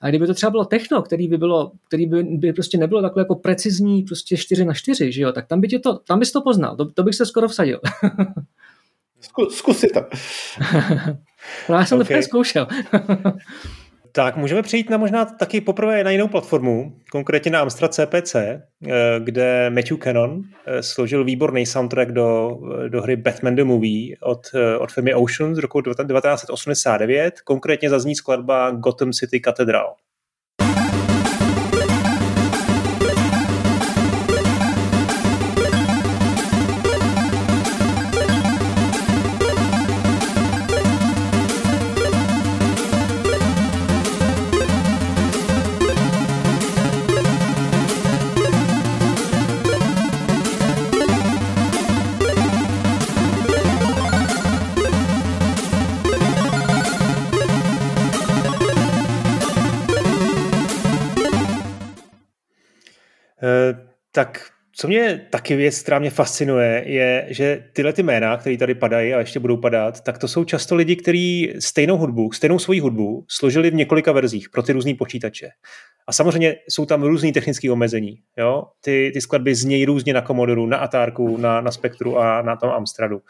A 0.00 0.08
kdyby 0.08 0.26
to 0.26 0.34
třeba 0.34 0.50
bylo 0.50 0.64
techno, 0.64 1.02
který 1.02 1.28
by, 1.28 1.38
bylo, 1.38 1.72
který 1.88 2.06
by, 2.06 2.22
by 2.22 2.52
prostě 2.52 2.78
nebylo 2.78 3.02
takhle 3.02 3.20
jako 3.20 3.34
precizní, 3.34 4.02
prostě 4.02 4.36
4 4.36 4.64
na 4.64 4.74
4, 4.74 5.12
že 5.12 5.22
jo, 5.22 5.32
tak 5.32 5.46
tam, 5.46 5.60
by 5.60 5.68
tě 5.68 5.78
to, 5.78 5.98
tam 5.98 6.18
bys 6.18 6.32
to 6.32 6.42
poznal, 6.42 6.76
to, 6.76 6.90
to 6.90 7.02
bych 7.02 7.14
se 7.14 7.26
skoro 7.26 7.48
vsadil. 7.48 7.80
Zkus 9.50 9.78
si 9.78 9.88
to. 9.88 10.00
no, 11.68 11.74
já 11.74 11.84
jsem 11.84 12.00
okay. 12.00 12.16
to 12.16 12.22
zkoušel. 12.22 12.66
Tak 14.16 14.36
můžeme 14.36 14.62
přejít 14.62 14.90
na 14.90 14.96
možná 14.96 15.24
taky 15.24 15.60
poprvé 15.60 16.04
na 16.04 16.10
jinou 16.10 16.28
platformu, 16.28 16.92
konkrétně 17.12 17.50
na 17.50 17.60
Amstrad 17.60 17.94
CPC, 17.94 18.34
eh, 18.34 18.60
kde 19.18 19.70
Matthew 19.70 19.98
Cannon 19.98 20.42
eh, 20.66 20.82
složil 20.82 21.24
výborný 21.24 21.66
soundtrack 21.66 22.12
do, 22.12 22.58
do 22.88 23.02
hry 23.02 23.16
Batman 23.16 23.54
the 23.54 23.64
Movie 23.64 24.16
od, 24.22 24.46
eh, 24.54 24.78
od 24.78 24.92
firmy 24.92 25.14
Ocean 25.14 25.54
z 25.54 25.58
roku 25.58 25.80
1989. 25.82 27.40
Konkrétně 27.40 27.90
zazní 27.90 28.14
skladba 28.14 28.70
Gotham 28.70 29.12
City 29.12 29.40
Cathedral. 29.40 29.94
Tak 64.12 64.50
co 64.78 64.88
mě 64.88 65.26
taky 65.30 65.56
věc, 65.56 65.82
která 65.82 65.98
mě 65.98 66.10
fascinuje, 66.10 66.82
je, 66.86 67.26
že 67.30 67.64
tyhle 67.72 67.92
ty 67.92 68.02
jména, 68.02 68.36
které 68.36 68.56
tady 68.56 68.74
padají 68.74 69.14
a 69.14 69.18
ještě 69.18 69.40
budou 69.40 69.56
padat, 69.56 70.00
tak 70.00 70.18
to 70.18 70.28
jsou 70.28 70.44
často 70.44 70.74
lidi, 70.74 70.96
kteří 70.96 71.54
stejnou 71.58 71.96
hudbu, 71.96 72.32
stejnou 72.32 72.58
svoji 72.58 72.80
hudbu 72.80 73.24
složili 73.28 73.70
v 73.70 73.74
několika 73.74 74.12
verzích 74.12 74.50
pro 74.50 74.62
ty 74.62 74.72
různé 74.72 74.94
počítače. 74.94 75.48
A 76.06 76.12
samozřejmě 76.12 76.56
jsou 76.68 76.86
tam 76.86 77.02
různé 77.02 77.32
technické 77.32 77.72
omezení. 77.72 78.18
Jo? 78.38 78.64
Ty, 78.80 79.10
ty 79.14 79.20
skladby 79.20 79.54
znějí 79.54 79.84
různě 79.84 80.14
na 80.14 80.22
Commodoru, 80.22 80.66
na 80.66 80.76
Atárku, 80.76 81.36
na, 81.36 81.60
na 81.60 81.70
Spektru 81.70 82.18
a 82.18 82.42
na 82.42 82.56
tom 82.56 82.70
Amstradu. 82.70 83.16
Uh, 83.16 83.22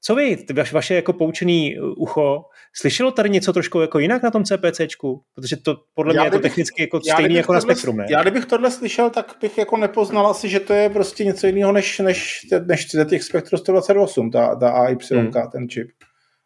co 0.00 0.14
vy, 0.14 0.36
vaše 0.72 0.94
jako 0.94 1.12
poučený 1.12 1.80
ucho, 1.80 2.44
slyšelo 2.74 3.10
tady 3.10 3.30
něco 3.30 3.52
trošku 3.52 3.80
jako 3.80 3.98
jinak 3.98 4.22
na 4.22 4.30
tom 4.30 4.44
CPCčku? 4.44 5.22
Protože 5.34 5.56
to 5.56 5.76
podle 5.94 6.14
já 6.14 6.22
mě 6.22 6.26
je 6.26 6.30
to 6.30 6.38
technicky 6.38 6.82
jako 6.82 7.00
stejný 7.00 7.34
jako 7.34 7.46
tohle, 7.46 7.56
na 7.56 7.60
Spektrum, 7.60 7.96
ne? 7.96 8.06
Já 8.10 8.22
kdybych 8.22 8.46
tohle 8.46 8.70
slyšel, 8.70 9.10
tak 9.10 9.36
bych 9.40 9.58
jako 9.58 9.76
nepoznal 9.76 10.26
asi, 10.26 10.48
že 10.48 10.60
to 10.60 10.72
je 10.72 10.90
prostě 10.90 11.24
něco 11.24 11.46
jiného 11.46 11.72
než, 11.72 11.98
než, 11.98 12.46
než 12.66 12.86
těch 13.08 13.22
Spektrum 13.22 13.58
128, 13.58 14.30
ta, 14.30 14.56
ta 14.56 14.70
AY, 14.70 14.96
hmm. 15.12 15.32
ten 15.52 15.68
čip. 15.68 15.88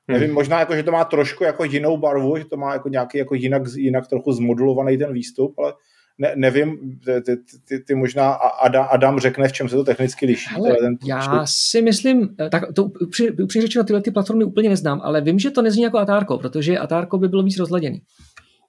Hmm. 0.08 0.20
Nevím, 0.20 0.34
možná 0.34 0.60
jako, 0.60 0.76
že 0.76 0.82
to 0.82 0.92
má 0.92 1.04
trošku 1.04 1.44
jako 1.44 1.64
jinou 1.64 1.96
barvu, 1.96 2.36
že 2.38 2.44
to 2.44 2.56
má 2.56 2.72
jako 2.72 2.88
nějaký 2.88 3.18
jako 3.18 3.34
jinak, 3.34 3.62
jinak 3.76 4.06
trochu 4.06 4.32
zmodulovaný 4.32 4.98
ten 4.98 5.12
výstup, 5.12 5.58
ale 5.58 5.72
ne, 6.18 6.32
nevím, 6.36 6.98
ty, 7.04 7.36
ty, 7.68 7.80
ty 7.80 7.94
možná 7.94 8.32
Adam, 8.90 9.18
řekne, 9.18 9.48
v 9.48 9.52
čem 9.52 9.68
se 9.68 9.76
to 9.76 9.84
technicky 9.84 10.26
liší. 10.26 10.54
Ale 10.56 10.76
ten 10.76 10.96
já 11.04 11.46
si 11.46 11.82
myslím, 11.82 12.28
eh, 12.40 12.50
tak 12.50 12.72
to 12.72 12.84
upřímně 13.42 13.66
řečeno 13.66 13.84
tyhle 13.84 14.02
ty 14.02 14.10
platformy 14.10 14.44
úplně 14.44 14.68
neznám, 14.68 15.00
ale 15.04 15.20
vím, 15.20 15.38
že 15.38 15.50
to 15.50 15.62
nezní 15.62 15.82
jako 15.82 15.98
Atárko, 15.98 16.38
protože 16.38 16.78
Atárko 16.78 17.18
by 17.18 17.28
bylo 17.28 17.42
víc 17.42 17.58
rozladěný. 17.58 18.02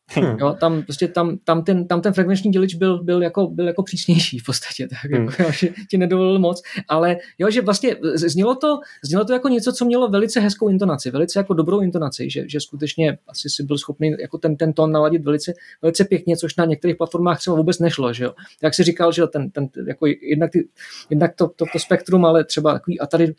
Hmm. 0.10 0.38
Jo, 0.40 0.56
tam, 0.60 0.84
prostě 0.84 1.08
tam, 1.08 1.38
tam, 1.38 1.64
ten, 1.64 1.88
tam 1.88 2.02
ten 2.02 2.14
frekvenční 2.14 2.52
dělič 2.52 2.76
byl, 2.76 3.04
byl, 3.04 3.24
jako, 3.24 3.48
byl 3.48 3.68
jako 3.68 3.84
přísnější 3.84 4.40
v 4.40 4.44
podstatě, 4.44 4.88
tak 4.88 5.12
hmm. 5.12 5.26
jako, 5.26 5.52
že 5.60 5.70
ti 5.90 5.98
nedovolil 5.98 6.40
moc, 6.40 6.62
ale 6.88 7.18
jo, 7.40 7.50
že 7.50 7.62
vlastně 7.62 7.96
znělo 8.16 8.56
to, 8.56 8.80
znělo 9.04 9.26
to 9.26 9.34
jako 9.34 9.48
něco, 9.48 9.74
co 9.74 9.86
mělo 9.86 10.08
velice 10.08 10.40
hezkou 10.40 10.70
intonaci, 10.70 11.12
velice 11.12 11.40
jako 11.40 11.54
dobrou 11.54 11.80
intonaci, 11.80 12.30
že, 12.30 12.50
že 12.50 12.60
skutečně 12.60 13.18
asi 13.28 13.50
si 13.50 13.64
byl 13.64 13.78
schopný 13.78 14.12
jako 14.20 14.38
ten, 14.38 14.58
ten 14.58 14.74
tón 14.74 14.92
naladit 14.92 15.24
velice, 15.24 15.54
velice 15.82 16.06
pěkně, 16.06 16.38
což 16.38 16.56
na 16.56 16.66
některých 16.66 16.98
platformách 16.98 17.40
třeba 17.40 17.56
vůbec 17.56 17.80
nešlo, 17.80 18.14
že 18.14 18.24
jo. 18.24 18.34
Jak 18.64 18.74
si 18.74 18.84
říkal, 18.84 19.12
že 19.12 19.28
ten, 19.28 19.52
ten 19.52 19.70
jako 19.88 20.08
jednak, 20.08 20.52
ty, 20.52 20.68
jednak 21.10 21.36
to, 21.36 21.48
to, 21.48 21.66
to, 21.74 21.80
spektrum, 21.80 22.26
ale 22.26 22.44
třeba 22.44 22.74
takový 22.74 23.00
Atari 23.00 23.36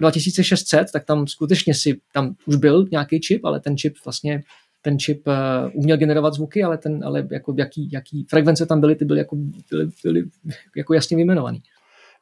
2600, 0.00 0.92
tak 0.92 1.04
tam 1.04 1.26
skutečně 1.26 1.74
si, 1.74 2.00
tam 2.12 2.34
už 2.46 2.56
byl 2.56 2.86
nějaký 2.90 3.20
čip, 3.20 3.44
ale 3.44 3.60
ten 3.60 3.76
čip 3.76 3.94
vlastně 4.04 4.42
ten 4.82 4.98
čip 4.98 5.26
uh, 5.26 5.34
uměl 5.74 5.96
generovat 5.96 6.34
zvuky, 6.34 6.62
ale, 6.62 6.78
ten, 6.78 7.04
ale 7.04 7.28
jako 7.30 7.54
jaký, 7.58 7.90
jaký 7.92 8.26
frekvence 8.30 8.66
tam 8.66 8.80
byly, 8.80 8.94
ty 8.94 9.04
byly 9.04 9.18
jako, 9.18 9.36
byly, 9.70 9.90
byly 10.04 10.24
jako 10.76 10.94
jasně 10.94 11.16
vyjmenovaný. 11.16 11.62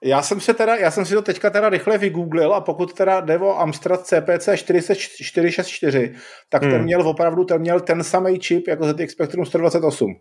Já 0.05 0.23
jsem, 0.23 0.41
se 0.41 0.55
teda, 0.55 0.77
já 0.77 0.91
jsem 0.91 1.05
si 1.05 1.15
to 1.15 1.23
teďka 1.23 1.51
teda 1.51 1.69
rychle 1.69 1.99
vygooglil 1.99 2.55
a 2.55 2.61
pokud 2.61 2.95
teda 2.95 3.21
jde 3.21 3.39
o 3.39 3.59
Amstrad 3.59 4.07
CPC 4.07 4.49
464, 4.57 6.15
tak 6.49 6.63
hmm. 6.63 6.73
ten 6.73 6.83
měl 6.83 7.09
opravdu 7.09 7.45
ten 7.45 7.61
měl 7.61 7.81
ten 7.81 8.05
samý 8.05 8.39
čip 8.39 8.69
jako 8.69 8.93
ZX 8.93 9.13
Spectrum 9.13 9.47
128. 9.47 10.15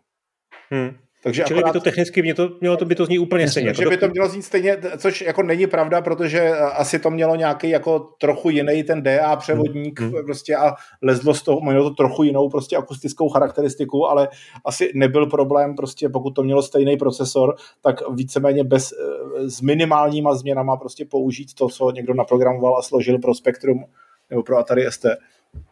Hmm. 0.70 0.96
Takže 1.26 1.44
Čili 1.48 1.60
akorát, 1.60 1.74
by 1.74 1.80
to 1.80 1.84
technicky 1.84 2.22
mě 2.22 2.34
to, 2.34 2.50
mělo 2.62 2.78
to 2.78 2.86
by 2.86 2.96
to 2.96 3.06
zní 3.06 3.20
úplně 3.20 3.48
stejně. 3.48 3.74
Takže 3.74 3.90
by 3.90 3.98
to 3.98 4.08
mělo 4.08 4.30
znít 4.30 4.42
stejně, 4.42 4.78
což 4.98 5.22
jako 5.22 5.44
není 5.44 5.68
pravda, 5.68 6.02
protože 6.02 6.40
eh, 6.40 6.58
asi 6.58 7.00
to 7.00 7.10
mělo 7.10 7.36
nějaký 7.36 7.70
jako 7.70 8.00
trochu 8.00 8.50
jiný 8.50 8.84
ten 8.84 9.04
DA 9.04 9.36
převodník 9.36 10.02
hmm. 10.02 10.14
prostě 10.26 10.56
a 10.56 10.76
lezlo 11.02 11.34
z 11.34 11.42
toho, 11.42 11.62
mělo 11.62 11.90
to 11.90 11.96
trochu 11.96 12.24
jinou 12.24 12.50
prostě 12.50 12.78
akustickou 12.78 13.30
charakteristiku, 13.30 14.08
ale 14.08 14.28
asi 14.66 14.92
nebyl 14.96 15.26
problém 15.26 15.76
prostě 15.76 16.10
pokud 16.10 16.32
to 16.32 16.44
mělo 16.44 16.62
stejný 16.62 16.98
procesor, 16.98 17.56
tak 17.82 18.10
víceméně 18.10 18.64
bez, 18.64 18.92
eh, 18.92 19.50
s 19.50 19.62
minimálníma 19.62 20.36
změnama 20.36 20.78
prostě 20.78 21.06
použít 21.06 21.54
to, 21.54 21.70
co 21.70 21.92
někdo 21.92 22.14
naprogramoval 22.14 22.78
a 22.78 22.82
složil 22.82 23.20
pro 23.20 23.34
Spectrum 23.34 23.84
nebo 24.30 24.44
pro 24.44 24.58
Atari 24.58 24.86
ST. 24.90 25.06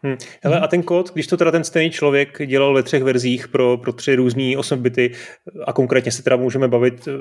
Hmm. 0.03 0.17
Hele, 0.43 0.59
a 0.59 0.67
ten 0.67 0.83
kód, 0.83 1.13
když 1.13 1.27
to 1.27 1.37
teda 1.37 1.51
ten 1.51 1.63
stejný 1.63 1.91
člověk 1.91 2.47
dělal 2.47 2.73
ve 2.73 2.83
třech 2.83 3.03
verzích 3.03 3.47
pro, 3.47 3.77
pro 3.77 3.93
tři 3.93 4.15
různý 4.15 4.57
8 4.57 4.81
bity 4.81 5.11
a 5.65 5.73
konkrétně 5.73 6.11
se 6.11 6.23
teda 6.23 6.35
můžeme 6.35 6.67
bavit 6.67 7.07
uh, 7.07 7.13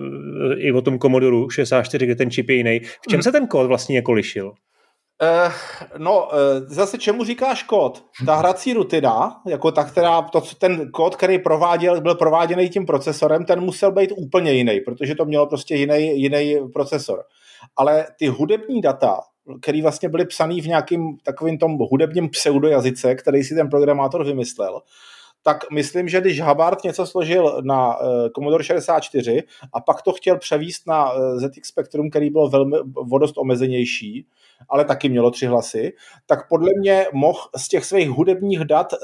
i 0.56 0.72
o 0.72 0.82
tom 0.82 0.98
Commodoru 0.98 1.50
64, 1.50 2.06
kde 2.06 2.14
ten 2.14 2.30
čip 2.30 2.48
je 2.48 2.56
jiný. 2.56 2.78
V 2.78 3.08
čem 3.08 3.16
hmm. 3.16 3.22
se 3.22 3.32
ten 3.32 3.46
kód 3.46 3.66
vlastně 3.66 3.96
jako 3.96 4.12
lišil? 4.12 4.46
Uh, 5.22 5.52
no, 5.98 6.28
uh, 6.28 6.30
zase 6.66 6.98
čemu 6.98 7.24
říkáš 7.24 7.62
kód? 7.62 8.04
Ta 8.26 8.34
hrací 8.34 8.72
rutina, 8.72 9.40
jako 9.46 9.72
ta, 9.72 9.84
která, 9.84 10.22
to, 10.22 10.42
ten 10.58 10.90
kód, 10.90 11.16
který 11.16 11.38
prováděl, 11.38 12.00
byl 12.00 12.14
prováděný 12.14 12.68
tím 12.68 12.86
procesorem, 12.86 13.44
ten 13.44 13.60
musel 13.60 13.92
být 13.92 14.12
úplně 14.16 14.52
jiný, 14.52 14.80
protože 14.80 15.14
to 15.14 15.24
mělo 15.24 15.46
prostě 15.46 15.74
jiný, 15.74 16.20
jiný 16.20 16.58
procesor. 16.72 17.22
Ale 17.76 18.06
ty 18.18 18.26
hudební 18.26 18.80
data, 18.80 19.20
který 19.60 19.82
vlastně 19.82 20.08
byly 20.08 20.26
psaný 20.26 20.60
v 20.60 20.66
nějakým 20.66 21.16
takovým 21.22 21.58
tom 21.58 21.78
hudebním 21.90 22.28
pseudojazyce, 22.28 23.14
který 23.14 23.44
si 23.44 23.54
ten 23.54 23.68
programátor 23.68 24.24
vymyslel, 24.24 24.80
tak 25.42 25.70
myslím, 25.70 26.08
že 26.08 26.20
když 26.20 26.40
Hubbard 26.40 26.84
něco 26.84 27.06
složil 27.06 27.62
na 27.64 28.00
uh, 28.00 28.06
Commodore 28.34 28.64
64 28.64 29.42
a 29.72 29.80
pak 29.80 30.02
to 30.02 30.12
chtěl 30.12 30.38
převíst 30.38 30.86
na 30.86 31.12
uh, 31.12 31.38
ZX 31.38 31.68
Spectrum, 31.68 32.10
který 32.10 32.30
byl 32.30 32.48
velmi 32.48 32.76
vodost 33.02 33.38
omezenější, 33.38 34.26
ale 34.68 34.84
taky 34.84 35.08
mělo 35.08 35.30
tři 35.30 35.46
hlasy, 35.46 35.92
tak 36.26 36.48
podle 36.48 36.70
mě 36.78 37.06
mohl 37.12 37.40
z 37.56 37.68
těch 37.68 37.84
svých 37.84 38.10
hudebních 38.10 38.60
dat 38.60 38.92
uh, 38.92 38.98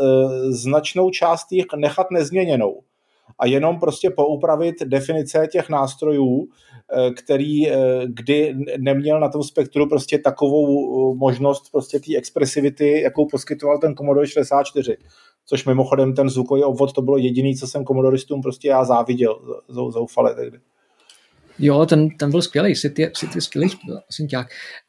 značnou 0.51 1.11
část 1.11 1.53
jich 1.53 1.67
nechat 1.77 2.11
nezměněnou 2.11 2.83
a 3.39 3.47
jenom 3.47 3.81
prostě 3.81 4.11
poupravit 4.11 4.75
definice 4.85 5.49
těch 5.53 5.69
nástrojů, 5.69 6.49
který 7.17 7.67
kdy 8.07 8.55
neměl 8.79 9.21
na 9.21 9.29
tom 9.29 9.43
spektru 9.43 9.89
prostě 9.89 10.19
takovou 10.19 11.15
možnost 11.15 11.73
prostě 11.73 12.01
té 12.01 12.17
expresivity, 12.17 13.01
jakou 13.01 13.27
poskytoval 13.27 13.79
ten 13.79 13.95
Commodore 13.95 14.27
64 14.27 14.97
což 15.49 15.65
mimochodem 15.65 16.15
ten 16.15 16.29
zvukový 16.29 16.65
obvod 16.65 16.93
to 16.93 17.03
bylo 17.03 17.17
jediný, 17.17 17.57
co 17.57 17.67
jsem 17.67 17.85
komodoristům 17.85 18.43
prostě 18.43 18.69
já 18.69 18.85
záviděl 18.85 19.41
zoufale 19.69 20.35
tehdy. 20.35 20.59
Jo, 21.59 21.87
ten, 21.87 22.09
ten 22.11 22.31
byl 22.31 22.43
skvělý, 22.43 22.77
City, 22.77 23.11
City 23.17 23.41
skvělý 23.41 23.71
synťák. 24.11 24.47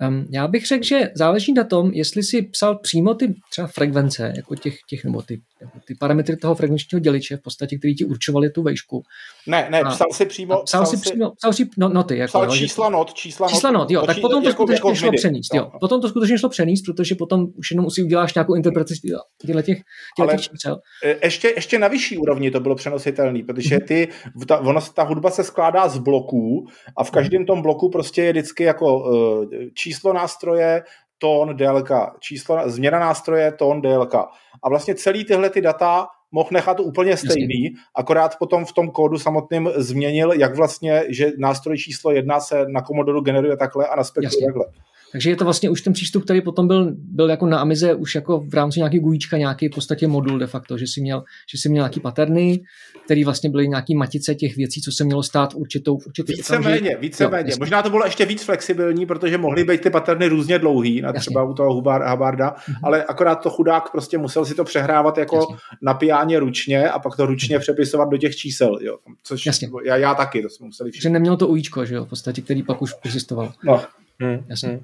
Um, 0.07 0.26
já 0.30 0.47
bych 0.47 0.67
řekl, 0.67 0.84
že 0.84 1.11
záleží 1.15 1.53
na 1.53 1.63
tom, 1.63 1.91
jestli 1.93 2.24
si 2.24 2.41
psal 2.41 2.78
přímo 2.78 3.13
ty 3.13 3.36
třeba 3.51 3.67
frekvence, 3.67 4.34
jako 4.36 4.55
těch, 4.55 4.76
těch 4.89 5.03
nebo 5.03 5.22
ty, 5.22 5.41
jako 5.61 5.80
ty 5.88 5.95
parametry 5.95 6.38
toho 6.38 6.55
frekvenčního 6.55 6.99
děliče, 6.99 7.38
v 7.38 7.41
podstatě, 7.41 7.78
který 7.78 7.95
ti 7.95 8.05
určovali 8.05 8.49
tu 8.49 8.63
vejšku. 8.63 9.03
Ne, 9.47 9.67
ne, 9.72 9.82
a, 9.82 9.89
psal 9.89 10.07
si 10.13 10.26
přímo... 10.26 10.63
Psal, 10.63 10.84
psal 10.84 10.86
si 10.86 11.09
přímo, 11.09 11.32
psal 11.32 11.53
si 11.53 11.70
no, 11.78 11.89
noty. 11.89 12.17
Jako, 12.17 12.30
psal 12.30 12.43
jo, 12.43 12.55
čísla 12.55 12.89
not, 12.89 13.13
čísla 13.13 13.47
not. 13.47 13.53
Čísla 13.53 13.72
not, 13.72 13.91
jo, 13.91 14.05
tak 14.05 14.20
potom 14.20 14.43
to 14.43 14.49
jako, 14.49 14.63
skutečně 14.63 14.88
jako 14.88 14.95
šlo 14.95 15.11
přenést, 15.11 15.53
jo. 15.53 15.70
No. 15.74 15.80
Potom 15.80 16.01
to 16.01 16.09
skutečně 16.09 16.38
šlo 16.38 16.49
přenést, 16.49 16.82
protože 16.82 17.15
potom 17.15 17.47
už 17.55 17.72
jenom 17.72 17.89
si 17.89 18.03
uděláš 18.03 18.34
nějakou 18.34 18.55
interpretaci 18.55 18.93
těchto 19.41 19.61
těch, 19.61 19.78
těchto 20.17 20.32
těch 20.32 20.41
čísel. 20.41 20.80
E, 21.03 21.15
ještě, 21.24 21.53
ještě 21.55 21.80
na 21.80 21.88
vyšší 21.88 22.17
úrovni 22.17 22.51
to 22.51 22.59
bylo 22.59 22.76
přenositelné, 22.76 23.43
protože 23.43 23.76
mhm. 23.76 23.88
ty, 23.88 24.07
ta, 24.47 24.82
ta 24.93 25.03
hudba 25.03 25.32
se 25.32 25.43
skládá 25.43 25.89
z 25.89 25.97
bloků 25.97 26.59
a 26.97 27.03
v 27.03 27.12
každém 27.12 27.45
tom 27.45 27.62
bloku 27.62 27.89
prostě 27.89 28.24
je 28.24 28.32
vždycky 28.32 28.64
jako 28.64 28.99
uh, 28.99 29.45
číslo 29.74 30.14
nástroje, 30.14 30.84
tón, 31.18 31.57
délka, 31.57 32.16
číslo, 32.20 32.70
změna 32.70 32.99
nástroje, 32.99 33.51
tón, 33.51 33.82
délka. 33.82 34.28
A 34.64 34.70
vlastně 34.70 34.95
celý 34.95 35.26
tyhle 35.26 35.49
ty 35.49 35.62
data 35.62 36.07
mohl 36.32 36.49
nechat 36.51 36.80
úplně 36.80 37.18
stejný, 37.18 37.64
Jasně. 37.64 37.78
akorát 37.95 38.36
potom 38.39 38.66
v 38.66 38.74
tom 38.74 38.91
kódu 38.91 39.18
samotným 39.18 39.70
změnil, 39.76 40.34
jak 40.34 40.55
vlastně, 40.55 41.03
že 41.10 41.32
nástroj 41.38 41.78
číslo 41.78 42.12
jedna 42.12 42.39
se 42.39 42.66
na 42.68 42.82
Commodore 42.82 43.22
generuje 43.22 43.57
takhle 43.57 43.88
a 43.88 43.95
na 43.95 44.03
spektru 44.03 44.39
takhle. 44.45 44.66
Takže 45.12 45.30
je 45.30 45.36
to 45.36 45.43
vlastně 45.43 45.70
už 45.70 45.82
ten 45.82 45.93
přístup, 45.93 46.24
který 46.24 46.41
potom 46.41 46.68
byl, 46.68 46.95
byl 46.97 47.30
jako 47.30 47.45
na 47.45 47.60
Amize 47.60 47.93
už 47.93 48.16
jako 48.16 48.39
v 48.39 48.53
rámci 48.53 48.80
nějaký 48.80 48.99
gujíčka, 48.99 49.38
nějaký 49.38 49.68
v 49.68 49.72
podstatě 49.72 50.07
modul 50.07 50.39
de 50.39 50.47
facto, 50.47 50.78
že 50.78 50.86
si 50.88 51.01
měl, 51.01 51.24
že 51.51 51.57
si 51.57 51.70
měl 51.70 51.82
nějaký 51.82 51.99
paterny, 51.99 52.62
který 53.05 53.24
vlastně 53.24 53.49
byly 53.49 53.68
nějaký 53.68 53.95
matice 53.95 54.36
těch 54.36 54.55
věcí, 54.55 54.82
co 54.82 54.91
se 54.91 55.03
mělo 55.03 55.24
stát 55.24 55.53
v 55.53 55.55
určitou 55.55 55.97
v 55.97 56.07
určitý 56.07 56.34
Víceméně, 56.34 56.97
víceméně. 56.99 57.53
Možná 57.60 57.82
to 57.82 57.89
bylo 57.89 58.05
ještě 58.05 58.26
víc 58.26 58.43
flexibilní, 58.43 59.05
protože 59.05 59.38
mohly 59.38 59.64
být 59.64 59.82
ty 59.82 59.89
paterny 59.89 60.28
různě 60.28 60.60
dlouhý, 60.60 61.01
na 61.01 61.14
třeba 61.14 61.41
Jasně. 61.41 61.51
u 61.51 61.53
toho 61.53 61.74
Hubarda, 61.74 62.16
mm-hmm. 62.20 62.76
ale 62.84 63.03
akorát 63.03 63.36
to 63.36 63.49
chudák 63.49 63.91
prostě 63.91 64.18
musel 64.18 64.45
si 64.45 64.55
to 64.55 64.64
přehrávat 64.64 65.18
jako 65.18 65.36
Jasně. 65.36 65.55
na 65.82 65.93
pijáně 65.93 66.39
ručně 66.39 66.89
a 66.89 66.99
pak 66.99 67.16
to 67.16 67.26
ručně 67.26 67.57
mm-hmm. 67.57 67.62
přepisovat 67.62 68.10
do 68.10 68.18
těch 68.18 68.36
čísel, 68.36 68.78
jo. 68.82 68.97
Což 69.24 69.45
Jasně. 69.45 69.70
Já, 69.86 69.97
já 69.97 70.16
taky, 70.16 70.41
to 70.41 70.49
jsme 70.49 70.66
museli 70.66 70.91
Že 71.01 71.10
nemělo 71.10 71.38
to 71.38 71.47
ujíčko, 71.47 71.86
že 71.86 71.95
jo, 71.95 72.05
v 72.05 72.10
podstatě, 72.10 72.41
který 72.41 72.64
pak 72.64 72.82
už 72.82 72.93
existoval. 73.03 73.53
No, 73.64 73.82
Hmm, 74.22 74.45
Jasně. 74.49 74.70
Hmm. 74.70 74.82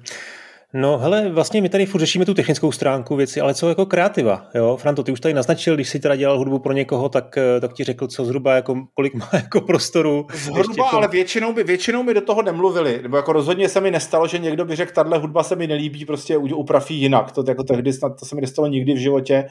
No 0.74 0.98
hele, 0.98 1.28
vlastně 1.28 1.62
my 1.62 1.68
tady 1.68 1.86
furt 1.86 2.00
řešíme 2.00 2.24
tu 2.24 2.34
technickou 2.34 2.72
stránku 2.72 3.16
věci, 3.16 3.40
ale 3.40 3.54
co 3.54 3.68
jako 3.68 3.86
kreativa, 3.86 4.46
jo? 4.54 4.76
Franto, 4.76 5.02
ty 5.02 5.12
už 5.12 5.20
tady 5.20 5.34
naznačil, 5.34 5.74
když 5.74 5.88
jsi 5.88 6.00
teda 6.00 6.16
dělal 6.16 6.38
hudbu 6.38 6.58
pro 6.58 6.72
někoho, 6.72 7.08
tak, 7.08 7.38
eh, 7.38 7.60
tak 7.60 7.72
ti 7.72 7.84
řekl, 7.84 8.06
co 8.06 8.24
zhruba, 8.24 8.54
jako, 8.54 8.76
kolik 8.94 9.14
má 9.14 9.28
jako 9.32 9.60
prostoru. 9.60 10.26
Zhruba, 10.34 10.90
to... 10.90 10.96
ale 10.96 11.08
většinou 11.08 11.52
by, 11.52 11.64
většinou 11.64 12.02
mi 12.02 12.14
do 12.14 12.20
toho 12.20 12.42
nemluvili, 12.42 13.02
nebo 13.02 13.16
jako 13.16 13.32
rozhodně 13.32 13.68
se 13.68 13.80
mi 13.80 13.90
nestalo, 13.90 14.26
že 14.26 14.38
někdo 14.38 14.64
by 14.64 14.76
řekl, 14.76 14.92
tahle 14.94 15.18
hudba 15.18 15.42
se 15.42 15.56
mi 15.56 15.66
nelíbí, 15.66 16.04
prostě 16.04 16.36
upraví 16.36 17.00
jinak, 17.00 17.32
to, 17.32 17.44
jako 17.48 17.64
tehdy 17.64 17.92
snad, 17.92 18.20
to 18.20 18.26
se 18.26 18.34
mi 18.34 18.40
nestalo 18.40 18.68
nikdy 18.68 18.94
v 18.94 18.98
životě 18.98 19.44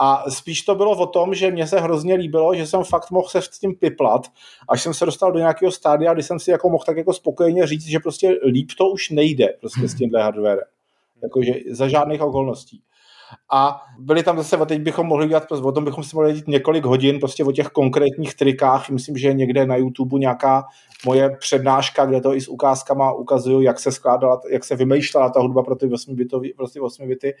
a 0.00 0.30
spíš 0.30 0.62
to 0.62 0.74
bylo 0.74 0.90
o 0.90 1.06
tom, 1.06 1.34
že 1.34 1.50
mě 1.50 1.66
se 1.66 1.80
hrozně 1.80 2.14
líbilo, 2.14 2.54
že 2.54 2.66
jsem 2.66 2.84
fakt 2.84 3.10
mohl 3.10 3.28
se 3.28 3.42
s 3.42 3.48
tím 3.48 3.74
piplat, 3.74 4.26
až 4.68 4.82
jsem 4.82 4.94
se 4.94 5.06
dostal 5.06 5.32
do 5.32 5.38
nějakého 5.38 5.72
stádia, 5.72 6.14
kdy 6.14 6.22
jsem 6.22 6.38
si 6.38 6.50
jako 6.50 6.70
mohl 6.70 6.84
tak 6.84 6.96
jako 6.96 7.12
spokojeně 7.12 7.66
říct, 7.66 7.86
že 7.86 7.98
prostě 7.98 8.40
líp 8.46 8.70
to 8.78 8.88
už 8.88 9.10
nejde 9.10 9.48
prostě 9.60 9.88
s 9.88 9.94
tímhle 9.94 10.22
hardwarem. 10.22 10.64
Jakože 11.22 11.52
za 11.70 11.88
žádných 11.88 12.22
okolností. 12.22 12.82
A 13.50 13.82
byli 13.98 14.22
tam 14.22 14.36
zase, 14.36 14.56
teď 14.66 14.80
bychom 14.80 15.06
mohli 15.06 15.28
dělat, 15.28 15.52
o 15.52 15.72
tom 15.72 15.84
bychom 15.84 16.04
si 16.04 16.16
mohli 16.16 16.32
dělat 16.32 16.48
několik 16.48 16.84
hodin, 16.84 17.18
prostě 17.20 17.44
o 17.44 17.52
těch 17.52 17.68
konkrétních 17.68 18.34
trikách. 18.34 18.90
Myslím, 18.90 19.16
že 19.16 19.32
někde 19.32 19.66
na 19.66 19.76
YouTube 19.76 20.18
nějaká 20.18 20.64
moje 21.06 21.36
přednáška, 21.40 22.06
kde 22.06 22.20
to 22.20 22.34
i 22.34 22.40
s 22.40 22.48
ukázkama 22.48 23.12
ukazuju, 23.12 23.60
jak 23.60 23.80
se 23.80 23.92
skládala, 23.92 24.40
jak 24.50 24.64
se 24.64 24.76
vymýšlela 24.76 25.30
ta 25.30 25.40
hudba 25.40 25.62
pro 25.62 25.76
ty 25.76 25.86
8 25.86 26.14
bitový, 26.14 26.52
pro 26.52 26.68
ty 26.68 26.80
8 26.80 27.08
bity. 27.08 27.28
E, 27.28 27.34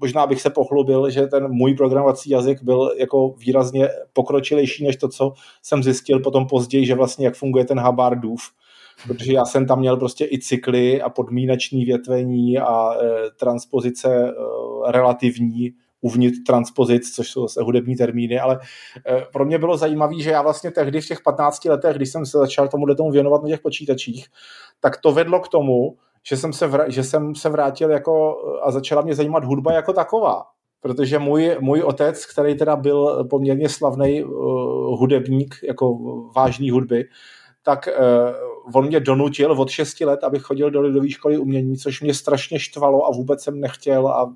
možná 0.00 0.26
bych 0.26 0.40
se 0.40 0.50
pochlubil, 0.50 1.10
že 1.10 1.26
ten 1.26 1.48
můj 1.48 1.74
programovací 1.74 2.30
jazyk 2.30 2.62
byl 2.62 2.90
jako 2.98 3.34
výrazně 3.38 3.88
pokročilejší 4.12 4.84
než 4.84 4.96
to, 4.96 5.08
co 5.08 5.32
jsem 5.62 5.82
zjistil 5.82 6.20
potom 6.20 6.46
později, 6.46 6.86
že 6.86 6.94
vlastně 6.94 7.26
jak 7.26 7.34
funguje 7.34 7.64
ten 7.64 7.78
Habardův 7.78 8.40
protože 9.06 9.32
já 9.32 9.44
jsem 9.44 9.66
tam 9.66 9.78
měl 9.78 9.96
prostě 9.96 10.28
i 10.30 10.38
cykly 10.38 11.02
a 11.02 11.08
podmínační 11.08 11.84
větvení 11.84 12.58
a 12.58 12.94
e, 12.94 13.30
transpozice 13.38 14.08
e, 14.08 14.32
relativní 14.92 15.70
uvnitř 16.00 16.36
transpozic, 16.46 17.14
což 17.14 17.30
jsou 17.30 17.42
zase 17.42 17.62
hudební 17.62 17.96
termíny, 17.96 18.40
ale 18.40 18.58
e, 19.08 19.26
pro 19.32 19.44
mě 19.44 19.58
bylo 19.58 19.76
zajímavé, 19.76 20.14
že 20.18 20.30
já 20.30 20.42
vlastně 20.42 20.70
tehdy 20.70 21.00
v 21.00 21.06
těch 21.06 21.20
15 21.20 21.64
letech, 21.64 21.96
když 21.96 22.10
jsem 22.10 22.26
se 22.26 22.38
začal 22.38 22.68
tomu 22.68 22.94
tomu 22.94 23.10
věnovat 23.10 23.42
na 23.42 23.48
těch 23.48 23.60
počítačích, 23.60 24.26
tak 24.80 24.96
to 24.96 25.12
vedlo 25.12 25.40
k 25.40 25.48
tomu, 25.48 25.96
že 26.28 26.36
jsem 26.36 26.52
se, 26.52 26.68
vr- 26.68 26.88
že 26.88 27.04
jsem 27.04 27.34
se 27.34 27.48
vrátil 27.48 27.90
jako 27.90 28.36
a 28.62 28.70
začala 28.70 29.02
mě 29.02 29.14
zajímat 29.14 29.44
hudba 29.44 29.72
jako 29.72 29.92
taková. 29.92 30.42
Protože 30.80 31.18
můj, 31.18 31.56
můj 31.60 31.82
otec, 31.82 32.26
který 32.26 32.56
teda 32.56 32.76
byl 32.76 33.24
poměrně 33.30 33.68
slavný 33.68 34.24
uh, 34.24 34.30
hudebník, 34.98 35.54
jako 35.68 35.98
vážný 36.36 36.70
hudby, 36.70 37.04
tak 37.62 37.88
uh, 37.88 38.53
on 38.72 38.86
mě 38.86 39.00
donutil 39.00 39.52
od 39.52 39.70
6 39.70 40.00
let, 40.00 40.24
abych 40.24 40.42
chodil 40.42 40.70
do 40.70 40.80
lidové 40.80 41.10
školy 41.10 41.38
umění, 41.38 41.76
což 41.76 42.00
mě 42.00 42.14
strašně 42.14 42.58
štvalo 42.58 43.06
a 43.06 43.10
vůbec 43.10 43.42
jsem 43.42 43.60
nechtěl 43.60 44.08
a, 44.08 44.34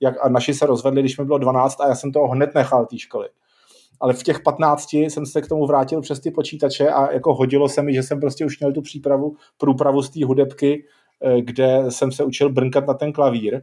jak, 0.00 0.14
a 0.22 0.28
naši 0.28 0.54
se 0.54 0.66
rozvedli, 0.66 1.02
když 1.02 1.18
mi 1.18 1.24
bylo 1.24 1.38
12 1.38 1.80
a 1.80 1.88
já 1.88 1.94
jsem 1.94 2.12
toho 2.12 2.28
hned 2.28 2.54
nechal 2.54 2.86
té 2.86 2.98
školy. 2.98 3.28
Ale 4.00 4.12
v 4.12 4.22
těch 4.22 4.40
15 4.40 4.92
jsem 4.92 5.26
se 5.26 5.42
k 5.42 5.48
tomu 5.48 5.66
vrátil 5.66 6.00
přes 6.00 6.20
ty 6.20 6.30
počítače 6.30 6.88
a 6.88 7.12
jako 7.12 7.34
hodilo 7.34 7.68
se 7.68 7.82
mi, 7.82 7.94
že 7.94 8.02
jsem 8.02 8.20
prostě 8.20 8.44
už 8.44 8.60
měl 8.60 8.72
tu 8.72 8.82
přípravu, 8.82 9.36
průpravu 9.58 10.02
z 10.02 10.10
té 10.10 10.24
hudebky, 10.24 10.84
eh, 11.22 11.40
kde 11.40 11.84
jsem 11.88 12.12
se 12.12 12.24
učil 12.24 12.52
brnkat 12.52 12.86
na 12.86 12.94
ten 12.94 13.12
klavír 13.12 13.62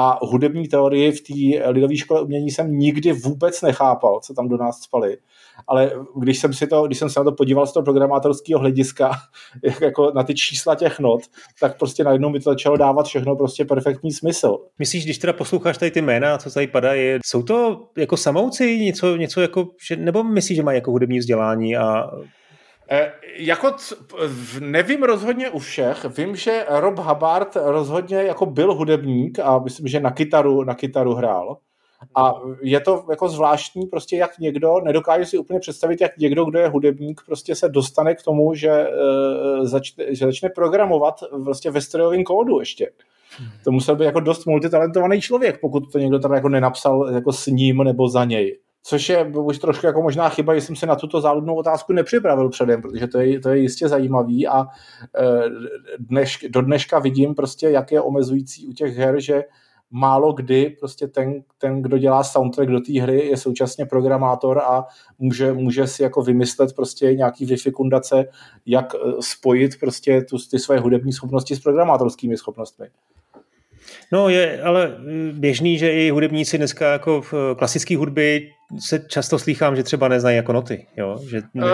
a 0.00 0.18
hudební 0.22 0.68
teorii 0.68 1.12
v 1.12 1.20
té 1.20 1.70
lidové 1.70 1.96
škole 1.96 2.22
umění 2.22 2.50
jsem 2.50 2.78
nikdy 2.78 3.12
vůbec 3.12 3.62
nechápal, 3.62 4.20
co 4.20 4.34
tam 4.34 4.48
do 4.48 4.56
nás 4.56 4.80
spali. 4.80 5.16
Ale 5.68 5.92
když 6.20 6.38
jsem, 6.38 6.52
si 6.52 6.66
to, 6.66 6.86
když 6.86 6.98
jsem 6.98 7.10
se 7.10 7.20
na 7.20 7.24
to 7.24 7.32
podíval 7.32 7.66
z 7.66 7.72
toho 7.72 7.84
programátorského 7.84 8.60
hlediska, 8.60 9.10
jako 9.80 10.12
na 10.14 10.22
ty 10.22 10.34
čísla 10.34 10.74
těch 10.74 11.00
not, 11.00 11.20
tak 11.60 11.78
prostě 11.78 12.04
najednou 12.04 12.30
mi 12.30 12.40
to 12.40 12.50
začalo 12.50 12.76
dávat 12.76 13.06
všechno 13.06 13.36
prostě 13.36 13.64
perfektní 13.64 14.12
smysl. 14.12 14.58
Myslíš, 14.78 15.04
když 15.04 15.18
teda 15.18 15.32
posloucháš 15.32 15.78
tady 15.78 15.90
ty 15.90 16.02
jména, 16.02 16.38
co 16.38 16.50
tady 16.50 16.66
padají, 16.66 17.18
jsou 17.26 17.42
to 17.42 17.84
jako 17.96 18.16
samouci, 18.16 18.78
něco, 18.78 19.16
něco 19.16 19.40
jako, 19.40 19.68
že, 19.88 19.96
nebo 19.96 20.24
myslíš, 20.24 20.56
že 20.56 20.62
mají 20.62 20.76
jako 20.76 20.90
hudební 20.90 21.18
vzdělání 21.18 21.76
a 21.76 22.10
E, 22.90 23.12
jako 23.36 23.76
nevím 24.60 25.02
rozhodně 25.02 25.50
u 25.50 25.58
všech, 25.58 26.04
vím, 26.16 26.36
že 26.36 26.66
Rob 26.68 26.98
Hubbard 26.98 27.56
rozhodně 27.56 28.16
jako 28.16 28.46
byl 28.46 28.74
hudebník 28.74 29.38
a 29.38 29.58
myslím, 29.58 29.88
že 29.88 30.00
na 30.00 30.10
kytaru, 30.10 30.64
na 30.64 30.74
kytaru 30.74 31.14
hrál. 31.14 31.58
A 32.14 32.34
je 32.62 32.80
to 32.80 33.04
jako 33.10 33.28
zvláštní, 33.28 33.86
prostě 33.86 34.16
jak 34.16 34.38
někdo, 34.38 34.80
nedokáže 34.84 35.26
si 35.26 35.38
úplně 35.38 35.60
představit, 35.60 36.00
jak 36.00 36.18
někdo, 36.18 36.44
kdo 36.44 36.58
je 36.58 36.68
hudebník, 36.68 37.20
prostě 37.26 37.54
se 37.54 37.68
dostane 37.68 38.14
k 38.14 38.22
tomu, 38.22 38.54
že, 38.54 38.70
e, 38.70 38.90
začne, 39.62 40.04
že 40.08 40.26
začne 40.26 40.48
programovat 40.48 41.14
vlastně 41.32 41.70
ve 41.70 41.80
strojovém 41.80 42.24
kódu 42.24 42.60
ještě. 42.60 42.90
To 43.64 43.70
musel 43.70 43.96
být 43.96 44.04
jako 44.04 44.20
dost 44.20 44.46
multitalentovaný 44.46 45.20
člověk, 45.20 45.60
pokud 45.60 45.92
to 45.92 45.98
někdo 45.98 46.18
teda 46.18 46.34
jako 46.34 46.48
nenapsal 46.48 47.10
jako 47.12 47.32
s 47.32 47.46
ním 47.46 47.78
nebo 47.78 48.08
za 48.08 48.24
něj. 48.24 48.58
Což 48.82 49.08
je 49.08 49.24
už 49.24 49.58
trošku 49.58 49.86
jako 49.86 50.02
možná 50.02 50.28
chyba, 50.28 50.54
že 50.54 50.60
jsem 50.60 50.76
se 50.76 50.86
na 50.86 50.96
tuto 50.96 51.20
záludnou 51.20 51.54
otázku 51.54 51.92
nepřipravil 51.92 52.48
předem, 52.48 52.82
protože 52.82 53.06
to 53.06 53.18
je, 53.18 53.40
to 53.40 53.48
je 53.48 53.58
jistě 53.58 53.88
zajímavý 53.88 54.46
a 54.46 54.62
e, 54.62 54.66
dneš, 55.98 56.46
do 56.50 56.62
dneška 56.62 56.98
vidím 56.98 57.34
prostě, 57.34 57.68
jak 57.68 57.92
je 57.92 58.00
omezující 58.00 58.66
u 58.66 58.72
těch 58.72 58.96
her, 58.96 59.20
že 59.20 59.44
málo 59.90 60.32
kdy 60.32 60.76
prostě 60.80 61.08
ten, 61.08 61.42
ten, 61.58 61.82
kdo 61.82 61.98
dělá 61.98 62.24
soundtrack 62.24 62.70
do 62.70 62.80
té 62.80 63.00
hry, 63.00 63.26
je 63.26 63.36
současně 63.36 63.86
programátor 63.86 64.58
a 64.58 64.84
může, 65.18 65.52
může 65.52 65.86
si 65.86 66.02
jako 66.02 66.22
vymyslet 66.22 66.76
prostě 66.76 67.14
nějaký 67.14 67.44
vyfikundace, 67.44 68.28
jak 68.66 68.94
e, 68.94 68.98
spojit 69.20 69.80
prostě 69.80 70.22
tu, 70.22 70.36
ty 70.50 70.58
své 70.58 70.78
hudební 70.78 71.12
schopnosti 71.12 71.56
s 71.56 71.60
programátorskými 71.60 72.36
schopnostmi. 72.36 72.86
No 74.12 74.28
je 74.28 74.62
ale 74.62 74.96
běžný, 75.32 75.78
že 75.78 75.92
i 75.92 76.10
hudebníci 76.10 76.58
dneska 76.58 76.92
jako 76.92 77.20
v 77.20 77.54
klasické 77.58 77.96
hudby 77.96 78.50
se 78.88 78.98
často 79.08 79.38
slýchám, 79.38 79.76
že 79.76 79.82
třeba 79.82 80.08
neznají 80.08 80.36
jako 80.36 80.52
noty. 80.52 80.86
Jo? 80.96 81.18
Že 81.30 81.42
ne, 81.54 81.64
uh, 81.64 81.70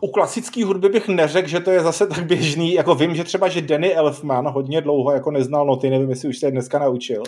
u 0.00 0.10
klasické 0.10 0.64
hudby 0.64 0.88
bych 0.88 1.08
neřekl, 1.08 1.48
že 1.48 1.60
to 1.60 1.70
je 1.70 1.80
zase 1.80 2.06
tak 2.06 2.26
běžný, 2.26 2.72
jako 2.72 2.94
vím, 2.94 3.14
že 3.14 3.24
třeba, 3.24 3.48
že 3.48 3.60
Danny 3.62 3.94
Elfman 3.94 4.48
hodně 4.48 4.80
dlouho 4.80 5.12
jako 5.12 5.30
neznal 5.30 5.66
noty, 5.66 5.90
nevím, 5.90 6.10
jestli 6.10 6.28
už 6.28 6.38
se 6.38 6.46
je 6.46 6.50
dneska 6.50 6.78
naučil. 6.78 7.22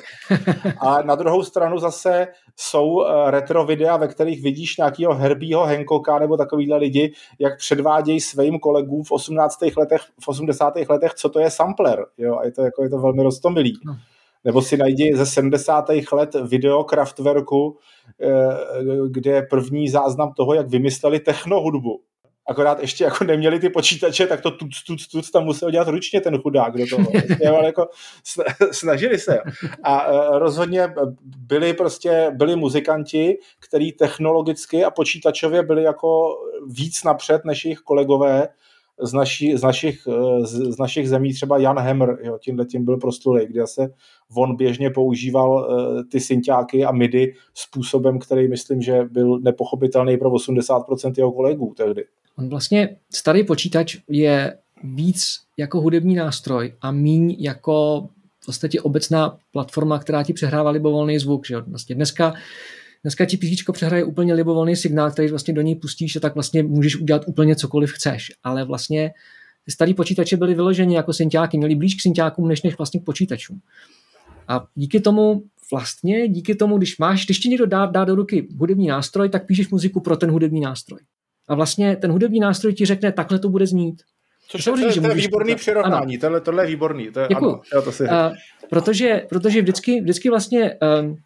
A 0.79 1.03
na 1.03 1.15
druhou 1.15 1.43
stranu 1.43 1.79
zase 1.79 2.27
jsou 2.57 3.05
eh, 3.05 3.31
retro 3.31 3.65
videa, 3.65 3.97
ve 3.97 4.09
kterých 4.09 4.43
vidíš 4.43 4.77
nějakého 4.77 5.15
Herbieho 5.15 5.67
Hancocka 5.67 6.19
nebo 6.19 6.37
takovýhle 6.37 6.77
lidi, 6.77 7.13
jak 7.39 7.59
předvádějí 7.59 8.21
svým 8.21 8.59
kolegům 8.59 9.05
v 9.05 9.13
18. 9.13 9.59
letech, 9.77 10.01
v 10.21 10.29
80. 10.29 10.75
letech, 10.89 11.15
co 11.15 11.29
to 11.29 11.41
je 11.41 11.51
sampler. 11.51 12.07
Jo? 12.19 12.37
A 12.37 12.45
je 12.45 12.53
to, 12.53 12.63
jako, 12.63 12.83
je 12.83 12.91
to 12.91 12.99
velmi 12.99 13.23
roztomilý. 13.23 13.73
No. 13.87 13.97
Nebo 14.45 14.63
si 14.63 14.77
najdi 14.77 15.17
ze 15.17 15.27
70. 15.27 15.85
let 16.13 16.37
video 16.49 16.85
Kraftwerku, 16.85 17.77
eh, 18.23 18.27
kde 19.09 19.31
je 19.31 19.47
první 19.51 19.89
záznam 19.89 20.33
toho, 20.33 20.55
jak 20.55 20.69
vymysleli 20.69 21.21
technohudbu 21.21 22.01
akorát 22.49 22.81
ještě 22.81 23.05
jako 23.05 23.25
neměli 23.25 23.61
ty 23.61 23.71
počítače, 23.71 24.27
tak 24.27 24.41
to 24.41 24.51
tuc, 24.51 24.83
tuc, 24.87 25.07
tuc 25.07 25.31
tam 25.31 25.45
musel 25.45 25.71
dělat 25.71 25.89
ručně 25.89 26.21
ten 26.21 26.39
chudák 26.39 26.77
do 26.77 26.87
toho. 26.91 27.11
Prostě, 27.11 27.49
ale 27.49 27.67
jako 27.67 27.89
snažili 28.73 29.19
se. 29.19 29.39
A 29.83 30.07
e, 30.07 30.39
rozhodně 30.39 30.95
byli 31.37 31.75
prostě, 31.75 32.31
byli 32.35 32.57
muzikanti, 32.57 33.39
kteří 33.61 33.93
technologicky 33.93 34.85
a 34.85 34.91
počítačově 34.91 35.63
byli 35.63 35.83
jako 35.83 36.37
víc 36.67 37.05
napřed 37.05 37.45
než 37.45 37.65
jejich 37.65 37.79
kolegové 37.79 38.49
z, 39.01 39.13
naší, 39.13 39.57
z, 39.57 39.63
našich, 39.63 40.07
e, 40.09 40.47
z, 40.47 40.75
z 40.75 40.79
našich 40.79 41.09
zemí, 41.09 41.35
třeba 41.35 41.59
Jan 41.59 41.79
Hemmer, 41.79 42.19
jo, 42.23 42.39
tímhle 42.39 42.65
tím 42.65 42.85
byl 42.85 42.97
proslulý, 42.97 43.47
kde 43.47 43.67
se 43.67 43.89
on 44.37 44.57
běžně 44.57 44.91
používal 44.91 45.51
uh, 45.51 46.03
ty 46.11 46.21
synťáky 46.21 46.85
a 46.85 46.93
MIDI 46.93 47.35
způsobem, 47.55 48.19
který 48.19 48.49
myslím, 48.49 48.83
že 48.83 49.05
byl 49.05 49.39
nepochopitelný 49.41 50.17
pro 50.17 50.31
80% 50.31 51.13
jeho 51.17 51.33
kolegů 51.33 51.75
tehdy. 51.77 52.05
On 52.39 52.49
vlastně, 52.49 52.97
starý 53.15 53.45
počítač 53.45 53.97
je 54.09 54.59
víc 54.85 55.41
jako 55.57 55.81
hudební 55.81 56.15
nástroj 56.15 56.73
a 56.81 56.91
míň 56.91 57.37
jako 57.39 58.09
v 58.41 58.47
podstatě 58.47 58.81
obecná 58.81 59.39
platforma, 59.53 59.99
která 59.99 60.23
ti 60.23 60.33
přehrává 60.33 60.71
libovolný 60.71 61.19
zvuk. 61.19 61.47
Že? 61.47 61.57
Vlastně 61.61 61.95
dneska, 61.95 62.35
dneska 63.03 63.25
ti 63.25 63.37
PC 63.37 63.73
přehraje 63.73 64.05
úplně 64.05 64.35
libovolný 64.35 64.77
signál, 64.77 65.11
který 65.11 65.29
vlastně 65.29 65.55
do 65.55 65.61
ní 65.61 65.75
pustíš 65.75 66.17
a 66.17 66.21
tak 66.21 66.35
vlastně 66.35 66.63
můžeš 66.63 66.97
udělat 66.97 67.23
úplně 67.27 67.57
cokoliv 67.57 67.93
chceš. 67.93 68.33
Ale 68.43 68.65
vlastně 68.65 69.13
ty 69.65 69.73
starý 69.73 69.95
počítače 69.95 70.37
byly 70.37 70.55
vyloženy 70.55 70.95
jako 70.95 71.13
synťáky, 71.13 71.59
měli 71.59 71.75
blíž 71.75 71.95
k 71.95 72.01
synťákům 72.01 72.49
než, 72.49 72.63
než 72.63 72.79
vlastně 72.79 73.01
k 73.01 73.05
počítačům. 73.05 73.61
A 74.49 74.67
díky 74.75 75.01
tomu 75.01 75.43
vlastně, 75.71 76.29
díky 76.29 76.55
tomu, 76.55 76.79
když 76.79 76.99
máš, 76.99 77.25
když 77.25 77.39
ti 77.39 77.49
někdo 77.49 77.67
dá, 77.67 77.87
dá 77.87 78.05
do 78.05 78.15
ruky 78.15 78.49
hudební 78.59 78.87
nástroj, 78.87 79.29
tak 79.29 79.47
píšeš 79.47 79.69
muziku 79.71 80.01
pro 80.01 80.17
ten 80.17 80.31
hudební 80.31 80.61
nástroj. 80.61 81.01
A 81.49 81.55
vlastně 81.55 81.97
ten 81.97 82.11
hudební 82.11 82.41
nástroj 82.41 82.75
ti 82.75 82.87
řekne, 82.87 83.13
takhle 83.13 83.39
to 83.39 83.49
bude 83.49 83.67
znít. 83.67 84.03
Což 84.49 84.65
to, 84.65 84.79
je, 84.79 84.95
to, 84.95 85.01
to 85.01 85.09
je 85.09 85.15
výborný 85.15 85.55
přirovnání, 85.55 86.19
tohle, 86.19 86.41
tohle 86.41 86.63
je 86.63 86.67
výborný. 86.67 87.11
To 87.11 87.21
je, 87.21 87.27
ano, 87.27 87.61
to 87.85 87.93
si 87.93 88.03
uh, 88.03 88.11
protože, 88.71 89.27
protože 89.29 89.63
vždycky, 89.63 90.01
vždycky 90.01 90.31
vlastně 90.31 90.79
um, 91.01 91.17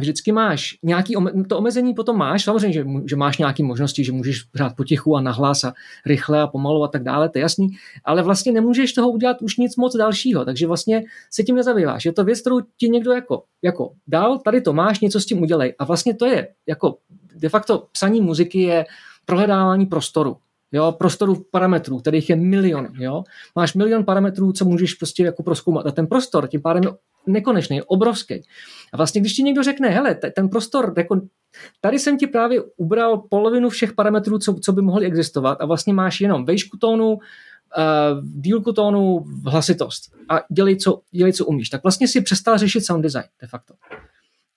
vždycky 0.00 0.32
máš 0.32 0.78
nějaký, 0.82 1.14
to 1.48 1.58
omezení 1.58 1.94
potom 1.94 2.16
máš, 2.16 2.44
samozřejmě, 2.44 2.72
že, 2.72 2.84
že 3.10 3.16
máš 3.16 3.38
nějaké 3.38 3.62
možnosti, 3.62 4.04
že 4.04 4.12
můžeš 4.12 4.44
hrát 4.54 4.76
potichu 4.76 5.16
a 5.16 5.20
nahlas 5.20 5.64
a 5.64 5.72
rychle 6.06 6.40
a 6.40 6.46
pomalu 6.46 6.84
a 6.84 6.88
tak 6.88 7.02
dále, 7.02 7.28
to 7.28 7.38
je 7.38 7.42
jasný, 7.42 7.68
ale 8.04 8.22
vlastně 8.22 8.52
nemůžeš 8.52 8.92
toho 8.92 9.10
udělat 9.10 9.42
už 9.42 9.56
nic 9.56 9.76
moc 9.76 9.96
dalšího, 9.96 10.44
takže 10.44 10.66
vlastně 10.66 11.02
se 11.30 11.42
tím 11.42 11.56
nezabýváš. 11.56 12.04
Je 12.04 12.12
to 12.12 12.24
věc, 12.24 12.40
kterou 12.40 12.60
ti 12.76 12.88
někdo 12.88 13.12
jako, 13.12 13.42
jako 13.62 13.92
dal, 14.06 14.38
tady 14.38 14.60
to 14.60 14.72
máš, 14.72 15.00
něco 15.00 15.20
s 15.20 15.26
tím 15.26 15.42
udělej. 15.42 15.74
A 15.78 15.84
vlastně 15.84 16.14
to 16.14 16.26
je, 16.26 16.48
jako 16.66 16.96
de 17.36 17.48
facto 17.48 17.86
psaní 17.92 18.20
muziky 18.20 18.60
je 18.60 18.84
prohledávání 19.26 19.86
prostoru. 19.86 20.36
Jo, 20.72 20.92
prostoru 20.92 21.44
parametrů, 21.50 21.98
kterých 21.98 22.30
je 22.30 22.36
milion. 22.36 22.88
Jo. 22.98 23.24
Máš 23.56 23.74
milion 23.74 24.04
parametrů, 24.04 24.52
co 24.52 24.64
můžeš 24.64 24.94
prostě 24.94 25.24
jako 25.24 25.42
proskoumat. 25.42 25.86
A 25.86 25.90
ten 25.90 26.06
prostor 26.06 26.48
tím 26.48 26.62
pádem 26.62 26.82
je 26.82 26.90
nekonečný, 27.26 27.76
je 27.76 27.84
obrovský. 27.84 28.34
A 28.92 28.96
vlastně, 28.96 29.20
když 29.20 29.32
ti 29.34 29.42
někdo 29.42 29.62
řekne, 29.62 29.88
hele, 29.88 30.14
ten 30.14 30.48
prostor, 30.48 30.94
jako, 30.96 31.20
tady 31.80 31.98
jsem 31.98 32.18
ti 32.18 32.26
právě 32.26 32.62
ubral 32.76 33.18
polovinu 33.18 33.68
všech 33.68 33.92
parametrů, 33.92 34.38
co, 34.38 34.54
co 34.54 34.72
by 34.72 34.82
mohly 34.82 35.06
existovat 35.06 35.60
a 35.60 35.66
vlastně 35.66 35.92
máš 35.92 36.20
jenom 36.20 36.44
vejšku 36.44 36.76
tónu, 36.76 37.12
uh, 37.12 37.20
dílku 38.24 38.72
tónu, 38.72 39.24
hlasitost 39.46 40.14
a 40.28 40.40
dělej 40.50 40.76
co, 40.76 41.00
dělej, 41.10 41.32
co 41.32 41.46
umíš. 41.46 41.68
Tak 41.68 41.82
vlastně 41.82 42.08
si 42.08 42.20
přestal 42.20 42.58
řešit 42.58 42.80
sound 42.80 43.02
design 43.02 43.24
de 43.40 43.48
facto. 43.48 43.74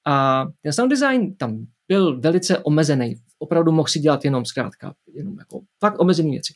A 0.06 0.46
ten 0.62 0.74
sound 0.74 0.90
design 0.90 1.36
tam 1.36 1.66
byl 1.88 2.20
velice 2.20 2.58
omezený. 2.58 3.16
Opravdu 3.40 3.72
mohl 3.72 3.88
si 3.88 4.00
dělat 4.00 4.26
jenom 4.26 4.46
zkrátka, 4.46 4.94
jenom 5.14 5.36
jako 5.40 5.60
fakt 5.80 6.00
omezené 6.00 6.30
věci. 6.30 6.54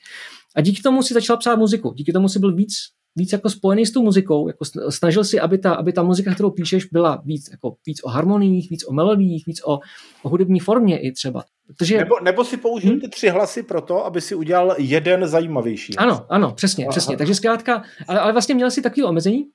A 0.56 0.62
díky 0.62 0.82
tomu 0.82 1.04
si 1.04 1.14
začal 1.14 1.38
psát 1.38 1.56
muziku. 1.56 1.94
Díky 1.94 2.14
tomu 2.14 2.30
si 2.30 2.40
byl 2.40 2.56
víc, 2.56 2.74
víc 3.16 3.32
jako 3.32 3.50
spojený 3.50 3.86
s 3.86 3.92
tou 3.92 4.04
muzikou. 4.04 4.48
Jako 4.48 4.66
snažil 4.90 5.24
si, 5.24 5.40
aby 5.40 5.58
ta, 5.58 5.74
aby 5.74 5.94
ta 5.94 6.04
muzika, 6.04 6.34
kterou 6.34 6.50
píšeš, 6.50 6.86
byla 6.86 7.22
víc, 7.26 7.50
jako 7.52 7.76
víc 7.86 8.04
o 8.04 8.10
harmoniích, 8.10 8.70
víc 8.70 8.88
o 8.88 8.94
melodiích, 8.94 9.46
víc 9.46 9.62
o, 9.66 9.80
o 10.24 10.30
hudební 10.30 10.60
formě 10.60 11.00
i 11.00 11.12
třeba. 11.12 11.44
Protože... 11.68 11.98
Nebo, 11.98 12.20
nebo 12.24 12.44
si 12.44 12.58
použil 12.58 12.92
hmm? 12.92 13.00
ty 13.00 13.10
tři 13.10 13.30
hlasy 13.30 13.64
pro 13.64 13.82
to, 13.82 14.06
aby 14.06 14.22
si 14.22 14.36
udělal 14.36 14.76
jeden 14.78 15.28
zajímavější. 15.28 15.96
Ano, 15.96 16.26
ano, 16.30 16.52
přesně, 16.52 16.86
Aha. 16.86 16.92
přesně. 16.92 17.18
Takže 17.18 17.36
zkrátka, 17.36 17.84
ale, 18.08 18.20
ale 18.20 18.32
vlastně 18.32 18.56
měl 18.56 18.72
si 18.72 18.82
takový 18.82 19.04
omezení 19.04 19.46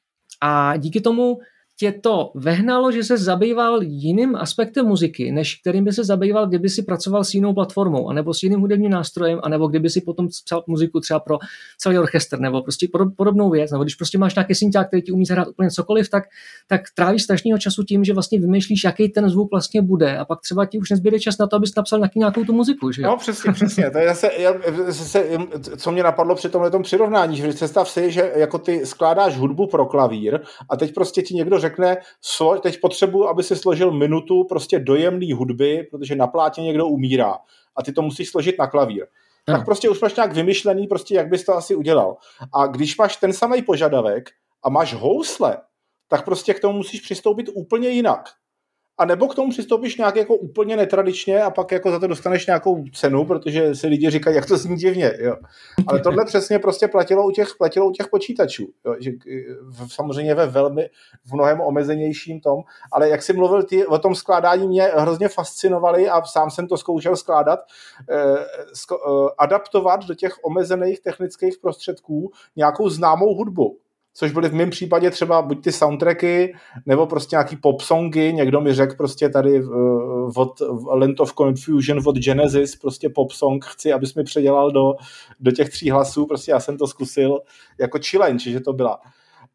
a 0.43 0.77
díky 0.77 1.01
tomu 1.01 1.39
tě 1.79 1.93
to 1.93 2.31
vehnalo, 2.35 2.93
že 2.93 3.05
se 3.05 3.19
zabýval 3.19 3.83
jiným 3.83 4.37
aspektem 4.37 4.87
muziky, 4.87 5.33
než 5.33 5.55
kterým 5.55 5.85
by 5.85 5.93
se 5.93 6.05
zabýval, 6.05 6.47
kdyby 6.47 6.69
si 6.69 6.83
pracoval 6.83 7.25
s 7.25 7.35
jinou 7.35 7.55
platformou, 7.55 8.09
anebo 8.09 8.35
s 8.35 8.43
jiným 8.43 8.61
hudebním 8.61 8.91
nástrojem, 8.91 9.41
anebo 9.43 9.67
kdyby 9.67 9.91
si 9.91 10.01
potom 10.01 10.29
psal 10.29 10.65
muziku 10.67 11.01
třeba 11.01 11.21
pro 11.21 11.39
celý 11.79 11.99
orchestr, 11.99 12.41
nebo 12.41 12.63
prostě 12.63 12.89
podobnou 13.17 13.51
věc, 13.51 13.71
nebo 13.71 13.85
když 13.85 13.95
prostě 13.95 14.19
máš 14.19 14.35
nějaký 14.35 14.55
synťák, 14.55 14.87
který 14.87 15.03
ti 15.03 15.13
umí 15.13 15.25
zahrát 15.25 15.49
úplně 15.49 15.71
cokoliv, 15.71 16.11
tak, 16.11 16.25
tak 16.69 16.81
trávíš 16.95 17.23
strašného 17.23 17.59
času 17.59 17.85
tím, 17.85 18.05
že 18.05 18.13
vlastně 18.13 18.41
vymýšlíš, 18.41 18.85
jaký 18.85 19.09
ten 19.09 19.29
zvuk 19.29 19.51
vlastně 19.51 19.83
bude, 19.83 20.19
a 20.19 20.25
pak 20.25 20.41
třeba 20.41 20.67
ti 20.67 20.79
už 20.79 20.91
nezbyde 20.91 21.21
čas 21.21 21.39
na 21.39 21.47
to, 21.47 21.57
abys 21.57 21.75
napsal 21.77 22.01
nějakou 22.17 22.45
tu 22.45 22.53
muziku. 22.53 22.93
Že? 22.93 23.03
No 23.03 23.17
přesně, 23.17 23.53
přesně. 23.53 23.91
To 23.91 23.99
je 23.99 24.09
zase, 24.09 24.31
zase, 24.87 25.25
co 25.77 25.93
mě 25.93 26.03
napadlo 26.03 26.35
při 26.35 26.49
tomhle 26.49 26.71
přirovnání, 26.83 27.37
že 27.37 27.49
představ 27.49 27.91
si, 27.91 28.11
že 28.11 28.33
jako 28.37 28.59
ty 28.59 28.87
skládáš 28.87 29.39
hudbu 29.39 29.67
pro 29.67 29.87
klavír 29.87 30.41
a 30.71 30.77
teď 30.77 30.95
prostě 30.95 31.23
ti 31.23 31.35
někdo 31.35 31.59
řekne, 31.65 31.97
slo, 32.21 32.59
teď 32.59 32.81
potřebuji, 32.81 33.29
aby 33.29 33.43
si 33.43 33.57
složil 33.57 33.91
minutu 33.91 34.45
prostě 34.45 34.79
dojemný 34.79 35.33
hudby, 35.33 35.89
protože 35.91 36.15
na 36.15 36.27
plátě 36.27 36.61
někdo 36.63 36.87
umírá 36.87 37.39
a 37.77 37.83
ty 37.83 37.93
to 37.93 38.03
musíš 38.03 38.31
složit 38.31 38.59
na 38.59 38.67
klavír. 38.67 39.07
Hmm. 39.47 39.57
Tak 39.57 39.65
prostě 39.65 39.89
už 39.89 40.01
máš 40.01 40.17
nějak 40.17 40.33
vymyšlený, 40.33 40.87
prostě 40.87 41.15
jak 41.15 41.29
bys 41.29 41.45
to 41.45 41.55
asi 41.55 41.75
udělal. 41.75 42.17
A 42.53 42.67
když 42.67 42.97
máš 42.97 43.17
ten 43.17 43.33
samý 43.33 43.63
požadavek 43.63 44.31
a 44.63 44.71
máš 44.71 44.95
housle, 44.95 45.57
tak 46.09 46.25
prostě 46.25 46.55
k 46.55 46.61
tomu 46.61 46.77
musíš 46.77 47.01
přistoupit 47.01 47.51
úplně 47.55 47.89
jinak 47.89 48.29
a 48.99 49.05
nebo 49.05 49.29
k 49.29 49.35
tomu 49.35 49.51
přistoupíš 49.51 49.97
nějak 49.97 50.17
jako 50.17 50.35
úplně 50.35 50.77
netradičně 50.77 51.43
a 51.43 51.51
pak 51.51 51.73
jako 51.73 51.91
za 51.91 51.99
to 51.99 52.07
dostaneš 52.07 52.47
nějakou 52.47 52.85
cenu, 52.95 53.25
protože 53.25 53.75
si 53.75 53.87
lidi 53.87 54.11
říkají, 54.11 54.37
jak 54.37 54.47
to 54.47 54.57
zní 54.57 54.77
divně. 54.77 55.13
Jo. 55.19 55.37
Ale 55.87 56.01
tohle 56.01 56.25
přesně 56.27 56.59
prostě 56.59 56.89
platilo 56.89 57.27
u 57.27 57.31
těch, 57.31 57.49
platilo 57.59 57.87
u 57.87 57.93
těch 57.93 58.09
počítačů. 58.09 58.67
Jo. 58.87 58.95
Že, 59.01 59.11
samozřejmě 59.87 60.35
ve 60.35 60.47
velmi, 60.47 60.91
v 61.25 61.35
mnohem 61.35 61.61
omezenějším 61.61 62.41
tom, 62.41 62.63
ale 62.93 63.09
jak 63.09 63.23
jsi 63.23 63.33
mluvil 63.33 63.63
ty 63.63 63.87
o 63.87 63.99
tom 63.99 64.15
skládání, 64.15 64.69
mě 64.69 64.83
hrozně 64.83 65.29
fascinovali 65.29 66.09
a 66.09 66.25
sám 66.25 66.51
jsem 66.51 66.69
to 66.69 66.77
zkoušel 66.77 67.17
skládat, 67.17 67.61
eh, 68.11 68.15
sk- 68.75 69.29
eh, 69.29 69.35
adaptovat 69.39 70.05
do 70.05 70.15
těch 70.15 70.45
omezených 70.45 71.01
technických 71.01 71.59
prostředků 71.63 72.31
nějakou 72.57 72.89
známou 72.89 73.35
hudbu 73.35 73.79
což 74.15 74.33
byly 74.33 74.49
v 74.49 74.55
mém 74.55 74.71
případě 74.71 75.11
třeba 75.11 75.43
buď 75.43 75.65
ty 75.65 75.73
soundtracky, 75.73 76.55
nebo 76.87 77.07
prostě 77.07 77.37
nějaký 77.37 77.57
pop 77.57 77.81
songy, 77.81 78.33
někdo 78.33 78.61
mi 78.61 78.75
řekl 78.75 78.95
prostě 78.97 79.29
tady 79.29 79.65
uh, 79.65 80.33
od 80.37 80.61
Land 80.95 81.21
of 81.21 81.35
Confusion 81.35 82.01
od 82.07 82.17
Genesis, 82.17 82.77
prostě 82.77 83.09
pop 83.09 83.33
song, 83.33 83.65
chci, 83.65 83.93
abys 83.93 84.15
mi 84.15 84.25
předělal 84.25 84.71
do, 84.71 84.95
do 85.41 85.51
těch 85.51 85.71
tří 85.71 85.91
hlasů, 85.91 86.27
prostě 86.27 86.51
já 86.51 86.61
jsem 86.61 86.79
to 86.79 86.87
zkusil 86.87 87.41
jako 87.81 87.99
challenge, 88.11 88.51
že 88.51 88.61
to 88.61 88.73
byla. 88.73 89.01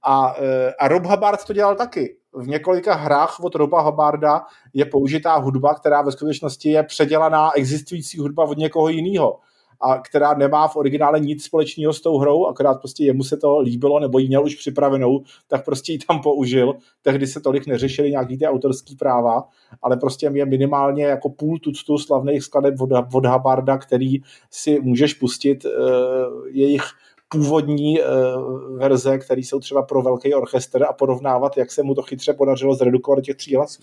A, 0.03 0.37
uh, 0.37 0.43
a 0.79 0.87
Rob 0.87 1.05
Hubbard 1.05 1.45
to 1.45 1.53
dělal 1.53 1.75
taky. 1.75 2.15
V 2.33 2.47
několika 2.47 2.93
hrách 2.93 3.39
od 3.39 3.55
Roba 3.55 3.81
Hubbarda 3.81 4.41
je 4.73 4.85
použitá 4.85 5.35
hudba, 5.35 5.73
která 5.73 6.01
ve 6.01 6.11
skutečnosti 6.11 6.69
je 6.69 6.83
předělaná 6.83 7.51
existující 7.55 8.19
hudba 8.19 8.43
od 8.43 8.57
někoho 8.57 8.89
jiného 8.89 9.39
a 9.81 9.97
která 9.97 10.33
nemá 10.33 10.67
v 10.67 10.75
originále 10.75 11.19
nic 11.19 11.43
společného 11.43 11.93
s 11.93 12.01
tou 12.01 12.17
hrou, 12.17 12.45
akorát 12.45 12.73
prostě 12.73 13.03
jemu 13.03 13.23
se 13.23 13.37
to 13.37 13.59
líbilo 13.59 13.99
nebo 13.99 14.19
ji 14.19 14.27
měl 14.27 14.43
už 14.43 14.55
připravenou, 14.55 15.23
tak 15.47 15.65
prostě 15.65 15.91
ji 15.91 15.99
tam 16.07 16.21
použil. 16.21 16.75
Tehdy 17.01 17.27
se 17.27 17.41
tolik 17.41 17.67
neřešili 17.67 18.11
nějaký 18.11 18.37
ty 18.37 18.47
autorský 18.47 18.95
práva, 18.95 19.43
ale 19.81 19.97
prostě 19.97 20.31
je 20.33 20.45
minimálně 20.45 21.03
jako 21.03 21.29
půl 21.29 21.59
tuctu 21.59 21.97
slavných 21.97 22.43
skladeb 22.43 22.81
od, 22.81 22.89
od 23.13 23.25
Habarda, 23.25 23.77
který 23.77 24.17
si 24.51 24.79
můžeš 24.79 25.13
pustit 25.13 25.65
uh, 25.65 25.71
jejich 26.47 26.83
původní 27.29 27.99
uh, 27.99 28.77
verze, 28.77 29.17
které 29.17 29.41
jsou 29.41 29.59
třeba 29.59 29.83
pro 29.83 30.01
velký 30.01 30.33
orchestr 30.33 30.83
a 30.83 30.93
porovnávat, 30.93 31.57
jak 31.57 31.71
se 31.71 31.83
mu 31.83 31.95
to 31.95 32.01
chytře 32.01 32.33
podařilo 32.33 32.75
zredukovat 32.75 33.23
těch 33.23 33.35
tří 33.35 33.55
hlasů. 33.55 33.81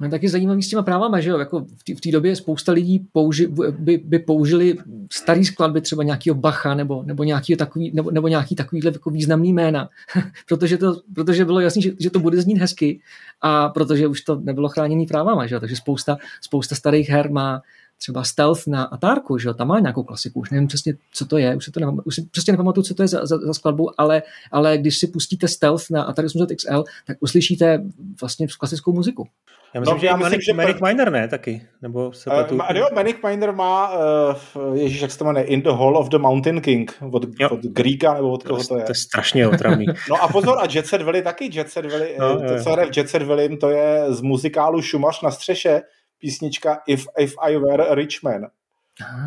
No 0.00 0.10
taky 0.10 0.28
zajímavý 0.28 0.62
s 0.62 0.68
těma 0.68 0.82
právama, 0.82 1.20
že 1.20 1.30
jo, 1.30 1.38
jako 1.38 1.66
v 1.96 2.00
té 2.00 2.10
době 2.10 2.36
spousta 2.36 2.72
lidí 2.72 3.06
použi, 3.12 3.46
by, 3.70 3.98
by, 4.04 4.18
použili 4.18 4.76
starý 5.12 5.44
skladby 5.44 5.80
třeba 5.80 6.02
nějakého 6.02 6.34
Bacha 6.34 6.74
nebo, 6.74 7.02
nebo, 7.02 7.24
nějaký 7.24 7.56
takový, 7.56 7.90
nebo, 7.94 8.10
nebo 8.10 8.28
nějaký 8.28 8.54
takovýhle 8.54 8.92
jako 8.94 9.10
významný 9.10 9.52
jména, 9.52 9.88
protože, 10.48 10.78
to, 10.78 11.00
protože 11.14 11.44
bylo 11.44 11.60
jasné, 11.60 11.82
že, 11.82 11.92
že, 11.98 12.10
to 12.10 12.18
bude 12.18 12.42
znít 12.42 12.58
hezky 12.58 13.00
a 13.40 13.68
protože 13.68 14.06
už 14.06 14.20
to 14.20 14.40
nebylo 14.40 14.68
chráněný 14.68 15.06
právama, 15.06 15.46
že 15.46 15.54
jo, 15.54 15.60
takže 15.60 15.76
spousta, 15.76 16.16
spousta 16.40 16.74
starých 16.74 17.10
her 17.10 17.30
má, 17.30 17.62
třeba 18.02 18.24
Stealth 18.24 18.66
na 18.66 18.84
Atárku, 18.84 19.38
že 19.38 19.48
jo, 19.48 19.54
tam 19.54 19.68
má 19.68 19.80
nějakou 19.80 20.02
klasiku, 20.02 20.40
už 20.40 20.50
nevím 20.50 20.68
přesně, 20.68 20.94
co 21.12 21.26
to 21.26 21.38
je, 21.38 21.56
už, 21.56 21.64
se 21.64 21.72
to 21.72 21.80
nevím, 21.80 22.00
už 22.04 22.14
si 22.14 22.22
přesně 22.22 22.52
nepamatuju, 22.52 22.84
co 22.84 22.94
to 22.94 23.02
je 23.02 23.08
za, 23.08 23.26
za, 23.26 23.38
za 23.38 23.54
skladbu, 23.54 24.00
ale, 24.00 24.22
ale 24.52 24.78
když 24.78 24.98
si 24.98 25.06
pustíte 25.06 25.48
Stealth 25.48 25.90
na 25.90 26.02
Atari 26.02 26.26
800 26.26 26.56
XL, 26.56 26.84
tak 27.06 27.16
uslyšíte 27.20 27.84
vlastně 28.20 28.46
klasickou 28.58 28.92
muziku. 28.92 29.28
Já 29.74 29.80
myslím, 29.80 29.96
no, 29.96 30.00
že 30.00 30.06
já 30.06 30.16
myslím, 30.16 30.30
Manic, 30.30 30.44
že 30.44 30.52
Manic 30.52 30.76
Miner 30.80 31.12
ne 31.12 31.28
taky, 31.28 31.62
nebo 31.82 32.12
se 32.12 32.30
uh, 32.30 32.56
ma, 32.56 32.68
jo, 32.74 32.86
Manic 32.94 33.16
Miner 33.26 33.52
má, 33.52 33.90
uh, 34.56 34.76
ježíš, 34.76 35.00
jak 35.00 35.10
se 35.10 35.18
to 35.18 35.24
jmenuje, 35.24 35.44
In 35.44 35.62
the 35.62 35.70
Hall 35.70 35.96
of 35.96 36.08
the 36.08 36.18
Mountain 36.18 36.60
King, 36.60 36.96
od, 37.12 37.24
od 37.50 37.60
Greeka, 37.60 38.14
nebo 38.14 38.30
od 38.30 38.42
koho 38.42 38.64
to 38.64 38.78
je. 38.78 38.84
To 38.84 38.90
je 38.90 38.94
strašně 38.94 39.48
otravný. 39.48 39.86
no 40.10 40.22
a 40.22 40.28
pozor, 40.28 40.58
a 40.58 40.66
Jet 40.74 40.86
Set 40.86 41.02
Valley 41.02 41.22
taky, 41.22 41.50
Jet 41.52 41.70
Set 41.70 41.92
Valley, 41.92 42.16
no, 42.18 42.40
to, 42.40 42.64
co 42.64 42.70
hraje 42.70 42.90
v 42.90 42.96
Jet 42.96 43.08
Set 43.08 43.22
Valley, 43.22 43.56
to 43.56 43.70
je 43.70 44.04
z 44.08 44.20
muzikálu 44.20 44.82
Šumař 44.82 45.22
na 45.22 45.30
střeše, 45.30 45.82
písnička 46.22 46.80
If, 46.86 47.04
If 47.18 47.34
I 47.40 47.56
Were 47.56 47.86
a 47.86 47.94
Rich 47.94 48.22
Man. 48.22 48.46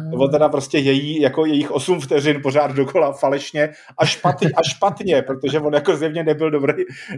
Nebo 0.09 0.27
teda 0.27 0.49
prostě 0.49 0.77
její, 0.77 1.21
jako 1.21 1.45
jejich 1.45 1.71
8 1.71 1.99
vteřin 1.99 2.41
pořád 2.41 2.71
dokola 2.71 3.13
falešně 3.13 3.69
a 3.97 4.05
špatně, 4.05 4.49
a 4.49 4.63
špatně 4.63 5.21
protože 5.21 5.59
on 5.59 5.73
jako 5.73 5.97
zjevně 5.97 6.23
nebyl 6.23 6.51
dobrý, 6.51 6.73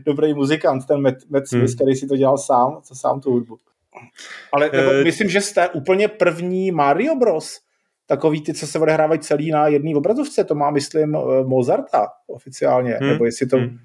dobrý 0.05 0.34
muzikant, 0.34 0.86
ten 0.86 1.01
Matt, 1.01 1.17
Matt 1.30 1.47
Smith, 1.47 1.63
hmm. 1.63 1.75
který 1.75 1.95
si 1.95 2.07
to 2.07 2.17
dělal 2.17 2.38
sám, 2.38 2.82
to 2.88 2.95
sám 2.95 3.21
tu 3.21 3.32
hudbu. 3.32 3.57
Ale 4.53 4.69
nebo, 4.73 4.89
uh, 4.89 5.03
myslím, 5.03 5.30
že 5.30 5.41
jste 5.41 5.69
úplně 5.69 6.07
první 6.07 6.71
Mario 6.71 7.15
Bros. 7.15 7.59
Takový 8.05 8.41
ty, 8.41 8.53
co 8.53 8.67
se 8.67 8.80
odehrávají 8.80 9.19
celý 9.19 9.51
na 9.51 9.67
jedné 9.67 9.95
obrazovce, 9.95 10.43
to 10.43 10.55
má, 10.55 10.71
myslím, 10.71 11.15
eh, 11.15 11.43
Mozarta 11.43 12.07
oficiálně, 12.28 12.91
hmm. 12.91 13.09
nebo 13.09 13.25
jestli 13.25 13.47
to... 13.47 13.57
Hmm 13.57 13.78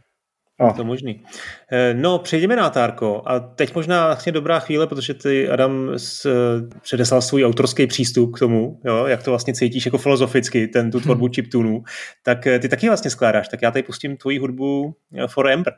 je 0.68 0.74
to 0.74 0.84
možný. 0.84 1.24
Eh, 1.72 1.94
no, 1.94 2.18
přejdeme 2.18 2.56
na 2.56 2.70
Tárko. 2.70 3.22
A 3.26 3.40
teď 3.40 3.74
možná 3.74 4.06
vlastně 4.06 4.32
dobrá 4.32 4.58
chvíle, 4.58 4.86
protože 4.86 5.14
ty, 5.14 5.48
Adam, 5.48 5.90
s, 5.96 6.26
předeslal 6.82 7.22
svůj 7.22 7.44
autorský 7.44 7.86
přístup 7.86 8.36
k 8.36 8.38
tomu, 8.38 8.80
jo, 8.84 9.06
jak 9.06 9.22
to 9.22 9.30
vlastně 9.30 9.54
cítíš 9.54 9.84
jako 9.86 9.98
filozoficky, 9.98 10.68
ten, 10.68 10.90
tu 10.90 11.00
tvorbu 11.00 11.28
chiptunů, 11.34 11.82
tak 12.22 12.46
eh, 12.46 12.58
ty 12.58 12.68
taky 12.68 12.88
vlastně 12.88 13.10
skládáš. 13.10 13.48
Tak 13.48 13.62
já 13.62 13.70
tady 13.70 13.82
pustím 13.82 14.16
tvoji 14.16 14.38
hudbu 14.38 14.94
eh, 15.18 15.28
For 15.28 15.50
Ember. 15.50 15.74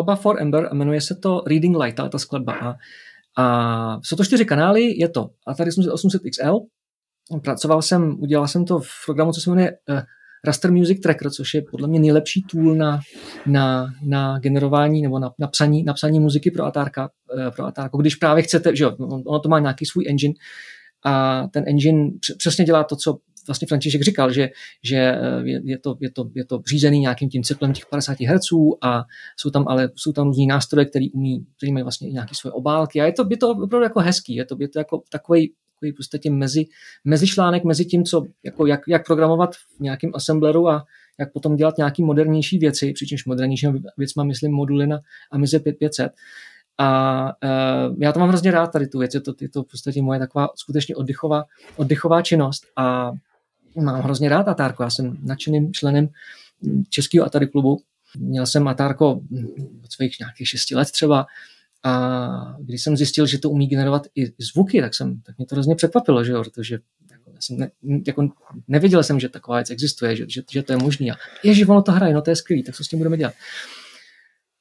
Alba 0.00 0.16
For 0.16 0.42
Ember 0.42 0.68
a 0.70 0.74
jmenuje 0.74 1.00
se 1.00 1.14
to 1.14 1.42
Reading 1.46 1.76
Light, 1.76 1.96
ta 1.96 2.18
skladba. 2.18 2.52
A, 2.52 2.74
a 3.42 4.00
jsou 4.02 4.16
to 4.16 4.24
čtyři 4.24 4.44
kanály, 4.44 4.98
je 4.98 5.08
to 5.08 5.30
Atari 5.46 5.70
800 5.92 6.22
XL, 6.22 6.58
pracoval 7.42 7.82
jsem, 7.82 8.16
udělal 8.20 8.48
jsem 8.48 8.64
to 8.64 8.78
v 8.78 8.88
programu, 9.06 9.32
co 9.32 9.40
se 9.40 9.50
jmenuje 9.50 9.72
uh, 9.88 10.00
Raster 10.44 10.72
Music 10.72 11.00
Tracker, 11.00 11.30
což 11.30 11.54
je 11.54 11.62
podle 11.70 11.88
mě 11.88 12.00
nejlepší 12.00 12.42
tool 12.42 12.74
na, 12.74 13.00
na, 13.46 13.86
na 14.02 14.38
generování 14.38 15.02
nebo 15.02 15.18
na, 15.18 15.30
na, 15.38 15.46
psaní, 15.46 15.82
na 15.82 15.92
psaní 15.92 16.20
muziky 16.20 16.50
pro 16.50 16.64
Atárka, 16.64 17.10
uh, 17.34 17.50
pro 17.50 17.66
Atárko. 17.66 17.98
Když 17.98 18.14
právě 18.14 18.42
chcete, 18.42 18.76
že 18.76 18.84
jo, 18.84 18.96
ono 19.26 19.40
to 19.40 19.48
má 19.48 19.58
nějaký 19.58 19.86
svůj 19.86 20.04
engine 20.08 20.34
a 21.04 21.46
ten 21.48 21.64
engine 21.66 22.10
přesně 22.38 22.64
dělá 22.64 22.84
to, 22.84 22.96
co 22.96 23.18
vlastně 23.50 23.66
František 23.66 24.02
říkal, 24.02 24.32
že, 24.32 24.48
že 24.84 24.96
eh, 24.96 25.42
je, 25.44 25.60
je, 25.64 25.78
to, 25.78 25.96
je, 26.00 26.10
to, 26.10 26.30
je 26.34 26.44
to 26.44 26.60
řízený 26.66 27.00
nějakým 27.00 27.28
tím 27.28 27.42
cyklem 27.42 27.72
těch 27.72 27.86
50 27.86 28.20
Hz 28.20 28.48
a 28.82 29.04
jsou 29.36 29.50
tam 29.50 29.64
ale 29.68 29.90
jsou 29.96 30.12
tam 30.12 30.26
různý 30.26 30.46
nástroje, 30.46 30.86
které 30.86 31.06
umí, 31.12 31.46
který 31.56 31.72
mají 31.72 31.82
vlastně 31.82 32.10
nějaké 32.10 32.34
svoje 32.34 32.52
obálky 32.52 33.00
a 33.00 33.06
je 33.06 33.12
to, 33.12 33.26
je 33.30 33.36
to 33.36 33.50
opravdu 33.50 33.82
jako 33.82 34.00
hezký, 34.00 34.34
je 34.34 34.44
to, 34.44 34.56
je 34.60 34.68
to 34.68 34.78
jako 34.78 35.02
takový 35.10 35.52
takový 35.80 35.92
prostě 35.92 36.30
mezi, 36.30 36.64
mezišlánek 37.04 37.64
mezi 37.64 37.84
tím, 37.84 38.04
co, 38.04 38.24
jako 38.44 38.66
jak, 38.66 38.80
jak 38.88 39.06
programovat 39.06 39.54
v 39.54 39.80
nějakém 39.80 40.10
assembleru 40.14 40.68
a 40.68 40.84
jak 41.20 41.32
potom 41.32 41.56
dělat 41.56 41.78
nějaké 41.78 42.04
modernější 42.04 42.58
věci, 42.58 42.92
přičemž 42.92 43.24
modernější 43.24 43.66
věc 43.96 44.14
mám, 44.14 44.26
myslím, 44.26 44.52
moduly 44.52 44.86
na 44.86 45.00
Amize 45.30 45.58
5500. 45.58 46.12
A 46.78 47.22
uh, 47.44 47.96
já 47.98 48.12
to 48.12 48.20
mám 48.20 48.28
hrozně 48.28 48.50
rád 48.50 48.66
tady 48.66 48.86
tu 48.86 48.98
věc, 48.98 49.14
je 49.14 49.20
to, 49.20 49.32
je 49.40 49.48
to 49.48 49.62
v 49.62 49.66
podstatě 49.70 50.02
moje 50.02 50.18
taková 50.18 50.48
skutečně 50.54 50.96
oddychová, 50.96 51.44
oddychová 51.76 52.22
činnost 52.22 52.66
a 52.76 53.12
mám 53.76 54.02
hrozně 54.02 54.28
rád 54.28 54.48
Atárko, 54.48 54.82
já 54.82 54.90
jsem 54.90 55.16
nadšeným 55.22 55.72
členem 55.72 56.08
českého 56.88 57.26
Atari 57.26 57.46
klubu. 57.46 57.82
Měl 58.18 58.46
jsem 58.46 58.68
Atárko 58.68 59.20
od 59.84 59.92
svých 59.92 60.16
nějakých 60.20 60.48
šesti 60.48 60.74
let 60.74 60.90
třeba 60.90 61.26
a 61.82 62.56
když 62.60 62.82
jsem 62.82 62.96
zjistil, 62.96 63.26
že 63.26 63.38
to 63.38 63.50
umí 63.50 63.66
generovat 63.66 64.06
i 64.14 64.32
zvuky, 64.38 64.80
tak, 64.80 64.94
jsem, 64.94 65.20
tak 65.20 65.38
mě 65.38 65.46
to 65.46 65.54
hrozně 65.54 65.74
překvapilo, 65.74 66.24
že 66.24 66.32
jo, 66.32 66.44
protože 66.44 66.78
jako, 67.10 67.32
jsem 67.40 67.58
ne, 67.58 67.70
jako 68.06 68.28
nevěděl 68.68 69.02
jsem, 69.02 69.20
že 69.20 69.28
taková 69.28 69.56
věc 69.56 69.70
existuje, 69.70 70.16
že, 70.16 70.24
že, 70.28 70.42
že 70.50 70.62
to 70.62 70.72
je 70.72 70.76
možný. 70.76 71.10
A 71.10 71.14
ježiš, 71.42 71.68
ono 71.68 71.82
to 71.82 71.92
hraje, 71.92 72.14
no 72.14 72.22
to 72.22 72.30
je 72.30 72.36
skvělý, 72.36 72.62
tak 72.62 72.74
co 72.74 72.84
s 72.84 72.88
tím 72.88 72.98
budeme 72.98 73.16
dělat. 73.16 73.34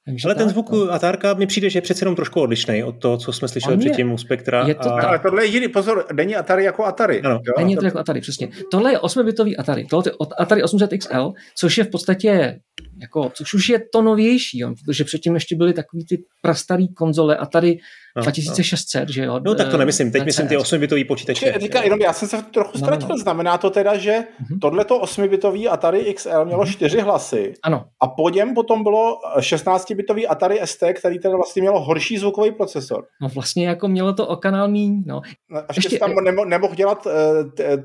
Takže 0.09 0.27
ale 0.27 0.35
tak, 0.35 0.43
ten 0.43 0.49
zvuk 0.49 0.69
to... 0.69 0.93
Atárka 0.93 1.33
mi 1.33 1.47
přijde, 1.47 1.69
že 1.69 1.77
je 1.77 1.81
přece 1.81 2.01
jenom 2.01 2.15
trošku 2.15 2.41
odlišný 2.41 2.83
od 2.83 2.91
toho, 2.91 3.17
co 3.17 3.33
jsme 3.33 3.47
slyšeli 3.47 3.73
je, 3.73 3.77
předtím 3.77 4.11
u 4.11 4.17
Spektra. 4.17 4.67
Je 4.67 4.75
to 4.75 4.93
a... 4.93 5.01
Ale 5.01 5.19
tohle 5.19 5.45
je 5.45 5.47
jiný, 5.47 5.67
pozor, 5.67 6.05
není 6.13 6.35
Atari 6.35 6.63
jako 6.63 6.85
Atari. 6.85 7.21
Ano. 7.21 7.39
Není 7.57 7.77
to 7.77 7.85
jako 7.85 7.99
Atari, 7.99 8.21
přesně. 8.21 8.47
Tohle 8.71 8.91
je 8.91 8.97
8-bitový 8.97 9.55
Atari, 9.57 9.85
tohle 9.85 10.03
je 10.07 10.11
Atari 10.37 10.63
800 10.63 10.91
XL, 10.99 11.33
což 11.55 11.77
je 11.77 11.83
v 11.83 11.89
podstatě 11.89 12.59
jako, 13.01 13.31
což 13.35 13.53
už 13.53 13.69
je 13.69 13.79
to 13.91 14.01
novější, 14.01 14.59
jo, 14.59 14.73
protože 14.85 15.03
předtím 15.03 15.33
ještě 15.33 15.55
byly 15.55 15.73
takový 15.73 16.05
ty 16.05 16.23
prastarý 16.41 16.93
konzole 16.93 17.37
a 17.37 17.45
tady 17.45 17.77
no, 18.15 18.21
2600, 18.23 19.01
no. 19.01 19.13
že 19.13 19.23
jo. 19.23 19.39
No 19.45 19.55
tak 19.55 19.69
to 19.69 19.77
nemyslím, 19.77 20.11
teď 20.11 20.25
myslím 20.25 20.47
ty 20.47 20.57
8-bitový 20.57 21.07
počítače. 21.07 21.51
Teďka 21.59 21.83
jenom 21.83 21.99
já 22.01 22.13
jsem 22.13 22.27
se 22.27 22.41
trochu 22.41 22.77
ztratil, 22.77 23.07
no, 23.07 23.15
no. 23.15 23.21
znamená 23.21 23.57
to 23.57 23.69
teda, 23.69 23.97
že 23.97 24.11
mm-hmm. 24.11 24.59
tohleto 24.59 24.99
8-bitový 24.99 25.71
Atari 25.71 26.13
XL 26.13 26.45
mělo 26.45 26.63
mm-hmm. 26.63 26.71
4 26.71 27.01
hlasy 27.01 27.53
ano. 27.63 27.85
a 28.01 28.07
po 28.07 28.29
něm 28.29 28.53
potom 28.53 28.83
bylo 28.83 29.17
16-bitový 29.37 30.25
Atari 30.29 30.59
ST, 30.65 30.83
který 30.93 31.19
teda 31.19 31.35
vlastně 31.35 31.61
mělo 31.61 31.79
horší 31.79 32.17
zvukový 32.17 32.51
procesor. 32.51 33.05
No 33.21 33.29
vlastně 33.29 33.67
jako 33.67 33.87
mělo 33.87 34.13
to 34.13 34.27
o 34.27 34.35
kanál 34.35 34.67
míň, 34.67 35.03
no. 35.05 35.21
A 35.55 35.73
ještě 35.75 35.99
tam 35.99 36.15
nemo, 36.23 36.45
nemohl 36.45 36.75
dělat 36.75 37.05
uh, 37.05 37.11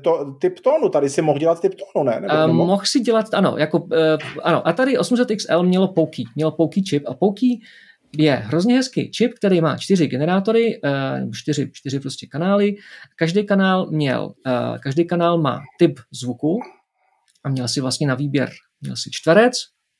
to, 0.01 0.35
typ 0.41 0.59
tónu, 0.59 0.89
tady 0.89 1.09
si 1.09 1.21
mohl 1.21 1.39
dělat 1.39 1.61
typ 1.61 1.73
tónu, 1.75 2.05
ne? 2.05 2.19
Nebo, 2.21 2.33
uh, 2.33 2.53
mohl 2.53 2.83
si 2.85 2.99
dělat, 2.99 3.25
ano, 3.33 3.55
jako, 3.57 3.77
uh, 3.79 3.89
ano, 4.43 4.67
Atari 4.67 4.84
800 4.97 5.27
XL 5.37 5.63
mělo 5.63 5.87
Pouky, 5.87 6.23
mělo 6.35 6.51
Pouky 6.51 6.83
čip 6.83 7.03
a 7.07 7.13
Pouky 7.13 7.59
je 8.17 8.35
hrozně 8.35 8.75
hezký 8.75 9.11
čip, 9.11 9.33
který 9.33 9.61
má 9.61 9.77
čtyři 9.77 10.07
generátory, 10.07 10.81
uh, 10.81 11.31
čtyři, 11.31 11.69
čtyři 11.73 11.99
prostě 11.99 12.27
kanály. 12.27 12.75
Každý 13.15 13.45
kanál 13.45 13.87
měl, 13.91 14.25
uh, 14.25 14.77
každý 14.77 15.05
kanál 15.05 15.41
má 15.41 15.59
typ 15.79 15.99
zvuku 16.21 16.59
a 17.43 17.49
měl 17.49 17.67
si 17.67 17.81
vlastně 17.81 18.07
na 18.07 18.15
výběr, 18.15 18.49
měl 18.81 18.95
si 18.95 19.09
čtverec, 19.13 19.53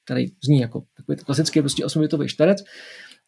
který 0.05 0.25
zní 0.43 0.59
jako 0.61 0.83
takový 0.97 1.17
klasický 1.17 1.61
prostě 1.61 1.85
8-bitový 1.85 2.27
čtverec. 2.27 2.63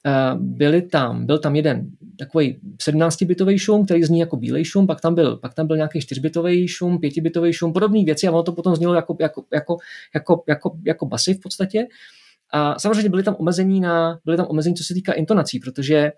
Uh, 0.05 0.41
byli 0.41 0.81
tam, 0.81 1.25
byl 1.25 1.39
tam 1.39 1.55
jeden 1.55 1.89
takový 2.19 2.59
17-bitový 2.77 3.57
šum, 3.57 3.85
který 3.85 4.03
zní 4.03 4.19
jako 4.19 4.37
bílej 4.37 4.65
šum, 4.65 4.87
pak 4.87 5.01
tam 5.01 5.15
byl, 5.15 5.37
pak 5.37 5.53
tam 5.53 5.67
byl 5.67 5.75
nějaký 5.75 5.99
4-bitový 5.99 6.67
šum, 6.67 6.97
5-bitový 6.97 7.51
šum, 7.51 7.73
podobné 7.73 8.03
věci 8.03 8.27
a 8.27 8.31
ono 8.31 8.43
to 8.43 8.51
potom 8.51 8.75
znělo 8.75 8.93
jako, 8.93 9.17
jako, 9.19 9.43
jako, 9.53 9.77
jako, 10.15 10.43
jako, 10.47 10.77
jako 10.85 11.05
basy 11.05 11.33
v 11.33 11.39
podstatě. 11.39 11.87
A 12.51 12.79
samozřejmě 12.79 13.09
byly 13.09 13.23
tam 13.23 13.35
omezení 13.39 13.79
na, 13.79 14.19
byly 14.25 14.37
tam 14.37 14.45
omezení, 14.49 14.75
co 14.75 14.83
se 14.83 14.93
týká 14.93 15.13
intonací, 15.13 15.59
protože 15.59 16.11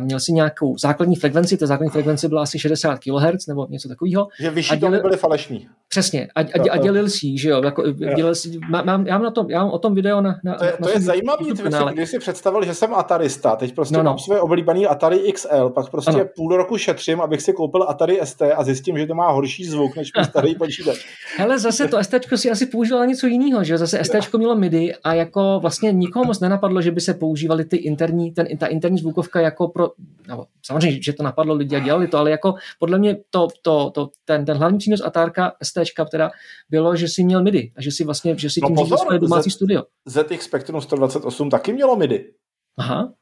měl 0.00 0.20
si 0.20 0.32
nějakou 0.32 0.78
základní 0.78 1.16
frekvenci, 1.16 1.56
ta 1.56 1.66
základní 1.66 1.90
frekvence 1.90 2.28
byla 2.28 2.42
asi 2.42 2.58
60 2.58 2.98
kHz 2.98 3.46
nebo 3.46 3.66
něco 3.70 3.88
takového. 3.88 4.28
Že 4.40 4.50
vyšší 4.50 4.80
tóny 4.80 5.00
byly 5.00 5.16
falešní. 5.16 5.68
Přesně. 5.88 6.28
A, 6.34 6.40
a, 6.40 6.70
a 6.70 6.76
dělil 6.76 7.08
si, 7.08 7.38
že 7.38 7.48
jo? 7.48 7.62
Jako, 7.64 7.90
dělil 7.92 8.34
si, 8.34 8.58
má, 8.70 8.82
mám, 8.82 9.06
já, 9.06 9.14
mám 9.14 9.22
na 9.22 9.30
tom, 9.30 9.50
já 9.50 9.62
mám 9.62 9.70
o 9.70 9.78
tom 9.78 9.94
video 9.94 10.20
na, 10.20 10.38
na 10.44 10.54
To 10.54 10.64
je, 10.64 10.70
na 10.70 10.86
to 10.86 10.90
je 10.90 11.00
zajímavý, 11.00 11.52
když 11.92 12.10
si 12.10 12.18
představil, 12.18 12.64
že 12.64 12.74
jsem 12.74 12.94
Atarista, 12.94 13.56
teď 13.56 13.74
prostě 13.74 13.96
no, 13.96 14.02
no. 14.02 14.10
mám 14.10 14.18
své 14.18 14.40
oblíbený 14.40 14.86
Atari 14.86 15.32
XL, 15.32 15.70
pak 15.70 15.90
prostě 15.90 16.10
ano. 16.10 16.24
půl 16.36 16.56
roku 16.56 16.78
šetřím, 16.78 17.20
abych 17.20 17.42
si 17.42 17.52
koupil 17.52 17.82
Atari 17.88 18.20
ST 18.24 18.42
a 18.42 18.64
zjistím, 18.64 18.98
že 18.98 19.06
to 19.06 19.14
má 19.14 19.30
horší 19.30 19.64
zvuk, 19.64 19.96
než 19.96 20.10
můj 20.16 20.24
starý 20.24 20.54
počítač. 20.54 20.98
Hele, 21.36 21.58
zase 21.58 21.88
to 21.88 22.04
ST 22.04 22.14
si 22.34 22.50
asi 22.50 22.68
na 22.90 23.04
něco 23.04 23.26
jiného, 23.26 23.64
že 23.64 23.78
zase 23.78 24.04
ST 24.04 24.34
mělo 24.36 24.56
MIDI 24.56 24.94
a 25.04 25.14
jako 25.14 25.58
vlastně 25.62 25.92
nikomu 25.92 26.24
moc 26.24 26.40
nenapadlo, 26.40 26.82
že 26.82 26.90
by 26.90 27.00
se 27.00 27.14
používali 27.14 27.64
ty 27.64 27.76
interní, 27.76 28.32
ten, 28.32 28.46
ta 28.58 28.66
interní 28.66 28.98
zvukovka 28.98 29.40
jako 29.40 29.61
pro, 29.68 29.90
no, 30.28 30.46
samozřejmě, 30.66 31.02
že 31.02 31.12
to 31.12 31.22
napadlo 31.22 31.54
lidi 31.54 31.76
a 31.76 31.78
dělali 31.78 32.08
to, 32.08 32.18
ale 32.18 32.30
jako 32.30 32.54
podle 32.78 32.98
mě 32.98 33.16
to, 33.30 33.48
to, 33.62 33.90
to 33.90 34.10
ten, 34.24 34.44
ten 34.44 34.56
hlavní 34.56 34.78
přínos 34.78 35.00
Atárka 35.00 35.52
ST 35.62 35.78
teda 36.10 36.30
bylo, 36.70 36.96
že 36.96 37.08
si 37.08 37.24
měl 37.24 37.42
MIDI 37.42 37.72
a 37.76 37.82
že 37.82 37.90
si 37.90 38.04
vlastně, 38.04 38.38
že 38.38 38.50
si 38.50 38.60
no 38.62 38.68
tím 38.68 38.76
pozor, 38.76 38.98
své 38.98 39.18
domácí 39.18 39.50
Z, 39.50 39.54
studio. 39.54 39.82
ZX 40.06 40.44
Spectrum 40.44 40.80
128 40.80 41.50
taky 41.50 41.72
mělo 41.72 41.96
MIDI. 41.96 42.32
Aha. 42.78 43.12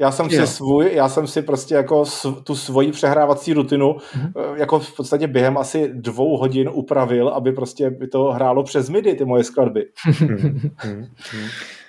Já 0.00 0.10
jsem 0.10 0.26
jo. 0.30 0.40
si 0.40 0.52
svůj, 0.52 0.90
já 0.94 1.08
jsem 1.08 1.26
si 1.26 1.42
prostě 1.42 1.74
jako 1.74 2.04
tu 2.44 2.56
svoji 2.56 2.92
přehrávací 2.92 3.52
rutinu 3.52 3.92
mm-hmm. 3.92 4.54
jako 4.56 4.78
v 4.78 4.96
podstatě 4.96 5.26
během 5.26 5.58
asi 5.58 5.90
dvou 5.94 6.36
hodin 6.36 6.70
upravil, 6.72 7.28
aby 7.28 7.52
prostě 7.52 7.90
by 7.90 8.08
to 8.08 8.22
hrálo 8.22 8.62
přes 8.62 8.88
MIDI, 8.88 9.14
ty 9.14 9.24
moje 9.24 9.44
skladby. 9.44 9.84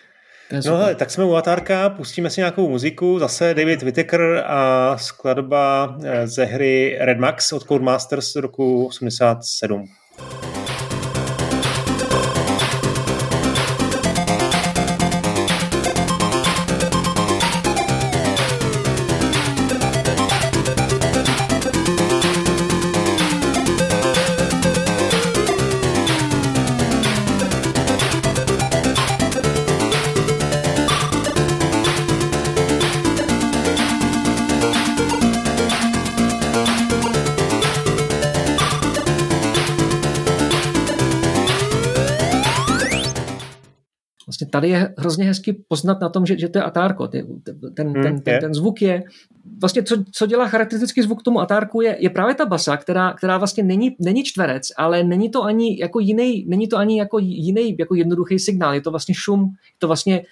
No 0.51 0.77
hele, 0.77 0.95
tak 0.95 1.11
jsme 1.11 1.25
u 1.25 1.33
Atárka, 1.33 1.89
pustíme 1.89 2.29
si 2.29 2.41
nějakou 2.41 2.69
muziku, 2.69 3.19
zase 3.19 3.53
David 3.53 3.81
Whittaker 3.81 4.43
a 4.47 4.97
skladba 4.97 5.95
eh, 6.03 6.27
ze 6.27 6.45
hry 6.45 6.97
Red 7.01 7.17
Max 7.17 7.53
od 7.53 7.63
Codemasters 7.63 8.31
z 8.31 8.35
roku 8.35 8.85
87. 8.85 9.85
tady 44.61 44.73
je 44.73 44.93
hrozně 44.97 45.25
hezky 45.25 45.53
poznat 45.67 46.01
na 46.01 46.09
tom, 46.09 46.25
že, 46.25 46.39
že 46.39 46.49
to 46.49 46.57
je 46.57 46.63
atárko. 46.63 47.07
Ten, 47.07 47.25
hmm, 47.25 48.03
ten, 48.03 48.21
ten, 48.21 48.39
ten 48.39 48.53
zvuk 48.53 48.81
je, 48.81 49.03
vlastně 49.61 49.83
co, 49.83 50.03
co 50.11 50.25
dělá 50.25 50.47
charakteristický 50.47 51.01
zvuk 51.01 51.23
tomu 51.23 51.39
atárku 51.39 51.81
je, 51.81 51.97
je 51.99 52.09
právě 52.09 52.35
ta 52.35 52.45
basa, 52.45 52.77
která, 52.77 53.13
která 53.13 53.37
vlastně 53.37 53.63
není, 53.63 53.95
není 53.99 54.23
čtverec, 54.23 54.67
ale 54.77 55.03
není 55.03 55.29
to 55.29 55.43
ani 55.43 55.79
jako 55.79 55.99
jiný, 55.99 56.45
není 56.47 56.67
to 56.67 56.77
ani 56.77 56.99
jako 56.99 57.19
jiný 57.19 57.75
jako 57.79 57.95
jednoduchý 57.95 58.39
signál, 58.39 58.73
je 58.73 58.81
to 58.81 58.91
vlastně 58.91 59.15
šum, 59.15 59.41
je 59.41 59.79
to 59.79 59.87
vlastně 59.87 60.25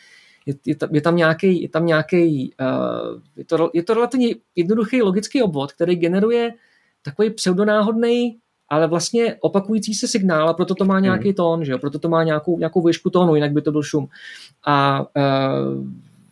je, 0.45 0.53
je, 0.65 0.75
je 0.91 1.01
tam 1.01 1.15
nějaký, 1.15 1.61
je 1.61 1.69
tam 1.69 1.85
nějaký, 1.85 2.53
uh, 2.61 3.21
je, 3.35 3.45
to, 3.45 3.71
je 3.73 3.83
to 3.83 3.93
relativně 3.93 4.35
jednoduchý 4.55 5.01
logický 5.01 5.41
obvod, 5.41 5.73
který 5.73 5.95
generuje 5.95 6.53
takový 7.01 7.29
pseudonáhodný 7.29 8.37
ale 8.69 8.87
vlastně 8.87 9.35
opakující 9.39 9.93
se 9.93 10.07
signál 10.07 10.49
a 10.49 10.53
proto 10.53 10.75
to 10.75 10.85
má 10.85 10.99
nějaký 10.99 11.27
hmm. 11.27 11.33
tón, 11.33 11.65
že 11.65 11.71
jo? 11.71 11.77
proto 11.77 11.99
to 11.99 12.09
má 12.09 12.23
nějakou, 12.23 12.57
nějakou 12.57 12.81
výšku 12.81 13.09
tónu, 13.09 13.35
jinak 13.35 13.51
by 13.51 13.61
to 13.61 13.71
byl 13.71 13.83
šum. 13.83 14.07
A 14.65 14.99
uh, 15.01 15.87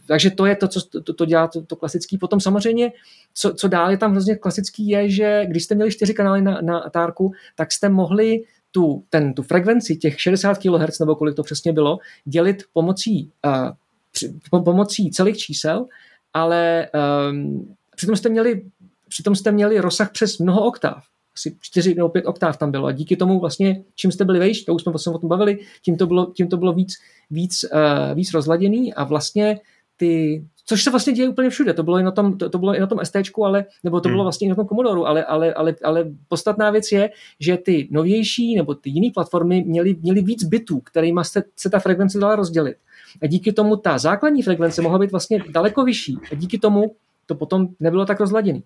takže 0.07 0.31
to 0.31 0.45
je 0.45 0.55
to, 0.55 0.67
co 0.67 0.81
to, 1.01 1.13
to 1.13 1.25
dělá 1.25 1.47
to, 1.47 1.61
to 1.61 1.75
klasický. 1.75 2.17
Potom 2.17 2.39
samozřejmě, 2.39 2.91
co, 3.33 3.53
co 3.53 3.67
dál 3.67 3.91
je 3.91 3.97
tam 3.97 4.11
hrozně 4.11 4.35
klasický, 4.35 4.87
je, 4.87 5.09
že 5.09 5.45
když 5.47 5.63
jste 5.63 5.75
měli 5.75 5.91
čtyři 5.91 6.13
kanály 6.13 6.41
na, 6.41 6.61
na 6.61 6.79
Atárku, 6.79 7.31
tak 7.55 7.71
jste 7.71 7.89
mohli 7.89 8.43
tu, 8.71 9.03
ten, 9.09 9.33
tu 9.33 9.43
frekvenci 9.43 9.95
těch 9.95 10.21
60 10.21 10.57
kHz, 10.57 10.99
nebo 10.99 11.15
kolik 11.15 11.35
to 11.35 11.43
přesně 11.43 11.73
bylo, 11.73 11.97
dělit 12.25 12.63
pomocí, 12.73 13.31
uh, 13.45 13.71
při, 14.11 14.33
pomocí 14.49 15.11
celých 15.11 15.37
čísel, 15.37 15.85
ale 16.33 16.89
um, 17.31 17.75
přitom 17.95 18.15
jste 18.15 18.29
měli 18.29 18.61
přitom 19.09 19.35
jste 19.35 19.51
měli 19.51 19.79
rozsah 19.79 20.11
přes 20.11 20.37
mnoho 20.37 20.65
oktáv 20.65 21.03
asi 21.37 21.57
4 21.61 21.95
nebo 21.95 22.09
5 22.09 22.25
oktáv 22.25 22.57
tam 22.57 22.71
bylo 22.71 22.87
a 22.87 22.91
díky 22.91 23.15
tomu 23.15 23.39
vlastně, 23.39 23.83
čím 23.95 24.11
jste 24.11 24.25
byli 24.25 24.39
vejš, 24.39 24.63
to 24.63 24.73
už 24.73 24.81
jsme 24.81 24.91
vlastně 24.91 25.13
o 25.13 25.17
tom 25.17 25.29
bavili, 25.29 25.59
tím 25.81 25.97
to 25.97 26.07
bylo, 26.07 26.25
tím 26.25 26.47
to 26.47 26.57
bylo 26.57 26.73
víc, 26.73 26.93
víc, 27.29 27.65
uh, 27.73 28.15
víc 28.15 28.33
rozladěný 28.33 28.93
a 28.93 29.03
vlastně 29.03 29.59
ty, 29.97 30.43
což 30.65 30.83
se 30.83 30.89
vlastně 30.89 31.13
děje 31.13 31.29
úplně 31.29 31.49
všude, 31.49 31.73
to 31.73 31.83
bylo 31.83 31.99
i 31.99 32.03
na 32.03 32.11
tom, 32.11 32.37
to, 32.37 32.49
to 32.49 32.57
bylo 32.57 32.75
i 32.75 32.79
na 32.79 32.87
tom 32.87 32.99
ST, 33.03 33.15
ale, 33.43 33.65
nebo 33.83 34.01
to 34.01 34.09
bylo 34.09 34.21
hmm. 34.21 34.25
vlastně 34.25 34.45
i 34.45 34.49
na 34.49 34.55
tom 34.55 34.67
Commodoru, 34.67 35.07
ale, 35.07 35.23
ale, 35.23 35.53
ale, 35.53 35.75
ale 35.83 36.05
podstatná 36.27 36.71
věc 36.71 36.91
je, 36.91 37.09
že 37.39 37.57
ty 37.57 37.87
novější 37.91 38.55
nebo 38.55 38.75
ty 38.75 38.89
jiné 38.89 39.11
platformy 39.13 39.63
měly, 39.67 39.95
měly 40.01 40.21
víc 40.21 40.43
bitů, 40.43 40.79
kterými 40.79 41.19
se, 41.23 41.43
se 41.55 41.69
ta 41.69 41.79
frekvence 41.79 42.19
dala 42.19 42.35
rozdělit. 42.35 42.77
A 43.21 43.27
díky 43.27 43.53
tomu 43.53 43.75
ta 43.75 43.97
základní 43.97 44.43
frekvence 44.43 44.81
mohla 44.81 44.99
být 44.99 45.11
vlastně 45.11 45.43
daleko 45.49 45.83
vyšší. 45.83 46.17
A 46.31 46.35
díky 46.35 46.57
tomu 46.59 46.95
to 47.25 47.35
potom 47.35 47.67
nebylo 47.79 48.05
tak 48.05 48.19
rozladěný. 48.19 48.63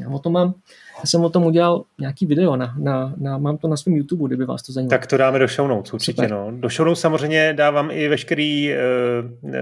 Já 0.00 0.08
o 0.08 0.18
tom 0.18 0.32
mám, 0.32 0.54
já 0.98 1.06
jsem 1.06 1.24
o 1.24 1.30
tom 1.30 1.44
udělal 1.44 1.84
nějaký 2.00 2.26
video, 2.26 2.56
na, 2.56 2.74
na, 2.78 3.14
na, 3.16 3.38
mám 3.38 3.58
to 3.58 3.68
na 3.68 3.76
svém 3.76 3.96
YouTube, 3.96 4.28
kdyby 4.28 4.44
vás 4.44 4.62
to 4.62 4.72
zajímalo. 4.72 4.90
Tak 4.90 5.06
to 5.06 5.16
dáme 5.16 5.38
do 5.38 5.46
show 5.46 5.68
notes, 5.68 5.92
určitě. 5.92 6.22
Super. 6.22 6.30
No. 6.30 6.52
Do 6.56 6.68
show 6.68 6.86
notes 6.86 7.00
samozřejmě 7.00 7.52
dávám 7.52 7.90
i 7.90 8.08
veškerý 8.08 8.70
uh, 8.72 9.52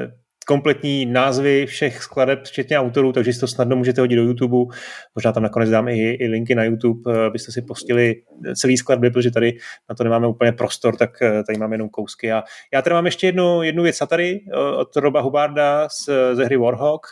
kompletní 0.46 1.06
názvy 1.06 1.66
všech 1.66 2.02
skladeb, 2.02 2.44
včetně 2.44 2.78
autorů, 2.78 3.12
takže 3.12 3.32
si 3.32 3.40
to 3.40 3.46
snadno 3.46 3.76
můžete 3.76 4.00
hodit 4.00 4.16
do 4.16 4.22
YouTube. 4.22 4.74
Možná 5.14 5.32
tam 5.32 5.42
nakonec 5.42 5.70
dám 5.70 5.88
i, 5.88 6.10
i 6.10 6.28
linky 6.28 6.54
na 6.54 6.64
YouTube, 6.64 7.12
eh, 7.12 7.24
abyste 7.24 7.52
si 7.52 7.62
postili 7.62 8.14
celý 8.54 8.76
skladby, 8.76 9.10
protože 9.10 9.30
tady 9.30 9.56
na 9.88 9.94
to 9.94 10.04
nemáme 10.04 10.26
úplně 10.26 10.52
prostor, 10.52 10.96
tak 10.96 11.10
tady 11.46 11.58
máme 11.58 11.74
jenom 11.74 11.88
kousky. 11.88 12.32
A 12.32 12.42
já 12.72 12.82
tady 12.82 12.94
mám 12.94 13.06
ještě 13.06 13.26
jednu, 13.26 13.62
jednu 13.62 13.82
věc 13.82 13.98
tady 14.08 14.40
od 14.76 14.96
Roba 14.96 15.20
Hubarda 15.20 15.88
z, 15.88 16.08
ze 16.32 16.44
hry 16.44 16.56
Warhawk 16.56 17.06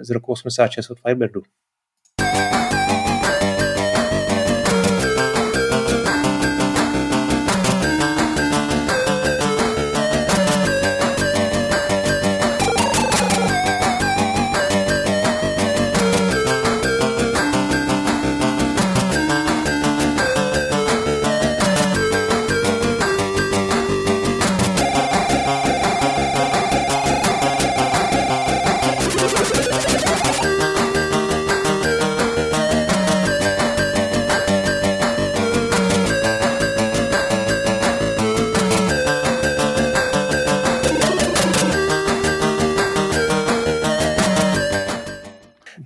z 0.00 0.10
roku 0.10 0.32
86 0.32 0.90
od 0.90 1.00
Firebirdu. 1.00 1.42
Música 2.20 2.69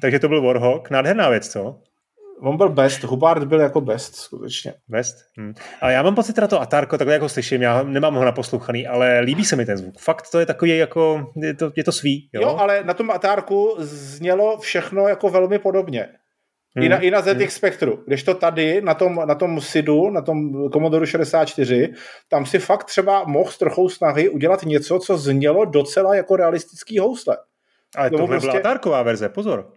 Takže 0.05 0.18
to 0.18 0.28
byl 0.28 0.42
Warhawk. 0.42 0.90
Nádherná 0.90 1.28
věc, 1.28 1.48
co? 1.48 1.80
On 2.40 2.57
byl 2.57 2.68
best, 2.68 3.05
Hubart 3.05 3.44
byl 3.44 3.61
jako 3.61 3.80
best, 3.80 4.16
skutečně. 4.16 4.74
Best. 4.88 5.16
Hm. 5.40 5.55
A 5.80 5.90
já 5.90 6.02
mám 6.02 6.14
pocit, 6.14 6.32
teda 6.32 6.46
to 6.46 6.61
Atarko, 6.61 6.98
takhle 6.98 7.14
jako 7.14 7.28
slyším, 7.28 7.62
já 7.62 7.82
nemám 7.82 8.14
ho 8.14 8.24
naposlouchaný, 8.24 8.86
ale 8.86 9.20
líbí 9.20 9.44
se 9.44 9.57
mi 9.57 9.66
ten 9.66 9.76
zvuk. 9.76 9.98
Fakt 9.98 10.30
to 10.30 10.40
je 10.40 10.46
takový 10.46 10.76
jako, 10.78 11.32
je 11.36 11.55
to, 11.55 11.72
je 11.76 11.84
to 11.84 11.92
svý. 11.92 12.28
Jo? 12.32 12.42
jo, 12.42 12.57
ale 12.59 12.84
na 12.84 12.94
tom 12.94 13.11
Atarku 13.11 13.76
znělo 13.78 14.59
všechno 14.59 15.09
jako 15.09 15.28
velmi 15.28 15.59
podobně. 15.59 16.09
Hmm. 16.76 16.86
I 16.86 16.88
na, 16.88 16.98
i 16.98 17.11
na 17.11 17.20
ZX 17.20 17.30
hmm. 17.30 17.48
Spectru. 17.48 18.05
Když 18.07 18.22
to 18.22 18.34
tady, 18.34 18.82
na 18.82 18.94
tom, 18.94 19.22
na 19.26 19.34
tom 19.34 19.61
SIDu, 19.61 20.11
na 20.11 20.22
tom 20.22 20.70
Commodore 20.72 21.07
64, 21.07 21.92
tam 22.28 22.46
si 22.46 22.59
fakt 22.59 22.84
třeba 22.84 23.24
mohl 23.24 23.50
s 23.50 23.59
trochou 23.59 23.88
snahy 23.88 24.28
udělat 24.28 24.62
něco, 24.62 24.98
co 24.98 25.18
znělo 25.18 25.64
docela 25.64 26.14
jako 26.14 26.36
realistický 26.36 26.98
housle. 26.98 27.36
Ale 27.96 28.11
to 28.11 28.26
prostě... 28.26 28.48
byla 28.48 28.59
Atarková 28.59 29.02
verze, 29.02 29.28
pozor. 29.28 29.72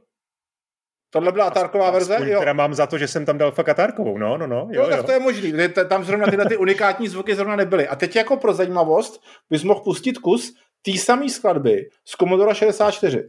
Tohle 1.09 1.31
byla 1.31 1.45
Atárková 1.45 1.91
verze? 1.91 2.15
Aspoň 2.15 2.29
jo. 2.29 2.39
Teda 2.39 2.53
mám 2.53 2.73
za 2.73 2.87
to, 2.87 2.97
že 2.97 3.07
jsem 3.07 3.25
tam 3.25 3.37
dal 3.37 3.51
fakt 3.51 3.69
Atárkovou, 3.69 4.17
no, 4.17 4.37
no, 4.37 4.47
no. 4.47 4.67
Jo, 4.71 4.81
no 4.83 4.89
tak 4.89 4.97
jo. 4.97 5.03
to 5.03 5.11
je 5.11 5.19
možný, 5.19 5.53
tam 5.89 6.03
zrovna 6.03 6.27
tyhle 6.27 6.45
ty 6.45 6.57
unikátní 6.57 7.07
zvuky 7.07 7.35
zrovna 7.35 7.55
nebyly. 7.55 7.87
A 7.87 7.95
teď 7.95 8.15
jako 8.15 8.37
pro 8.37 8.53
zajímavost 8.53 9.21
bys 9.49 9.63
mohl 9.63 9.79
pustit 9.79 10.17
kus 10.17 10.53
té 10.85 10.97
samé 10.97 11.29
skladby 11.29 11.89
z 12.05 12.11
Commodore 12.11 12.55
64. 12.55 13.23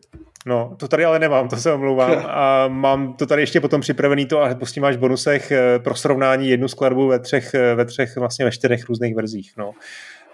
no, 0.46 0.76
to 0.78 0.88
tady 0.88 1.04
ale 1.04 1.18
nemám, 1.18 1.48
to 1.48 1.56
se 1.56 1.72
omlouvám. 1.72 2.26
A 2.26 2.68
mám 2.68 3.14
to 3.14 3.26
tady 3.26 3.42
ještě 3.42 3.60
potom 3.60 3.80
připravený 3.80 4.26
to 4.26 4.42
a 4.42 4.54
pustím 4.54 4.84
až 4.84 4.96
v 4.96 4.98
bonusech 4.98 5.50
eh, 5.50 5.78
pro 5.78 5.94
srovnání 5.94 6.48
jednu 6.48 6.68
skladbu 6.68 7.08
ve 7.08 7.18
třech, 7.18 7.54
eh, 7.54 7.74
ve 7.74 7.84
třech, 7.84 8.16
vlastně 8.16 8.44
ve 8.44 8.50
čtyřech 8.50 8.88
různých 8.88 9.14
verzích. 9.14 9.52
No. 9.56 9.72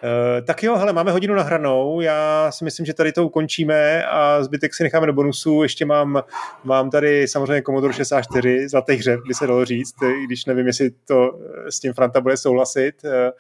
Eh, 0.04 0.42
tak 0.42 0.62
jo, 0.62 0.76
hele, 0.76 0.92
máme 0.92 1.12
hodinu 1.12 1.34
nahranou, 1.34 2.00
já 2.00 2.50
si 2.52 2.64
myslím, 2.64 2.86
že 2.86 2.94
tady 2.94 3.12
to 3.12 3.26
ukončíme 3.26 4.04
a 4.04 4.42
zbytek 4.42 4.74
si 4.74 4.82
necháme 4.82 5.06
do 5.06 5.12
bonusu. 5.12 5.62
Ještě 5.62 5.84
mám, 5.84 6.22
mám 6.64 6.90
tady 6.90 7.28
samozřejmě 7.28 7.62
Commodore 7.62 7.92
64, 7.92 8.68
zlatý 8.68 8.92
hřeb, 8.94 9.20
by 9.28 9.34
se 9.34 9.46
dalo 9.46 9.64
říct, 9.64 9.94
i 10.02 10.24
když 10.24 10.44
nevím, 10.44 10.66
jestli 10.66 10.90
to 10.90 11.38
eh, 11.66 11.72
s 11.72 11.80
tím 11.80 11.92
Franta 11.92 12.20
bude 12.20 12.36
souhlasit. 12.36 12.94
Eh, 13.04 13.32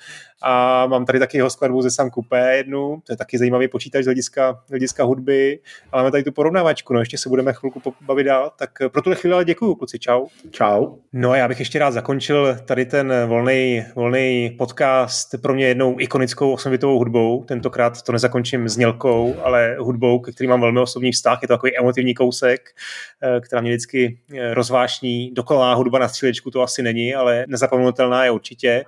a 0.42 0.86
mám 0.86 1.04
tady 1.04 1.18
taky 1.18 1.36
jeho 1.36 1.50
skladbu 1.50 1.82
ze 1.82 1.90
Sam 1.90 2.10
Coupé 2.10 2.56
jednu, 2.56 3.02
to 3.06 3.12
je 3.12 3.16
taky 3.16 3.38
zajímavý 3.38 3.68
počítač 3.68 4.04
z 4.04 4.06
hlediska, 4.06 4.60
hlediska 4.70 5.04
hudby. 5.04 5.58
A 5.92 5.96
máme 5.96 6.10
tady 6.10 6.22
tu 6.22 6.32
porovnávačku, 6.32 6.92
no 6.92 7.00
ještě 7.00 7.18
se 7.18 7.28
budeme 7.28 7.52
chvilku 7.52 7.94
bavit 8.00 8.24
dál. 8.24 8.52
Tak 8.58 8.70
pro 8.88 9.02
tuhle 9.02 9.16
chvíli 9.16 9.34
ale 9.34 9.44
děkuju, 9.44 9.74
kluci, 9.74 9.98
čau. 9.98 10.26
Čau. 10.50 10.96
No 11.12 11.30
a 11.30 11.36
já 11.36 11.48
bych 11.48 11.58
ještě 11.58 11.78
rád 11.78 11.90
zakončil 11.90 12.56
tady 12.64 12.86
ten 12.86 13.12
volný, 13.26 13.84
volný 13.94 14.54
podcast 14.58 15.34
pro 15.42 15.54
mě 15.54 15.66
jednou 15.66 15.96
ikonickou 16.00 16.53
osmibitovou 16.54 16.98
hudbou. 16.98 17.44
Tentokrát 17.44 18.02
to 18.02 18.12
nezakončím 18.12 18.68
znělkou, 18.68 19.36
ale 19.42 19.76
hudbou, 19.78 20.18
ke 20.18 20.32
který 20.32 20.48
mám 20.48 20.60
velmi 20.60 20.80
osobní 20.80 21.12
vztah. 21.12 21.38
Je 21.42 21.48
to 21.48 21.54
takový 21.54 21.78
emotivní 21.78 22.14
kousek, 22.14 22.70
eh, 23.22 23.40
která 23.40 23.62
mě 23.62 23.70
vždycky 23.70 24.18
eh, 24.34 24.54
rozvášní. 24.54 25.30
Dokonalá 25.34 25.74
hudba 25.74 25.98
na 25.98 26.08
střílečku 26.08 26.50
to 26.50 26.62
asi 26.62 26.82
není, 26.82 27.14
ale 27.14 27.44
nezapomenutelná 27.48 28.24
je 28.24 28.30
určitě. 28.30 28.84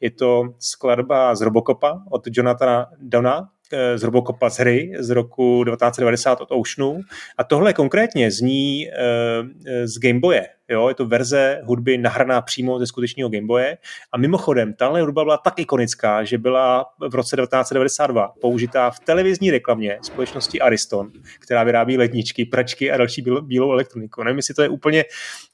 Je 0.00 0.10
to 0.10 0.54
skladba 0.58 1.34
z 1.34 1.40
Robocopa 1.40 2.02
od 2.10 2.22
Jonathana 2.32 2.86
Dona, 3.00 3.48
z 3.96 4.02
Robocopa 4.02 4.50
z 4.50 4.58
hry 4.58 4.92
z 4.98 5.10
roku 5.10 5.64
1990 5.64 6.40
od 6.40 6.48
Oceanu. 6.50 7.00
A 7.38 7.44
tohle 7.44 7.72
konkrétně 7.72 8.30
zní 8.30 8.88
eh, 8.88 9.86
z 9.88 9.98
Gameboye. 9.98 10.46
Jo, 10.70 10.88
je 10.88 10.94
to 10.94 11.06
verze 11.06 11.60
hudby 11.64 11.98
nahraná 11.98 12.40
přímo 12.40 12.78
ze 12.78 12.86
skutečného 12.86 13.30
Gameboye. 13.30 13.78
A 14.12 14.18
mimochodem, 14.18 14.74
tahle 14.74 15.00
hudba 15.00 15.24
byla 15.24 15.36
tak 15.36 15.58
ikonická, 15.58 16.24
že 16.24 16.38
byla 16.38 16.86
v 17.08 17.14
roce 17.14 17.36
1992 17.36 18.34
použitá 18.40 18.90
v 18.90 19.00
televizní 19.00 19.50
reklamě 19.50 19.98
společnosti 20.02 20.60
Ariston, 20.60 21.10
která 21.40 21.64
vyrábí 21.64 21.98
ledničky, 21.98 22.44
pračky 22.44 22.90
a 22.90 22.96
další 22.96 23.24
bílou 23.42 23.72
elektroniku. 23.72 24.22
Nevím, 24.22 24.36
jestli 24.36 24.54
to 24.54 24.62
je 24.62 24.68
úplně 24.68 25.04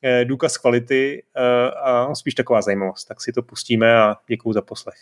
eh, 0.03 0.25
důkaz 0.25 0.57
kvality 0.57 1.23
a 1.85 2.15
spíš 2.15 2.35
taková 2.35 2.63
zajímavost. 2.63 3.05
Tak 3.05 3.21
si 3.23 3.33
to 3.33 3.43
pustíme 3.43 3.97
a 3.97 4.17
děkuju 4.29 4.53
za 4.53 4.63
poslech. 4.63 4.97